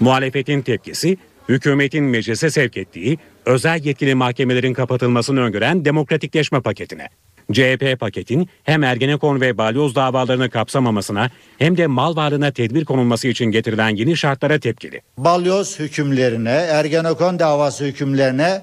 Muhalefetin 0.00 0.62
tepkisi 0.62 1.16
hükümetin 1.48 2.04
meclise 2.04 2.50
sevk 2.50 2.76
ettiği 2.76 3.18
özel 3.46 3.84
yetkili 3.84 4.14
mahkemelerin 4.14 4.74
kapatılmasını 4.74 5.40
öngören 5.40 5.84
demokratikleşme 5.84 6.60
paketine. 6.60 7.08
CHP 7.52 8.00
paketin 8.00 8.48
hem 8.64 8.84
Ergenekon 8.84 9.40
ve 9.40 9.58
Balyoz 9.58 9.94
davalarını 9.94 10.50
kapsamamasına 10.50 11.30
hem 11.58 11.76
de 11.76 11.86
mal 11.86 12.16
varlığına 12.16 12.50
tedbir 12.50 12.84
konulması 12.84 13.28
için 13.28 13.44
getirilen 13.44 13.96
yeni 13.96 14.16
şartlara 14.16 14.58
tepkili. 14.58 15.00
Balyoz 15.18 15.78
hükümlerine, 15.78 16.50
Ergenekon 16.50 17.38
davası 17.38 17.84
hükümlerine 17.84 18.62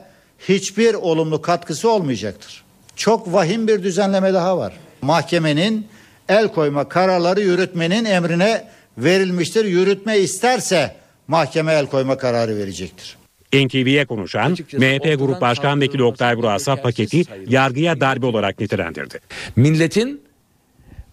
hiçbir 0.50 0.94
olumlu 0.94 1.42
katkısı 1.42 1.90
olmayacaktır. 1.90 2.64
Çok 2.96 3.34
vahim 3.34 3.68
bir 3.68 3.84
düzenleme 3.84 4.34
daha 4.34 4.58
var. 4.58 4.74
Mahkemenin 5.02 5.88
el 6.30 6.48
koyma 6.48 6.90
kararları 6.90 7.42
yürütmenin 7.42 8.06
emrine 8.06 8.68
verilmiştir. 8.98 9.66
Yürütme 9.66 10.18
isterse 10.18 10.96
mahkeme 11.28 11.74
el 11.74 11.86
koyma 11.86 12.18
kararı 12.18 12.58
verecektir. 12.58 13.18
NTV'ye 13.54 14.06
konuşan 14.06 14.52
MHP 14.52 15.20
Grup 15.20 15.42
Başkan 15.42 15.82
Vekili 15.82 16.04
Oktay 16.04 16.38
Burasa 16.38 16.76
paketi 16.76 17.24
yargıya 17.48 18.02
darbe 18.02 18.26
olarak 18.26 18.60
nitelendirdi. 18.60 19.20
Milletin 19.56 20.22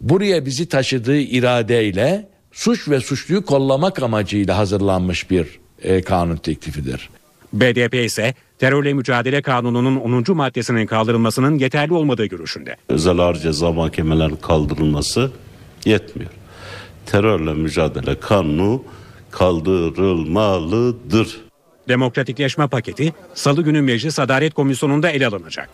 buraya 0.00 0.46
bizi 0.46 0.68
taşıdığı 0.68 1.18
iradeyle 1.18 2.28
suç 2.52 2.88
ve 2.88 3.00
suçluyu 3.00 3.44
kollamak 3.44 4.02
amacıyla 4.02 4.58
hazırlanmış 4.58 5.30
bir 5.30 5.46
e, 5.82 6.02
kanun 6.02 6.36
teklifidir. 6.36 7.10
BDP 7.52 7.94
ise 7.94 8.34
terörle 8.58 8.94
mücadele 8.94 9.42
kanununun 9.42 9.96
10. 9.96 10.36
maddesinin 10.36 10.86
kaldırılmasının 10.86 11.58
yeterli 11.58 11.94
olmadığı 11.94 12.26
görüşünde. 12.26 12.76
Özel 12.88 13.18
ağır 13.18 13.34
ceza 13.34 13.72
mahkemelerinin 13.72 14.36
kaldırılması 14.36 15.30
yetmiyor. 15.84 16.30
Terörle 17.06 17.54
mücadele 17.54 18.20
kanunu 18.20 18.84
kaldırılmalıdır. 19.30 21.40
Demokratikleşme 21.88 22.66
paketi 22.66 23.12
Salı 23.34 23.62
günü 23.62 23.82
Meclis 23.82 24.18
Adalet 24.18 24.54
Komisyonu'nda 24.54 25.10
ele 25.10 25.26
alınacak. 25.26 25.68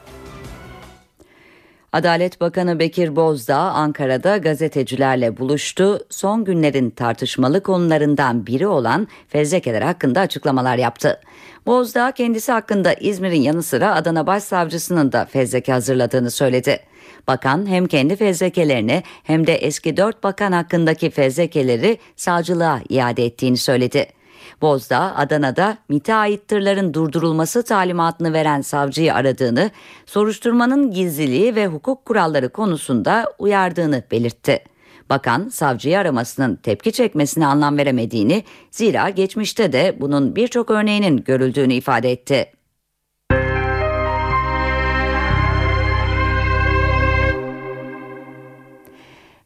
Adalet 1.92 2.40
Bakanı 2.40 2.78
Bekir 2.78 3.16
Bozdağ 3.16 3.58
Ankara'da 3.58 4.36
gazetecilerle 4.36 5.36
buluştu. 5.36 6.06
Son 6.10 6.44
günlerin 6.44 6.90
tartışmalı 6.90 7.62
konularından 7.62 8.46
biri 8.46 8.66
olan 8.66 9.08
fezlekeler 9.28 9.82
hakkında 9.82 10.20
açıklamalar 10.20 10.76
yaptı. 10.76 11.20
Bozdağ 11.66 12.12
kendisi 12.12 12.52
hakkında 12.52 12.94
İzmir'in 12.94 13.40
yanı 13.40 13.62
sıra 13.62 13.94
Adana 13.94 14.26
Başsavcısının 14.26 15.12
da 15.12 15.24
fezleke 15.24 15.72
hazırladığını 15.72 16.30
söyledi. 16.30 16.80
Bakan 17.26 17.66
hem 17.66 17.86
kendi 17.86 18.16
fezlekelerini 18.16 19.02
hem 19.22 19.46
de 19.46 19.54
eski 19.54 19.96
dört 19.96 20.22
bakan 20.22 20.52
hakkındaki 20.52 21.10
fezlekeleri 21.10 21.98
savcılığa 22.16 22.80
iade 22.88 23.24
ettiğini 23.24 23.56
söyledi. 23.56 24.17
Bozdağ, 24.62 25.14
Adana'da 25.16 25.78
MİT'e 25.88 26.14
ait 26.14 26.48
tırların 26.48 26.94
durdurulması 26.94 27.62
talimatını 27.62 28.32
veren 28.32 28.60
savcıyı 28.60 29.14
aradığını, 29.14 29.70
soruşturmanın 30.06 30.90
gizliliği 30.90 31.54
ve 31.54 31.66
hukuk 31.66 32.04
kuralları 32.04 32.48
konusunda 32.48 33.32
uyardığını 33.38 34.02
belirtti. 34.10 34.64
Bakan, 35.10 35.48
savcıyı 35.48 35.98
aramasının 35.98 36.56
tepki 36.56 36.92
çekmesine 36.92 37.46
anlam 37.46 37.78
veremediğini, 37.78 38.44
zira 38.70 39.10
geçmişte 39.10 39.72
de 39.72 39.96
bunun 40.00 40.36
birçok 40.36 40.70
örneğinin 40.70 41.24
görüldüğünü 41.24 41.74
ifade 41.74 42.12
etti. 42.12 42.52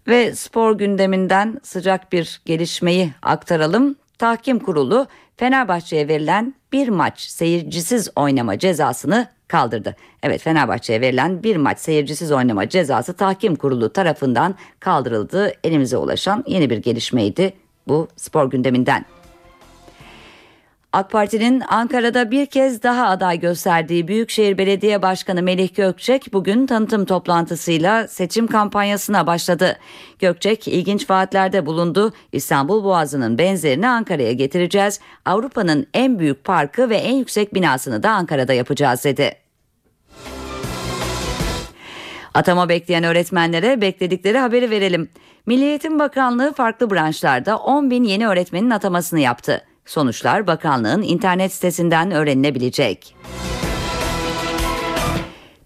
Ve 0.08 0.34
spor 0.34 0.78
gündeminden 0.78 1.60
sıcak 1.62 2.12
bir 2.12 2.40
gelişmeyi 2.44 3.12
aktaralım. 3.22 3.96
Tahkim 4.22 4.58
Kurulu 4.58 5.06
Fenerbahçe'ye 5.36 6.08
verilen 6.08 6.54
bir 6.72 6.88
maç 6.88 7.20
seyircisiz 7.20 8.08
oynama 8.16 8.58
cezasını 8.58 9.28
kaldırdı. 9.48 9.96
Evet 10.22 10.42
Fenerbahçe'ye 10.42 11.00
verilen 11.00 11.42
bir 11.42 11.56
maç 11.56 11.78
seyircisiz 11.78 12.32
oynama 12.32 12.68
cezası 12.68 13.12
Tahkim 13.12 13.56
Kurulu 13.56 13.92
tarafından 13.92 14.54
kaldırıldı. 14.80 15.52
Elimize 15.64 15.96
ulaşan 15.96 16.44
yeni 16.46 16.70
bir 16.70 16.76
gelişmeydi 16.76 17.52
bu 17.88 18.08
spor 18.16 18.50
gündeminden. 18.50 19.04
AK 20.92 21.10
Parti'nin 21.10 21.62
Ankara'da 21.68 22.30
bir 22.30 22.46
kez 22.46 22.82
daha 22.82 23.06
aday 23.06 23.40
gösterdiği 23.40 24.08
Büyükşehir 24.08 24.58
Belediye 24.58 25.02
Başkanı 25.02 25.42
Melih 25.42 25.74
Gökçek 25.74 26.32
bugün 26.32 26.66
tanıtım 26.66 27.04
toplantısıyla 27.04 28.08
seçim 28.08 28.46
kampanyasına 28.46 29.26
başladı. 29.26 29.78
Gökçek 30.18 30.68
ilginç 30.68 31.10
vaatlerde 31.10 31.66
bulundu. 31.66 32.12
İstanbul 32.32 32.84
Boğazı'nın 32.84 33.38
benzerini 33.38 33.88
Ankara'ya 33.88 34.32
getireceğiz. 34.32 35.00
Avrupa'nın 35.24 35.86
en 35.94 36.18
büyük 36.18 36.44
parkı 36.44 36.90
ve 36.90 36.96
en 36.96 37.14
yüksek 37.14 37.54
binasını 37.54 38.02
da 38.02 38.10
Ankara'da 38.10 38.52
yapacağız 38.52 39.04
dedi. 39.04 39.34
Atama 42.34 42.68
bekleyen 42.68 43.04
öğretmenlere 43.04 43.80
bekledikleri 43.80 44.38
haberi 44.38 44.70
verelim. 44.70 45.08
Milli 45.46 45.64
Eğitim 45.64 45.98
Bakanlığı 45.98 46.52
farklı 46.52 46.90
branşlarda 46.90 47.56
10 47.56 47.90
bin 47.90 48.04
yeni 48.04 48.28
öğretmenin 48.28 48.70
atamasını 48.70 49.20
yaptı. 49.20 49.71
Sonuçlar 49.86 50.46
bakanlığın 50.46 51.02
internet 51.02 51.52
sitesinden 51.52 52.10
öğrenilebilecek. 52.10 53.16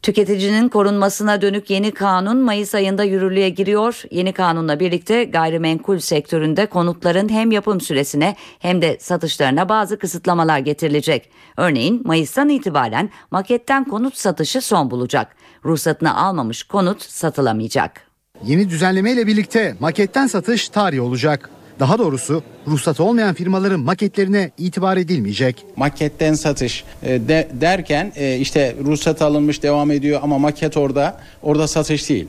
Tüketicinin 0.02 0.68
korunmasına 0.68 1.42
dönük 1.42 1.70
yeni 1.70 1.90
kanun 1.90 2.36
Mayıs 2.36 2.74
ayında 2.74 3.04
yürürlüğe 3.04 3.48
giriyor. 3.48 4.02
Yeni 4.10 4.32
kanunla 4.32 4.80
birlikte 4.80 5.24
gayrimenkul 5.24 5.98
sektöründe 5.98 6.66
konutların 6.66 7.28
hem 7.28 7.50
yapım 7.50 7.80
süresine 7.80 8.36
hem 8.58 8.82
de 8.82 8.98
satışlarına 9.00 9.68
bazı 9.68 9.98
kısıtlamalar 9.98 10.58
getirilecek. 10.58 11.30
Örneğin 11.56 12.02
Mayıs'tan 12.04 12.48
itibaren 12.48 13.10
maketten 13.30 13.84
konut 13.84 14.16
satışı 14.16 14.60
son 14.60 14.90
bulacak. 14.90 15.36
Ruhsatını 15.64 16.16
almamış 16.16 16.62
konut 16.62 17.02
satılamayacak. 17.02 18.00
Yeni 18.44 18.70
düzenleme 18.70 19.12
ile 19.12 19.26
birlikte 19.26 19.76
maketten 19.80 20.26
satış 20.26 20.68
tarihi 20.68 21.00
olacak. 21.00 21.50
Daha 21.80 21.98
doğrusu 21.98 22.42
ruhsatı 22.66 23.04
olmayan 23.04 23.34
firmaların 23.34 23.80
maketlerine 23.80 24.50
itibar 24.58 24.96
edilmeyecek. 24.96 25.66
maketten 25.76 26.34
satış 26.34 26.84
e, 27.02 27.08
de, 27.28 27.48
derken 27.52 28.12
e, 28.16 28.36
işte 28.36 28.76
ruhsat 28.84 29.22
alınmış 29.22 29.62
devam 29.62 29.90
ediyor 29.90 30.20
ama 30.22 30.38
maket 30.38 30.76
orada 30.76 31.20
orada 31.42 31.68
satış 31.68 32.08
değil. 32.08 32.26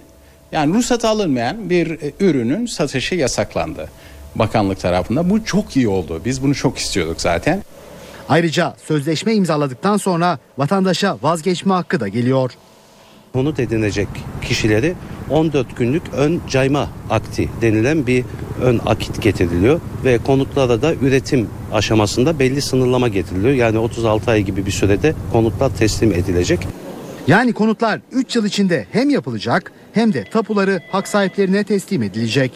Yani 0.52 0.74
ruhsat 0.74 1.06
alınmayan 1.06 1.70
bir 1.70 1.92
e, 1.92 2.14
ürünün 2.20 2.66
satışı 2.66 3.16
yasaklandı 3.16 3.90
bakanlık 4.36 4.80
tarafında. 4.80 5.30
Bu 5.30 5.46
çok 5.46 5.78
iyi 5.78 5.88
oldu. 5.88 6.22
Biz 6.26 6.44
bunu 6.44 6.56
çok 6.56 6.78
istiyorduk 6.78 7.22
zaten. 7.22 7.64
Ayrıca 8.30 8.76
sözleşme 8.88 9.34
imzaladıktan 9.34 9.98
sonra 9.98 10.40
vatandaşa 10.58 11.18
vazgeçme 11.22 11.74
hakkı 11.74 12.00
da 12.00 12.08
geliyor. 12.08 12.52
Konut 13.34 13.60
edinecek 13.60 14.08
kişileri 14.42 14.94
14 15.30 15.78
günlük 15.78 16.04
ön 16.14 16.42
cayma 16.50 16.90
akti 17.10 17.50
denilen 17.62 18.08
bir 18.08 18.26
ön 18.62 18.82
akit 18.86 19.22
getiriliyor 19.22 19.82
ve 20.04 20.18
konutlara 20.18 20.82
da 20.82 20.94
üretim 20.94 21.48
aşamasında 21.74 22.40
belli 22.40 22.62
sınırlama 22.62 23.08
getiriliyor. 23.08 23.54
Yani 23.54 23.80
36 23.80 24.32
ay 24.32 24.42
gibi 24.42 24.66
bir 24.66 24.72
sürede 24.72 25.14
konutlar 25.32 25.76
teslim 25.76 26.14
edilecek. 26.14 26.68
Yani 27.28 27.54
konutlar 27.54 28.00
3 28.12 28.36
yıl 28.36 28.46
içinde 28.46 28.88
hem 28.92 29.10
yapılacak 29.10 29.72
hem 29.94 30.14
de 30.14 30.24
tapuları 30.30 30.82
hak 30.92 31.08
sahiplerine 31.08 31.64
teslim 31.64 32.04
edilecek. 32.04 32.52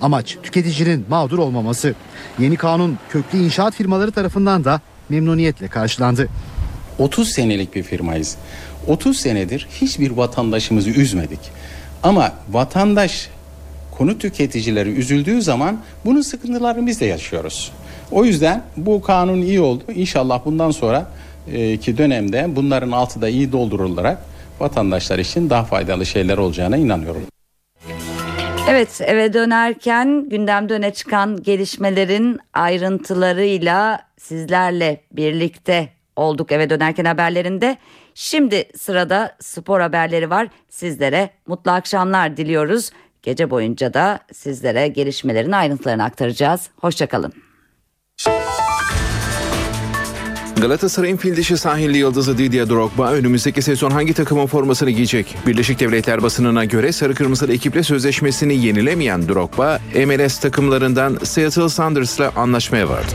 Amaç 0.00 0.36
tüketicinin 0.42 1.04
mağdur 1.08 1.38
olmaması. 1.38 1.94
Yeni 2.38 2.56
kanun 2.56 2.98
köklü 3.10 3.38
inşaat 3.38 3.74
firmaları 3.74 4.10
tarafından 4.10 4.64
da 4.64 4.80
memnuniyetle 5.08 5.68
karşılandı. 5.68 6.28
30 6.98 7.28
senelik 7.28 7.74
bir 7.74 7.82
firmayız. 7.82 8.36
30 8.86 9.16
senedir 9.16 9.68
hiçbir 9.80 10.10
vatandaşımızı 10.10 10.90
üzmedik. 10.90 11.40
Ama 12.02 12.32
vatandaş 12.50 13.28
konut 13.98 14.20
tüketicileri 14.20 14.90
üzüldüğü 14.90 15.42
zaman 15.42 15.78
bunun 16.04 16.20
sıkıntılarını 16.20 16.86
biz 16.86 17.00
de 17.00 17.06
yaşıyoruz. 17.06 17.72
O 18.10 18.24
yüzden 18.24 18.62
bu 18.76 19.02
kanun 19.02 19.42
iyi 19.42 19.60
oldu. 19.60 19.84
İnşallah 19.94 20.40
bundan 20.44 20.70
sonra 20.70 21.10
ki 21.80 21.98
dönemde 21.98 22.56
bunların 22.56 22.90
altı 22.90 23.22
da 23.22 23.28
iyi 23.28 23.52
doldurularak 23.52 24.18
vatandaşlar 24.60 25.18
için 25.18 25.50
daha 25.50 25.64
faydalı 25.64 26.06
şeyler 26.06 26.38
olacağına 26.38 26.76
inanıyorum. 26.76 27.22
Evet 28.68 29.00
eve 29.00 29.32
dönerken 29.32 30.28
gündemde 30.28 30.74
öne 30.74 30.92
çıkan 30.92 31.42
gelişmelerin 31.42 32.38
ayrıntılarıyla 32.54 34.00
sizlerle 34.18 35.00
birlikte 35.12 35.88
olduk 36.16 36.52
eve 36.52 36.70
dönerken 36.70 37.04
haberlerinde. 37.04 37.76
Şimdi 38.14 38.68
sırada 38.78 39.36
spor 39.40 39.80
haberleri 39.80 40.30
var. 40.30 40.48
Sizlere 40.68 41.30
mutlu 41.46 41.70
akşamlar 41.70 42.36
diliyoruz. 42.36 42.90
Gece 43.22 43.50
boyunca 43.50 43.94
da 43.94 44.20
sizlere 44.32 44.88
gelişmelerin 44.88 45.52
ayrıntılarını 45.52 46.04
aktaracağız. 46.04 46.70
Hoşçakalın. 46.80 47.32
Galatasaray'ın 50.60 51.16
fil 51.16 51.36
dişi 51.36 51.56
sahilli 51.56 51.98
yıldızı 51.98 52.38
Didier 52.38 52.68
Drogba 52.68 53.12
önümüzdeki 53.12 53.62
sezon 53.62 53.90
hangi 53.90 54.14
takımın 54.14 54.46
formasını 54.46 54.90
giyecek? 54.90 55.36
Birleşik 55.46 55.80
Devletler 55.80 56.22
basınına 56.22 56.64
göre 56.64 56.92
sarı 56.92 57.14
kırmızılı 57.14 57.52
ekiple 57.52 57.82
sözleşmesini 57.82 58.66
yenilemeyen 58.66 59.28
Drogba, 59.28 59.80
MLS 60.06 60.38
takımlarından 60.38 61.18
Seattle 61.22 61.68
Sounders'la 61.68 62.32
anlaşmaya 62.36 62.88
vardı. 62.88 63.06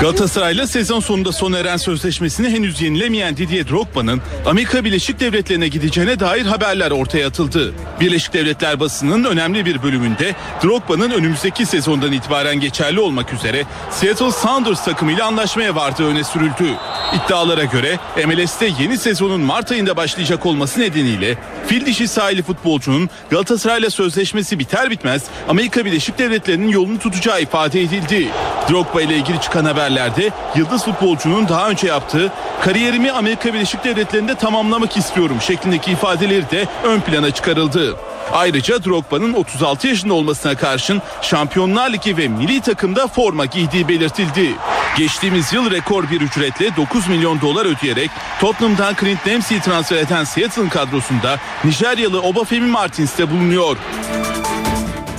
Galatasaray'la 0.00 0.66
sezon 0.66 1.00
sonunda 1.00 1.32
sona 1.32 1.58
eren 1.58 1.76
sözleşmesini 1.76 2.48
henüz 2.48 2.82
yenilemeyen 2.82 3.36
Didier 3.36 3.68
Drogba'nın 3.68 4.20
Amerika 4.46 4.84
Birleşik 4.84 5.20
Devletleri'ne 5.20 5.68
gideceğine 5.68 6.20
dair 6.20 6.46
haberler 6.46 6.90
ortaya 6.90 7.28
atıldı. 7.28 7.74
Birleşik 8.00 8.32
Devletler 8.32 8.80
basının 8.80 9.24
önemli 9.24 9.66
bir 9.66 9.82
bölümünde 9.82 10.34
Drogba'nın 10.64 11.10
önümüzdeki 11.10 11.66
sezondan 11.66 12.12
itibaren 12.12 12.60
geçerli 12.60 13.00
olmak 13.00 13.32
üzere 13.32 13.64
Seattle 13.90 14.32
Sounders 14.32 14.84
takımıyla 14.84 15.26
anlaşmaya 15.26 15.74
vardığı 15.74 16.06
öne 16.06 16.24
sürüldü. 16.24 16.64
İddialara 17.12 17.64
göre 17.64 17.98
MLS'te 18.26 18.70
yeni 18.80 18.98
sezonun 18.98 19.40
Mart 19.40 19.72
ayında 19.72 19.96
başlayacak 19.96 20.46
olması 20.46 20.80
nedeniyle 20.80 21.38
fil 21.66 21.86
dişi 21.86 22.08
sahili 22.08 22.42
futbolcunun 22.42 23.10
Galatasaray'la 23.30 23.90
sözleşmesi 23.90 24.58
biter 24.58 24.90
bitmez 24.90 25.22
Amerika 25.48 25.84
Birleşik 25.84 26.18
Devletleri'nin 26.18 26.68
yolunu 26.68 26.98
tutacağı 26.98 27.42
ifade 27.42 27.80
edildi. 27.80 28.28
Drogba 28.70 29.02
ile 29.02 29.16
ilgili 29.16 29.40
çıkan 29.40 29.64
haberlerde 29.64 30.30
yıldız 30.56 30.84
futbolcunun 30.84 31.48
daha 31.48 31.70
önce 31.70 31.86
yaptığı 31.86 32.32
kariyerimi 32.60 33.12
Amerika 33.12 33.54
Birleşik 33.54 33.84
Devletleri'nde 33.84 34.34
tamamlamak 34.34 34.96
istiyorum 34.96 35.36
şeklindeki 35.40 35.92
ifadeleri 35.92 36.50
de 36.50 36.66
ön 36.84 37.00
plana 37.00 37.30
çıkarıldı. 37.30 37.96
Ayrıca 38.32 38.84
Drogba'nın 38.84 39.32
36 39.32 39.88
yaşında 39.88 40.14
olmasına 40.14 40.56
karşın 40.56 41.02
Şampiyonlar 41.22 41.92
Ligi 41.92 42.16
ve 42.16 42.28
milli 42.28 42.60
takımda 42.60 43.06
forma 43.06 43.44
giydiği 43.44 43.88
belirtildi. 43.88 44.54
Geçtiğimiz 44.98 45.52
yıl 45.52 45.70
rekor 45.70 46.10
bir 46.10 46.20
ücretle 46.20 46.76
9 46.76 47.08
milyon 47.08 47.40
dolar 47.40 47.66
ödeyerek 47.66 48.10
Tottenham'dan 48.40 48.94
Clint 49.00 49.26
Dempsey'i 49.26 49.60
transfer 49.60 49.96
eden 49.96 50.24
Seattle'ın 50.24 50.68
kadrosunda 50.68 51.38
Nijeryalı 51.64 52.22
Obafemi 52.22 52.66
Martins 52.66 53.18
de 53.18 53.30
bulunuyor. 53.30 53.76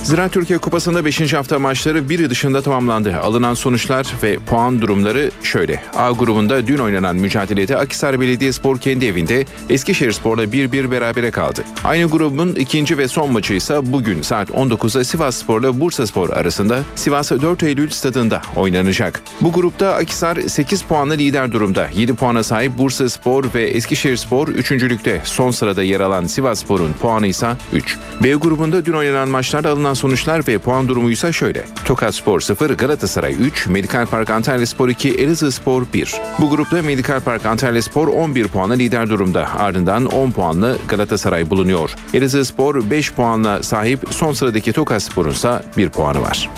Zira 0.04 0.28
Türkiye 0.28 0.58
Kupası'nda 0.58 1.04
5. 1.04 1.32
hafta 1.32 1.58
maçları 1.58 2.08
biri 2.08 2.30
dışında 2.30 2.62
tamamlandı. 2.62 3.16
Alınan 3.16 3.54
sonuçlar 3.54 4.06
ve 4.22 4.38
puan 4.38 4.80
durumları 4.80 5.30
şöyle. 5.42 5.82
A 5.96 6.10
grubunda 6.10 6.66
dün 6.66 6.78
oynanan 6.78 7.16
mücadelede 7.16 7.76
Akhisar 7.76 8.20
Belediyespor 8.20 8.78
kendi 8.78 9.06
evinde 9.06 9.44
Eskişehirspor'la 9.68 10.44
1-1 10.44 10.90
berabere 10.90 11.30
kaldı. 11.30 11.64
Aynı 11.84 12.10
grubun 12.10 12.48
ikinci 12.54 12.98
ve 12.98 13.08
son 13.08 13.32
maçı 13.32 13.54
ise 13.54 13.92
bugün 13.92 14.22
saat 14.22 14.50
19'da 14.50 15.04
Sivasspor'la 15.04 15.80
Bursaspor 15.80 16.30
arasında 16.30 16.82
Sivas 16.94 17.30
4 17.30 17.62
Eylül 17.62 17.90
stadında 17.90 18.42
oynanacak. 18.56 19.22
Bu 19.40 19.52
grupta 19.52 19.94
Akhisar 19.94 20.36
8 20.36 20.82
puanla 20.82 21.14
lider 21.14 21.52
durumda. 21.52 21.88
7 21.94 22.14
puana 22.14 22.42
sahip 22.42 22.78
Bursaspor 22.78 23.44
ve 23.54 23.62
Eskişehirspor 23.62 24.48
3. 24.48 24.72
lükte. 24.72 25.20
Son 25.24 25.50
sırada 25.50 25.82
yer 25.82 26.00
alan 26.00 26.26
Sivasspor'un 26.26 26.92
puanı 26.92 27.26
ise 27.26 27.48
3. 27.72 27.98
B 28.22 28.34
grubunda 28.34 28.84
dün 28.84 28.92
oynanan 28.92 29.28
maçlarda 29.28 29.70
alınan 29.70 29.93
sonuçlar 29.94 30.48
ve 30.48 30.58
puan 30.58 30.88
durumu 30.88 31.10
ise 31.10 31.32
şöyle. 31.32 31.64
Tokatspor 31.84 32.40
0, 32.40 32.70
Galatasaray 32.70 33.34
3, 33.40 33.66
Medikal 33.66 34.06
Park 34.06 34.30
Antalyaspor 34.30 34.88
2, 34.88 35.14
Elazığspor 35.14 35.86
1. 35.94 36.14
Bu 36.38 36.50
grupta 36.50 36.82
Medikal 36.82 37.20
Park 37.20 37.46
Antalyaspor 37.46 38.08
11 38.08 38.48
puanla 38.48 38.74
lider 38.74 39.08
durumda. 39.08 39.48
Ardından 39.58 40.06
10 40.06 40.30
puanlı 40.30 40.78
Galatasaray 40.88 41.50
bulunuyor. 41.50 41.90
Elazığspor 42.14 42.90
5 42.90 43.12
puanla 43.12 43.62
sahip 43.62 44.00
son 44.10 44.32
sıradaki 44.32 44.72
Tokatspor'un 44.72 45.30
ise 45.30 45.62
1 45.76 45.88
puanı 45.88 46.22
var. 46.22 46.50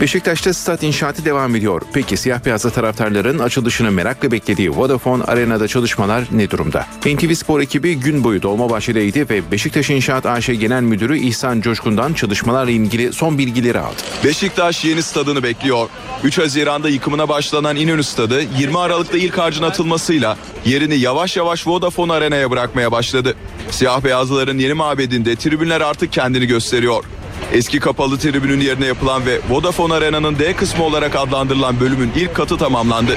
Beşiktaş'ta 0.00 0.52
stat 0.52 0.82
inşaatı 0.82 1.24
devam 1.24 1.56
ediyor. 1.56 1.82
Peki 1.92 2.16
siyah 2.16 2.44
beyazlı 2.44 2.70
taraftarların 2.70 3.38
açılışını 3.38 3.90
merakla 3.90 4.30
beklediği 4.30 4.70
Vodafone 4.70 5.24
Arena'da 5.24 5.68
çalışmalar 5.68 6.24
ne 6.32 6.50
durumda? 6.50 6.86
NTV 7.06 7.34
Spor 7.34 7.60
ekibi 7.60 7.94
gün 7.94 8.24
boyu 8.24 8.42
Dolmabahçe'deydi 8.42 9.28
ve 9.30 9.50
Beşiktaş 9.50 9.90
İnşaat 9.90 10.26
AŞ 10.26 10.46
Genel 10.46 10.82
Müdürü 10.82 11.18
İhsan 11.18 11.60
Coşkun'dan 11.60 12.12
çalışmalarla 12.12 12.70
ilgili 12.70 13.12
son 13.12 13.38
bilgileri 13.38 13.78
aldı. 13.78 13.96
Beşiktaş 14.24 14.84
yeni 14.84 15.02
stadını 15.02 15.42
bekliyor. 15.42 15.88
3 16.24 16.38
Haziran'da 16.38 16.88
yıkımına 16.88 17.28
başlanan 17.28 17.76
İnönü 17.76 18.04
Stadı 18.04 18.42
20 18.58 18.78
Aralık'ta 18.78 19.18
ilk 19.18 19.38
harcın 19.38 19.62
atılmasıyla 19.62 20.36
yerini 20.64 20.98
yavaş 20.98 21.36
yavaş 21.36 21.66
Vodafone 21.66 22.12
Arena'ya 22.12 22.50
bırakmaya 22.50 22.92
başladı. 22.92 23.34
Siyah 23.70 24.04
beyazlıların 24.04 24.58
yeni 24.58 24.74
mabedinde 24.74 25.36
tribünler 25.36 25.80
artık 25.80 26.12
kendini 26.12 26.46
gösteriyor. 26.46 27.04
Eski 27.52 27.80
kapalı 27.80 28.18
tribünün 28.18 28.60
yerine 28.60 28.86
yapılan 28.86 29.26
ve 29.26 29.40
Vodafone 29.50 29.94
Arena'nın 29.94 30.38
D 30.38 30.52
kısmı 30.52 30.84
olarak 30.84 31.16
adlandırılan 31.16 31.80
bölümün 31.80 32.10
ilk 32.16 32.34
katı 32.34 32.56
tamamlandı. 32.56 33.12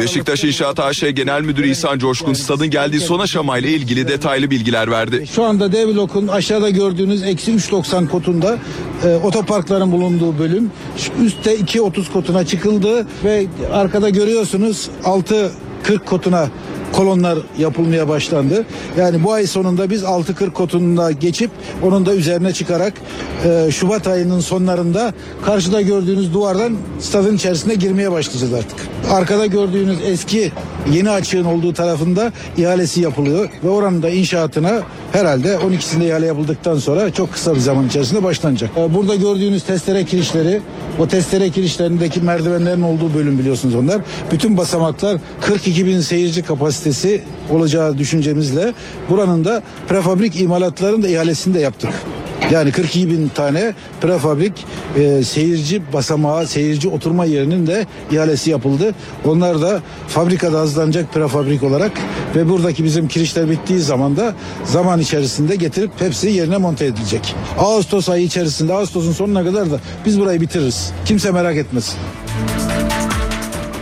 Beşiktaş 0.00 0.44
İnşaat 0.44 0.80
AŞ 0.80 1.00
Genel 1.00 1.42
Müdürü 1.42 1.68
İhsan 1.68 1.98
Coşkun 1.98 2.32
stadın 2.32 2.70
geldiği 2.70 3.00
son 3.00 3.18
aşamayla 3.18 3.70
ilgili 3.70 4.08
detaylı 4.08 4.50
bilgiler 4.50 4.90
verdi. 4.90 5.26
Şu 5.34 5.44
anda 5.44 5.72
D 5.72 5.88
blokun 5.88 6.28
aşağıda 6.28 6.70
gördüğünüz 6.70 7.22
eksi 7.22 7.52
3.90 7.52 8.08
kotunda 8.08 8.58
e, 9.04 9.14
otoparkların 9.16 9.92
bulunduğu 9.92 10.38
bölüm. 10.38 10.70
Üstte 11.24 11.54
2.30 11.54 12.12
kotuna 12.12 12.46
çıkıldı 12.46 13.06
ve 13.24 13.46
arkada 13.72 14.10
görüyorsunuz 14.10 14.88
6.40 15.04 16.04
kotuna 16.04 16.48
kolonlar 16.96 17.38
yapılmaya 17.58 18.08
başlandı. 18.08 18.64
Yani 18.96 19.24
bu 19.24 19.32
ay 19.32 19.46
sonunda 19.46 19.90
biz 19.90 20.02
6.40 20.02 20.50
kotunda 20.50 21.10
geçip 21.10 21.50
onun 21.82 22.06
da 22.06 22.14
üzerine 22.14 22.52
çıkarak 22.52 22.92
e, 23.44 23.70
Şubat 23.70 24.06
ayının 24.06 24.40
sonlarında 24.40 25.12
karşıda 25.46 25.80
gördüğünüz 25.80 26.34
duvardan 26.34 26.76
stadın 27.00 27.36
içerisine 27.36 27.74
girmeye 27.74 28.12
başlayacağız 28.12 28.54
artık. 28.54 28.76
Arkada 29.10 29.46
gördüğünüz 29.46 29.98
eski 30.06 30.52
yeni 30.92 31.10
açığın 31.10 31.44
olduğu 31.44 31.72
tarafında 31.72 32.32
ihalesi 32.56 33.00
yapılıyor 33.00 33.48
ve 33.64 33.68
oranın 33.68 34.02
da 34.02 34.10
inşaatına 34.10 34.82
herhalde 35.12 35.54
12'sinde 35.54 36.08
ihale 36.08 36.26
yapıldıktan 36.26 36.78
sonra 36.78 37.12
çok 37.12 37.32
kısa 37.32 37.54
bir 37.54 37.60
zaman 37.60 37.86
içerisinde 37.86 38.22
başlanacak. 38.22 38.70
E, 38.76 38.94
Burada 38.94 39.14
gördüğünüz 39.14 39.62
testere 39.62 40.04
kirişleri, 40.04 40.60
o 40.98 41.08
testere 41.08 41.50
kirişlerindeki 41.50 42.20
merdivenlerin 42.20 42.82
olduğu 42.82 43.14
bölüm 43.14 43.38
biliyorsunuz 43.38 43.74
onlar. 43.74 44.00
Bütün 44.32 44.56
basamaklar 44.56 45.18
42 45.40 45.86
bin 45.86 46.00
seyirci 46.00 46.42
kapasitesi 46.84 47.22
olacağı 47.50 47.98
düşüncemizle 47.98 48.72
buranın 49.08 49.44
da 49.44 49.62
prefabrik 49.88 50.40
imalatların 50.40 51.02
da 51.02 51.08
ihalesini 51.08 51.54
de 51.54 51.60
yaptık. 51.60 51.90
Yani 52.50 52.72
42 52.72 53.10
bin 53.10 53.28
tane 53.28 53.74
prefabrik 54.00 54.52
e, 54.96 55.24
seyirci 55.24 55.82
basamağı, 55.92 56.46
seyirci 56.46 56.88
oturma 56.88 57.24
yerinin 57.24 57.66
de 57.66 57.86
ihalesi 58.10 58.50
yapıldı. 58.50 58.94
Onlar 59.24 59.62
da 59.62 59.80
fabrikada 60.08 60.60
hazırlanacak 60.60 61.14
prefabrik 61.14 61.62
olarak 61.62 61.92
ve 62.36 62.48
buradaki 62.48 62.84
bizim 62.84 63.08
kirişler 63.08 63.50
bittiği 63.50 63.78
zaman 63.78 64.16
da 64.16 64.34
zaman 64.64 65.00
içerisinde 65.00 65.56
getirip 65.56 65.90
hepsi 65.98 66.28
yerine 66.28 66.56
monte 66.56 66.86
edilecek. 66.86 67.34
Ağustos 67.58 68.08
ayı 68.08 68.24
içerisinde, 68.24 68.72
Ağustos'un 68.74 69.12
sonuna 69.12 69.44
kadar 69.44 69.70
da 69.70 69.78
biz 70.06 70.20
burayı 70.20 70.40
bitiririz. 70.40 70.92
Kimse 71.04 71.30
merak 71.30 71.56
etmesin. 71.56 71.94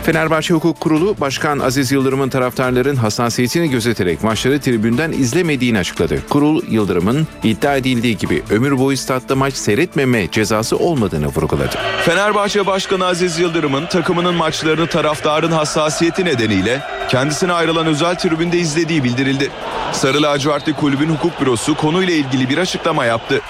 Fenerbahçe 0.03 0.53
Hukuk 0.53 0.79
Kurulu 0.79 1.15
Başkan 1.21 1.59
Aziz 1.59 1.91
Yıldırım'ın 1.91 2.29
taraftarların 2.29 2.95
hassasiyetini 2.95 3.69
gözeterek 3.69 4.23
maçları 4.23 4.61
tribünden 4.61 5.11
izlemediğini 5.11 5.79
açıkladı. 5.79 6.19
Kurul 6.29 6.63
Yıldırım'ın 6.69 7.27
iddia 7.43 7.75
edildiği 7.75 8.17
gibi 8.17 8.43
ömür 8.49 8.79
boyu 8.79 8.97
statta 8.97 9.35
maç 9.35 9.53
seyretmeme 9.53 10.31
cezası 10.31 10.77
olmadığını 10.77 11.27
vurguladı. 11.27 11.75
Fenerbahçe 12.05 12.65
Başkanı 12.65 13.05
Aziz 13.05 13.39
Yıldırım'ın 13.39 13.85
takımının 13.85 14.35
maçlarını 14.35 14.87
taraftarın 14.87 15.51
hassasiyeti 15.51 16.25
nedeniyle 16.25 16.81
kendisine 17.09 17.53
ayrılan 17.53 17.85
özel 17.85 18.15
tribünde 18.15 18.57
izlediği 18.57 19.03
bildirildi. 19.03 19.49
Sarı 19.91 20.21
lacivertli 20.21 20.73
kulübün 20.73 21.09
hukuk 21.09 21.41
bürosu 21.41 21.77
konuyla 21.77 22.13
ilgili 22.13 22.49
bir 22.49 22.57
açıklama 22.57 23.05
yaptı. 23.05 23.41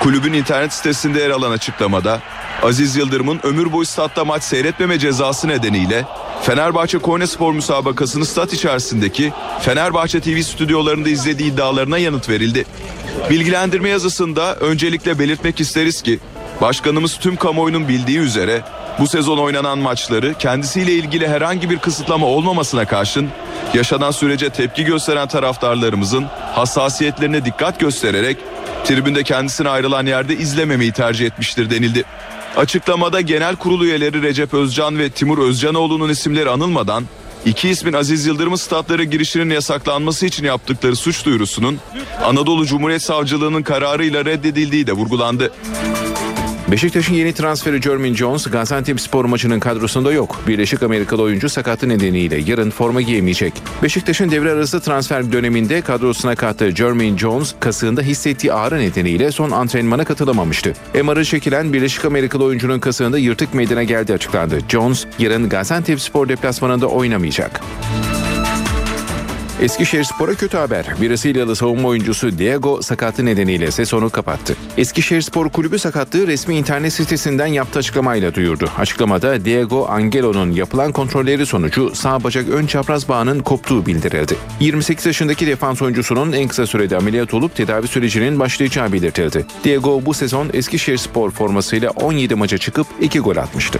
Kulübün 0.00 0.32
internet 0.32 0.72
sitesinde 0.72 1.20
yer 1.20 1.30
alan 1.30 1.50
açıklamada 1.50 2.20
Aziz 2.62 2.96
Yıldırım'ın 2.96 3.40
ömür 3.42 3.72
boyu 3.72 3.86
statta 3.86 4.24
maç 4.24 4.42
seyretmeme 4.42 4.98
cezası 4.98 5.48
nedeniyle 5.48 6.04
Fenerbahçe 6.42 6.98
Konyaspor 6.98 7.52
müsabakasını 7.52 8.26
stat 8.26 8.52
içerisindeki 8.52 9.32
Fenerbahçe 9.60 10.20
TV 10.20 10.40
stüdyolarında 10.40 11.08
izlediği 11.08 11.52
iddialarına 11.52 11.98
yanıt 11.98 12.28
verildi. 12.28 12.64
Bilgilendirme 13.30 13.88
yazısında 13.88 14.54
öncelikle 14.54 15.18
belirtmek 15.18 15.60
isteriz 15.60 16.02
ki 16.02 16.18
başkanımız 16.60 17.18
tüm 17.18 17.36
kamuoyunun 17.36 17.88
bildiği 17.88 18.18
üzere 18.18 18.62
bu 18.98 19.06
sezon 19.06 19.38
oynanan 19.38 19.78
maçları 19.78 20.34
kendisiyle 20.34 20.92
ilgili 20.92 21.28
herhangi 21.28 21.70
bir 21.70 21.78
kısıtlama 21.78 22.26
olmamasına 22.26 22.84
karşın 22.84 23.28
yaşanan 23.74 24.10
sürece 24.10 24.50
tepki 24.50 24.84
gösteren 24.84 25.28
taraftarlarımızın 25.28 26.26
hassasiyetlerine 26.56 27.44
dikkat 27.44 27.80
göstererek 27.80 28.36
tribünde 28.84 29.22
kendisine 29.22 29.68
ayrılan 29.68 30.06
yerde 30.06 30.36
izlememeyi 30.36 30.92
tercih 30.92 31.26
etmiştir 31.26 31.70
denildi. 31.70 32.04
Açıklamada 32.56 33.20
genel 33.20 33.56
kurul 33.56 33.84
üyeleri 33.84 34.22
Recep 34.22 34.54
Özcan 34.54 34.98
ve 34.98 35.10
Timur 35.10 35.38
Özcanoğlu'nun 35.38 36.08
isimleri 36.08 36.50
anılmadan 36.50 37.04
iki 37.44 37.68
ismin 37.68 37.92
Aziz 37.92 38.26
Yıldırım'ın 38.26 38.56
statlara 38.56 39.04
girişinin 39.04 39.54
yasaklanması 39.54 40.26
için 40.26 40.44
yaptıkları 40.44 40.96
suç 40.96 41.24
duyurusunun 41.24 41.78
Anadolu 42.24 42.66
Cumhuriyet 42.66 43.02
Savcılığı'nın 43.02 43.62
kararıyla 43.62 44.24
reddedildiği 44.24 44.86
de 44.86 44.92
vurgulandı. 44.92 45.52
Beşiktaş'ın 46.70 47.14
yeni 47.14 47.32
transferi 47.32 47.82
Jermaine 47.82 48.16
Jones 48.16 48.50
Gaziantep 48.50 49.00
spor 49.00 49.24
maçının 49.24 49.60
kadrosunda 49.60 50.12
yok. 50.12 50.40
Birleşik 50.46 50.82
Amerikalı 50.82 51.22
oyuncu 51.22 51.48
sakatı 51.48 51.88
nedeniyle 51.88 52.36
yarın 52.46 52.70
forma 52.70 53.00
giyemeyecek. 53.00 53.52
Beşiktaş'ın 53.82 54.30
devre 54.30 54.52
arası 54.52 54.80
transfer 54.80 55.32
döneminde 55.32 55.80
kadrosuna 55.80 56.34
kattığı 56.34 56.70
Jermaine 56.70 57.18
Jones 57.18 57.54
kasığında 57.60 58.02
hissettiği 58.02 58.52
ağrı 58.52 58.78
nedeniyle 58.78 59.32
son 59.32 59.50
antrenmana 59.50 60.04
katılamamıştı. 60.04 60.72
MR'ı 60.94 61.24
çekilen 61.24 61.72
Birleşik 61.72 62.04
Amerikalı 62.04 62.44
oyuncunun 62.44 62.80
kasığında 62.80 63.18
yırtık 63.18 63.54
meydana 63.54 63.82
geldi 63.82 64.12
açıklandı. 64.12 64.58
Jones 64.68 65.06
yarın 65.18 65.48
Gaziantep 65.48 66.00
spor 66.00 66.28
deplasmanında 66.28 66.86
oynamayacak. 66.86 67.60
Eskişehir 69.60 70.04
Spor'a 70.04 70.34
kötü 70.34 70.56
haber. 70.56 70.86
Brezilyalı 71.00 71.56
savunma 71.56 71.88
oyuncusu 71.88 72.38
Diego 72.38 72.82
sakatı 72.82 73.24
nedeniyle 73.24 73.70
sezonu 73.70 74.10
kapattı. 74.10 74.56
Eskişehir 74.76 75.22
Spor 75.22 75.48
Kulübü 75.48 75.78
sakatlığı 75.78 76.26
resmi 76.26 76.56
internet 76.56 76.92
sitesinden 76.92 77.46
yaptığı 77.46 77.78
açıklamayla 77.78 78.34
duyurdu. 78.34 78.70
Açıklamada 78.78 79.44
Diego 79.44 79.86
Angelo'nun 79.88 80.50
yapılan 80.50 80.92
kontrolleri 80.92 81.46
sonucu 81.46 81.94
sağ 81.94 82.24
bacak 82.24 82.48
ön 82.48 82.66
çapraz 82.66 83.08
bağının 83.08 83.40
koptuğu 83.40 83.86
bildirildi. 83.86 84.36
28 84.60 85.06
yaşındaki 85.06 85.46
defans 85.46 85.82
oyuncusunun 85.82 86.32
en 86.32 86.48
kısa 86.48 86.66
sürede 86.66 86.96
ameliyat 86.96 87.34
olup 87.34 87.54
tedavi 87.54 87.88
sürecinin 87.88 88.40
başlayacağı 88.40 88.92
belirtildi. 88.92 89.46
Diego 89.64 90.06
bu 90.06 90.14
sezon 90.14 90.50
Eskişehir 90.52 90.98
Spor 90.98 91.30
formasıyla 91.30 91.90
17 91.90 92.34
maça 92.34 92.58
çıkıp 92.58 92.86
2 93.00 93.20
gol 93.20 93.36
atmıştı. 93.36 93.78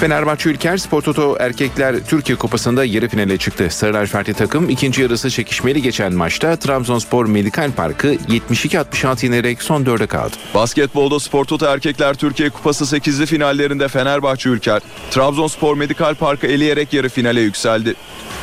Fenerbahçe 0.00 0.50
Ülker 0.50 0.76
Spor 0.76 1.02
Toto 1.02 1.36
Erkekler 1.40 1.96
Türkiye 2.06 2.38
Kupası'nda 2.38 2.84
yarı 2.84 3.08
finale 3.08 3.38
çıktı. 3.38 3.68
Sarı 3.70 3.94
lacivertli 3.94 4.34
takım 4.34 4.70
ikinci 4.70 5.02
yarısı 5.02 5.30
çekişmeli 5.30 5.82
geçen 5.82 6.12
maçta 6.12 6.56
Trabzonspor 6.56 7.26
Medikal 7.26 7.72
Park'ı 7.72 8.14
72-66 8.14 9.24
yenerek 9.24 9.62
son 9.62 9.86
dörde 9.86 10.06
kaldı. 10.06 10.32
Basketbolda 10.54 11.20
Spor 11.20 11.44
Toto 11.44 11.66
Erkekler 11.66 12.14
Türkiye 12.14 12.50
Kupası 12.50 12.96
8'li 12.96 13.26
finallerinde 13.26 13.88
Fenerbahçe 13.88 14.48
Ülker, 14.48 14.82
Trabzonspor 15.10 15.76
Medikal 15.76 16.14
Park'ı 16.14 16.46
eleyerek 16.46 16.92
yarı 16.92 17.08
finale 17.08 17.40
yükseldi. 17.40 17.94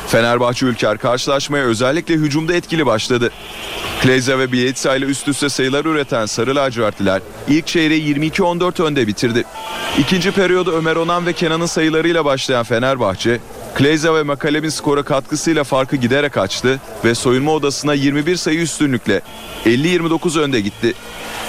Fenerbahçe 0.08 0.66
Ülker 0.66 0.98
karşılaşmaya 0.98 1.64
özellikle 1.64 2.14
hücumda 2.14 2.54
etkili 2.54 2.86
başladı. 2.86 3.30
Kleyza 4.02 4.38
ve 4.38 4.52
Bielitsa 4.52 4.96
ile 4.96 5.04
üst 5.04 5.28
üste 5.28 5.48
sayılar 5.48 5.84
üreten 5.84 6.26
Sarı 6.26 6.56
lacivertliler 6.56 7.22
ilk 7.48 7.66
çeyreği 7.66 8.16
22-14 8.16 8.82
önde 8.82 9.06
bitirdi. 9.06 9.44
İkinci 9.98 10.30
periyoda 10.30 10.72
Ömer 10.72 10.96
Onan 10.96 11.26
ve 11.26 11.32
Kenan'ın 11.32 11.66
sayılarıyla 11.66 12.24
başlayan 12.24 12.64
Fenerbahçe, 12.64 13.40
Kleyza 13.74 14.14
ve 14.14 14.22
Makaleb'in 14.22 14.68
skora 14.68 15.02
katkısıyla 15.02 15.64
farkı 15.64 15.96
giderek 15.96 16.36
açtı 16.36 16.80
ve 17.04 17.14
soyunma 17.14 17.52
odasına 17.52 17.94
21 17.94 18.36
sayı 18.36 18.60
üstünlükle 18.60 19.20
50-29 19.64 20.40
önde 20.40 20.60
gitti. 20.60 20.94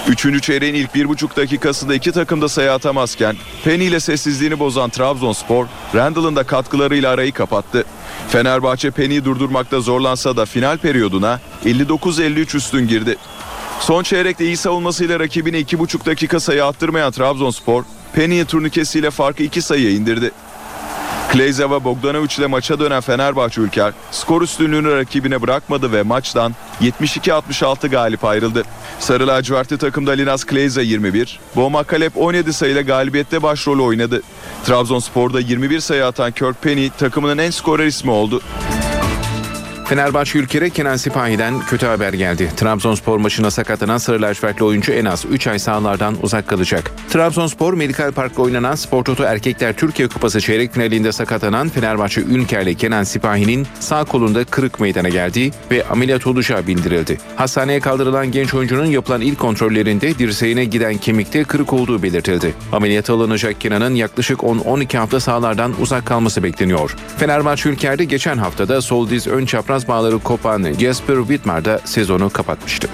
Üçüncü 0.08 0.40
çeyreğin 0.40 0.74
ilk 0.74 0.94
bir 0.94 1.08
buçuk 1.08 1.36
dakikasında 1.36 1.94
iki 1.94 2.12
takım 2.12 2.42
da 2.42 2.48
sayı 2.48 2.72
atamazken 2.72 3.36
Penny 3.64 3.86
ile 3.86 4.00
sessizliğini 4.00 4.58
bozan 4.58 4.90
Trabzonspor, 4.90 5.66
Randall'ın 5.94 6.36
da 6.36 6.42
katkılarıyla 6.42 7.10
arayı 7.10 7.32
kapattı. 7.32 7.84
Fenerbahçe 8.28 8.90
Penny'i 8.90 9.24
durdurmakta 9.24 9.80
zorlansa 9.80 10.36
da 10.36 10.46
final 10.46 10.78
periyoduna 10.78 11.40
59-53 11.64 12.56
üstün 12.56 12.88
girdi. 12.88 13.16
Son 13.80 14.02
çeyrekte 14.02 14.44
iyi 14.44 14.56
savunmasıyla 14.56 15.20
rakibine 15.20 15.58
iki 15.58 15.78
buçuk 15.78 16.06
dakika 16.06 16.40
sayı 16.40 16.64
attırmayan 16.64 17.12
Trabzonspor, 17.12 17.84
Penny'e 18.12 18.44
turnikesiyle 18.44 19.10
farkı 19.10 19.42
iki 19.42 19.62
sayıya 19.62 19.90
indirdi. 19.90 20.30
Kleyza 21.32 21.70
ve 21.70 21.84
Bogdanovic 21.84 22.34
ile 22.38 22.46
maça 22.46 22.78
dönen 22.78 23.00
Fenerbahçe 23.00 23.60
Ülker 23.60 23.92
skor 24.10 24.42
üstünlüğünü 24.42 24.96
rakibine 24.96 25.42
bırakmadı 25.42 25.92
ve 25.92 26.02
maçtan 26.02 26.54
72-66 26.80 27.88
galip 27.88 28.24
ayrıldı. 28.24 28.64
Sarı 28.98 29.26
lacivertli 29.26 29.78
takımda 29.78 30.10
Linas 30.10 30.44
Kleyza 30.44 30.82
21, 30.82 31.40
Boma 31.56 31.84
Kalep 31.84 32.12
17 32.16 32.52
sayıyla 32.52 32.82
galibiyette 32.82 33.42
başrolü 33.42 33.82
oynadı. 33.82 34.22
Trabzonspor'da 34.64 35.40
21 35.40 35.80
sayı 35.80 36.06
atan 36.06 36.32
Kirk 36.32 36.62
Penny 36.62 36.90
takımının 36.90 37.38
en 37.38 37.50
skorer 37.50 37.86
ismi 37.86 38.10
oldu. 38.10 38.40
Fenerbahçe 39.90 40.38
ülkere 40.38 40.70
Kenan 40.70 40.96
Sipahi'den 40.96 41.60
kötü 41.60 41.86
haber 41.86 42.12
geldi. 42.12 42.50
Trabzonspor 42.56 43.18
maçına 43.18 43.50
sakatlanan 43.50 43.98
Sarı 43.98 44.22
lacivertli 44.22 44.64
oyuncu 44.64 44.92
en 44.92 45.04
az 45.04 45.24
3 45.30 45.46
ay 45.46 45.58
sahalardan 45.58 46.16
uzak 46.22 46.48
kalacak. 46.48 46.90
Trabzonspor 47.08 47.74
Medikal 47.74 48.12
Park'ta 48.12 48.42
oynanan 48.42 48.74
Spor 48.74 49.04
Toto 49.04 49.24
Erkekler 49.24 49.72
Türkiye 49.72 50.08
Kupası 50.08 50.40
çeyrek 50.40 50.72
finalinde 50.74 51.12
sakatlanan 51.12 51.68
Fenerbahçe 51.68 52.20
Ülker'le 52.20 52.74
Kenan 52.74 53.02
Sipahi'nin 53.02 53.66
sağ 53.80 54.04
kolunda 54.04 54.44
kırık 54.44 54.80
meydana 54.80 55.08
geldi 55.08 55.50
ve 55.70 55.84
ameliyat 55.86 56.26
olacağı 56.26 56.66
bildirildi. 56.66 57.18
Hastaneye 57.36 57.80
kaldırılan 57.80 58.32
genç 58.32 58.54
oyuncunun 58.54 58.84
yapılan 58.84 59.20
ilk 59.20 59.38
kontrollerinde 59.38 60.18
dirseğine 60.18 60.64
giden 60.64 60.98
kemikte 60.98 61.44
kırık 61.44 61.72
olduğu 61.72 62.02
belirtildi. 62.02 62.54
Ameliyata 62.72 63.14
alınacak 63.14 63.60
Kenan'ın 63.60 63.94
yaklaşık 63.94 64.40
10-12 64.40 64.98
hafta 64.98 65.20
sahalardan 65.20 65.74
uzak 65.80 66.06
kalması 66.06 66.42
bekleniyor. 66.42 66.96
Fenerbahçe 67.18 67.68
Ülker'de 67.68 68.04
geçen 68.04 68.38
haftada 68.38 68.82
sol 68.82 69.10
diz 69.10 69.26
ön 69.26 69.46
çapraz 69.46 69.79
bağları 69.88 70.18
kopan 70.18 70.64
Jasper 70.78 71.16
Whitmer 71.16 71.64
da 71.64 71.80
sezonu 71.84 72.30
kapatmıştı. 72.30 72.88